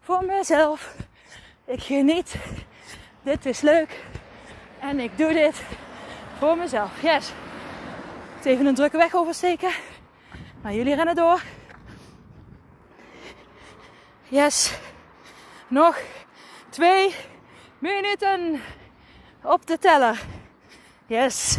voor 0.00 0.24
mezelf. 0.24 0.94
Ik 1.64 1.82
geniet. 1.82 2.34
Dit 3.22 3.46
is 3.46 3.60
leuk. 3.60 4.04
En 4.78 5.00
ik 5.00 5.18
doe 5.18 5.32
dit 5.32 5.62
voor 6.38 6.56
mezelf. 6.56 7.02
Yes. 7.02 7.32
Even 8.44 8.66
een 8.66 8.74
drukke 8.74 8.96
weg 8.96 9.14
oversteken. 9.14 9.70
Maar 10.62 10.74
jullie 10.74 10.94
rennen 10.94 11.14
door. 11.14 11.42
Yes. 14.28 14.78
Nog 15.70 15.98
twee 16.68 17.14
minuten 17.78 18.60
op 19.42 19.66
de 19.66 19.78
teller. 19.78 20.22
Yes. 21.06 21.58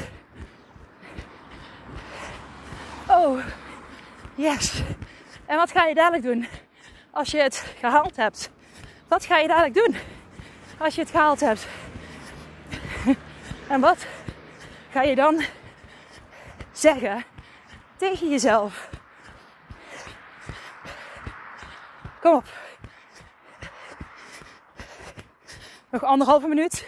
Oh, 3.07 3.45
yes. 4.35 4.83
En 5.45 5.57
wat 5.57 5.71
ga 5.71 5.85
je 5.85 5.93
dadelijk 5.93 6.23
doen 6.23 6.47
als 7.11 7.31
je 7.31 7.37
het 7.37 7.73
gehaald 7.79 8.15
hebt? 8.15 8.51
Wat 9.07 9.25
ga 9.25 9.37
je 9.37 9.47
dadelijk 9.47 9.73
doen 9.73 9.95
als 10.77 10.95
je 10.95 11.01
het 11.01 11.09
gehaald 11.09 11.39
hebt? 11.39 11.67
En 13.67 13.79
wat 13.79 14.05
ga 14.91 15.01
je 15.01 15.15
dan 15.15 15.43
zeggen 16.71 17.23
tegen 17.97 18.29
jezelf. 18.29 18.89
Kom 22.21 22.35
op. 22.35 22.45
Nog 25.91 26.03
anderhalve 26.03 26.47
minuut. 26.47 26.85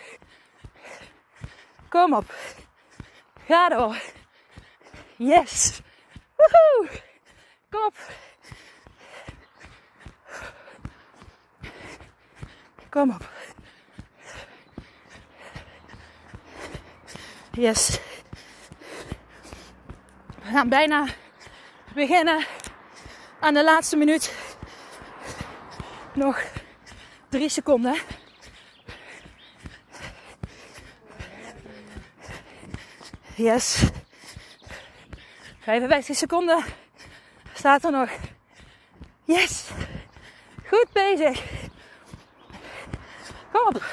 Kom 1.90 2.14
op. 2.14 2.34
Ga 3.48 3.70
door. 3.70 4.02
Yes. 5.16 5.82
Woehoe. 6.36 7.02
Kom 7.70 7.86
op. 7.86 7.96
Kom 12.90 13.10
op. 13.10 13.30
Yes. 17.52 18.00
We 20.44 20.50
gaan 20.52 20.70
bijna 20.70 21.06
beginnen 21.94 22.46
aan 23.40 23.54
de 23.54 23.64
laatste 23.64 23.96
minuut. 23.96 24.36
Nog 26.14 26.44
drie 27.30 27.50
seconden. 27.50 27.96
Yes. 33.36 33.84
55 35.60 36.16
seconden 36.16 36.64
staat 37.54 37.84
er 37.84 37.92
nog. 37.92 38.10
Yes. 39.24 39.70
Goed 40.68 40.88
bezig. 40.92 41.44
Kom 43.52 43.68
op. 43.68 43.84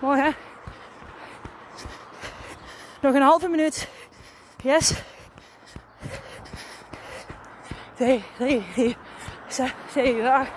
Mooi 0.00 0.20
hè? 0.20 0.30
Nog 3.00 3.14
een 3.14 3.22
halve 3.22 3.48
minuut. 3.48 3.88
Yes. 4.62 4.92
2, 7.94 8.24
3, 8.36 8.62
4, 8.72 8.96
6, 9.48 9.72
7, 9.92 10.32
8, 10.32 10.50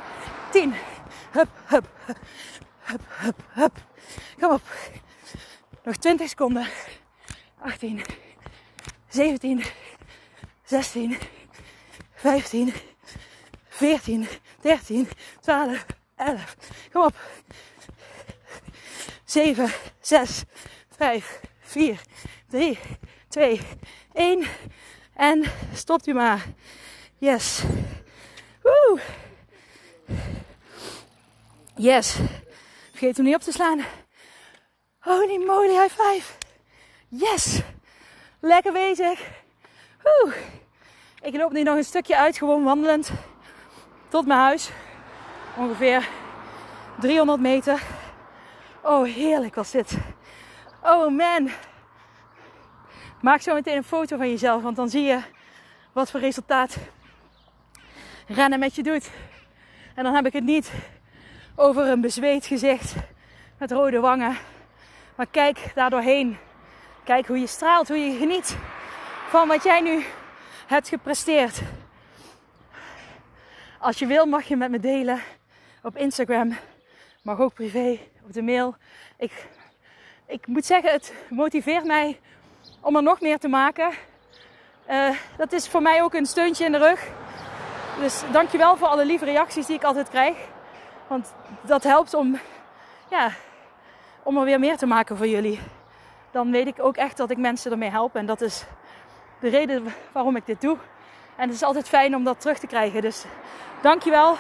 10. 0.52 0.74
Hup, 1.70 1.88
hup, 2.86 3.04
hup, 3.10 3.44
hup. 3.54 3.74
Kom 4.40 4.52
op. 4.52 4.62
Nog 5.84 5.96
20 5.96 6.30
seconden. 6.30 6.68
18, 7.62 8.02
17, 9.10 9.64
16, 10.64 11.18
15, 12.16 12.74
14, 13.68 14.28
13, 14.62 15.08
12, 15.42 15.86
11. 16.16 16.56
Kom 16.92 17.04
op. 17.06 17.16
7, 19.26 19.72
6, 20.02 20.44
5, 20.98 21.40
4, 21.62 22.02
3, 22.48 22.80
2, 23.28 23.62
1. 24.14 24.48
En 25.14 25.44
stopt 25.74 26.08
u 26.08 26.14
maar. 26.14 26.46
Yes. 27.18 27.64
Woe. 28.62 29.00
Yes. 31.80 32.20
Vergeet 32.90 33.18
hem 33.18 33.26
niet 33.26 33.36
op 33.36 33.42
te 33.42 33.52
slaan. 33.52 33.82
Holy 35.00 35.44
moly, 35.46 35.82
high 35.82 36.02
five. 36.02 36.34
Yes. 37.08 37.62
Lekker 38.40 38.74
bezig. 38.74 39.30
Woe. 40.04 40.34
Ik 41.22 41.36
loop 41.36 41.52
nu 41.52 41.64
nog 41.64 41.76
een 41.76 41.84
stukje 41.84 42.18
uit, 42.18 42.38
gewoon 42.38 42.64
wandelend. 42.64 43.12
Tot 44.08 44.26
mijn 44.26 44.40
huis. 44.40 44.70
Ongeveer 45.58 46.08
300 47.00 47.40
meter. 47.40 47.82
Oh, 48.84 49.06
heerlijk 49.06 49.56
was 49.56 49.72
dit. 49.72 49.98
Oh 50.82 51.08
man. 51.18 51.50
Maak 53.22 53.42
zo 53.42 53.54
meteen 53.54 53.78
een 53.78 53.84
foto 53.84 54.18
van 54.18 54.30
jezelf, 54.30 54.62
want 54.62 54.76
dan 54.76 54.90
zie 54.90 55.04
je 55.04 55.20
wat 55.94 56.12
voor 56.12 56.20
resultaat 56.20 56.78
rennen 58.28 58.60
met 58.60 58.76
je 58.76 58.84
doet. 58.84 59.10
En 59.96 60.04
dan 60.04 60.16
heb 60.16 60.26
ik 60.26 60.34
het 60.34 60.44
niet 60.44 60.72
over 61.60 61.88
een 61.88 62.02
bezweet 62.02 62.46
gezicht 62.46 62.94
met 63.58 63.72
rode 63.72 64.00
wangen. 64.00 64.38
Maar 65.16 65.28
kijk 65.32 65.72
daar 65.76 65.90
doorheen. 65.90 66.38
Kijk 67.04 67.28
hoe 67.28 67.40
je 67.40 67.48
straalt, 67.48 67.88
hoe 67.88 67.98
je 67.98 68.18
geniet 68.18 68.58
van 69.30 69.48
wat 69.48 69.64
jij 69.64 69.82
nu 69.82 70.06
hebt 70.68 70.88
gepresteerd. 70.88 71.62
Als 73.80 74.00
je 74.00 74.06
wil 74.06 74.26
mag 74.26 74.44
je 74.44 74.56
met 74.56 74.72
me 74.72 74.80
delen 74.80 75.22
op 75.84 75.98
Instagram. 75.98 76.58
Mag 77.22 77.40
ook 77.40 77.54
privé 77.54 78.00
op 78.26 78.34
de 78.34 78.42
mail. 78.42 78.76
Ik, 79.18 79.48
ik 80.26 80.48
moet 80.48 80.66
zeggen, 80.66 80.92
het 80.92 81.14
motiveert 81.30 81.86
mij 81.86 82.20
om 82.82 82.96
er 82.96 83.04
nog 83.04 83.22
meer 83.22 83.40
te 83.40 83.48
maken. 83.48 83.92
Uh, 84.90 85.10
dat 85.38 85.52
is 85.52 85.68
voor 85.68 85.82
mij 85.82 86.04
ook 86.04 86.14
een 86.14 86.26
steuntje 86.26 86.66
in 86.66 86.72
de 86.72 86.78
rug. 86.78 87.08
Dus 88.00 88.24
dankjewel 88.32 88.78
voor 88.78 88.88
alle 88.88 89.06
lieve 89.06 89.26
reacties 89.26 89.66
die 89.66 89.76
ik 89.76 89.84
altijd 89.84 90.10
krijg. 90.10 90.38
Want 91.10 91.34
dat 91.62 91.84
helpt 91.84 92.14
om, 92.14 92.40
ja, 93.10 93.32
om 94.24 94.38
er 94.38 94.44
weer 94.44 94.60
meer 94.60 94.78
te 94.78 94.86
maken 94.86 95.18
voor 95.18 95.28
jullie. 95.28 95.60
Dan 96.32 96.52
weet 96.52 96.68
ik 96.68 96.84
ook 96.84 96.98
echt 96.98 97.18
dat 97.18 97.30
ik 97.30 97.38
mensen 97.38 97.72
ermee 97.72 97.90
help. 97.90 98.16
En 98.16 98.26
dat 98.26 98.42
is 98.42 98.66
de 99.40 99.50
reden 99.50 99.94
waarom 100.12 100.36
ik 100.36 100.46
dit 100.46 100.62
doe. 100.62 100.78
En 101.36 101.46
het 101.46 101.56
is 101.56 101.64
altijd 101.64 101.90
fijn 101.90 102.16
om 102.16 102.24
dat 102.24 102.42
terug 102.42 102.60
te 102.60 102.68
krijgen. 102.68 103.02
Dus 103.02 103.26
dankjewel. 103.82 104.36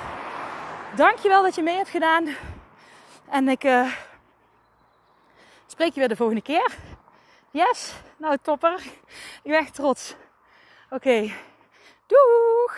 Dankjewel 0.95 1.43
dat 1.43 1.55
je 1.55 1.61
mee 1.61 1.75
hebt 1.75 1.89
gedaan. 1.89 2.35
En 3.29 3.47
ik 3.49 3.63
uh, 3.63 3.93
spreek 5.65 5.93
je 5.93 5.99
weer 5.99 6.09
de 6.09 6.15
volgende 6.15 6.41
keer. 6.41 6.75
Yes? 7.51 7.93
Nou, 8.17 8.37
topper. 8.41 8.81
Ik 9.43 9.51
ben 9.51 9.59
echt 9.59 9.73
trots. 9.73 10.15
Oké. 10.89 11.31
Doeg! 12.07 12.77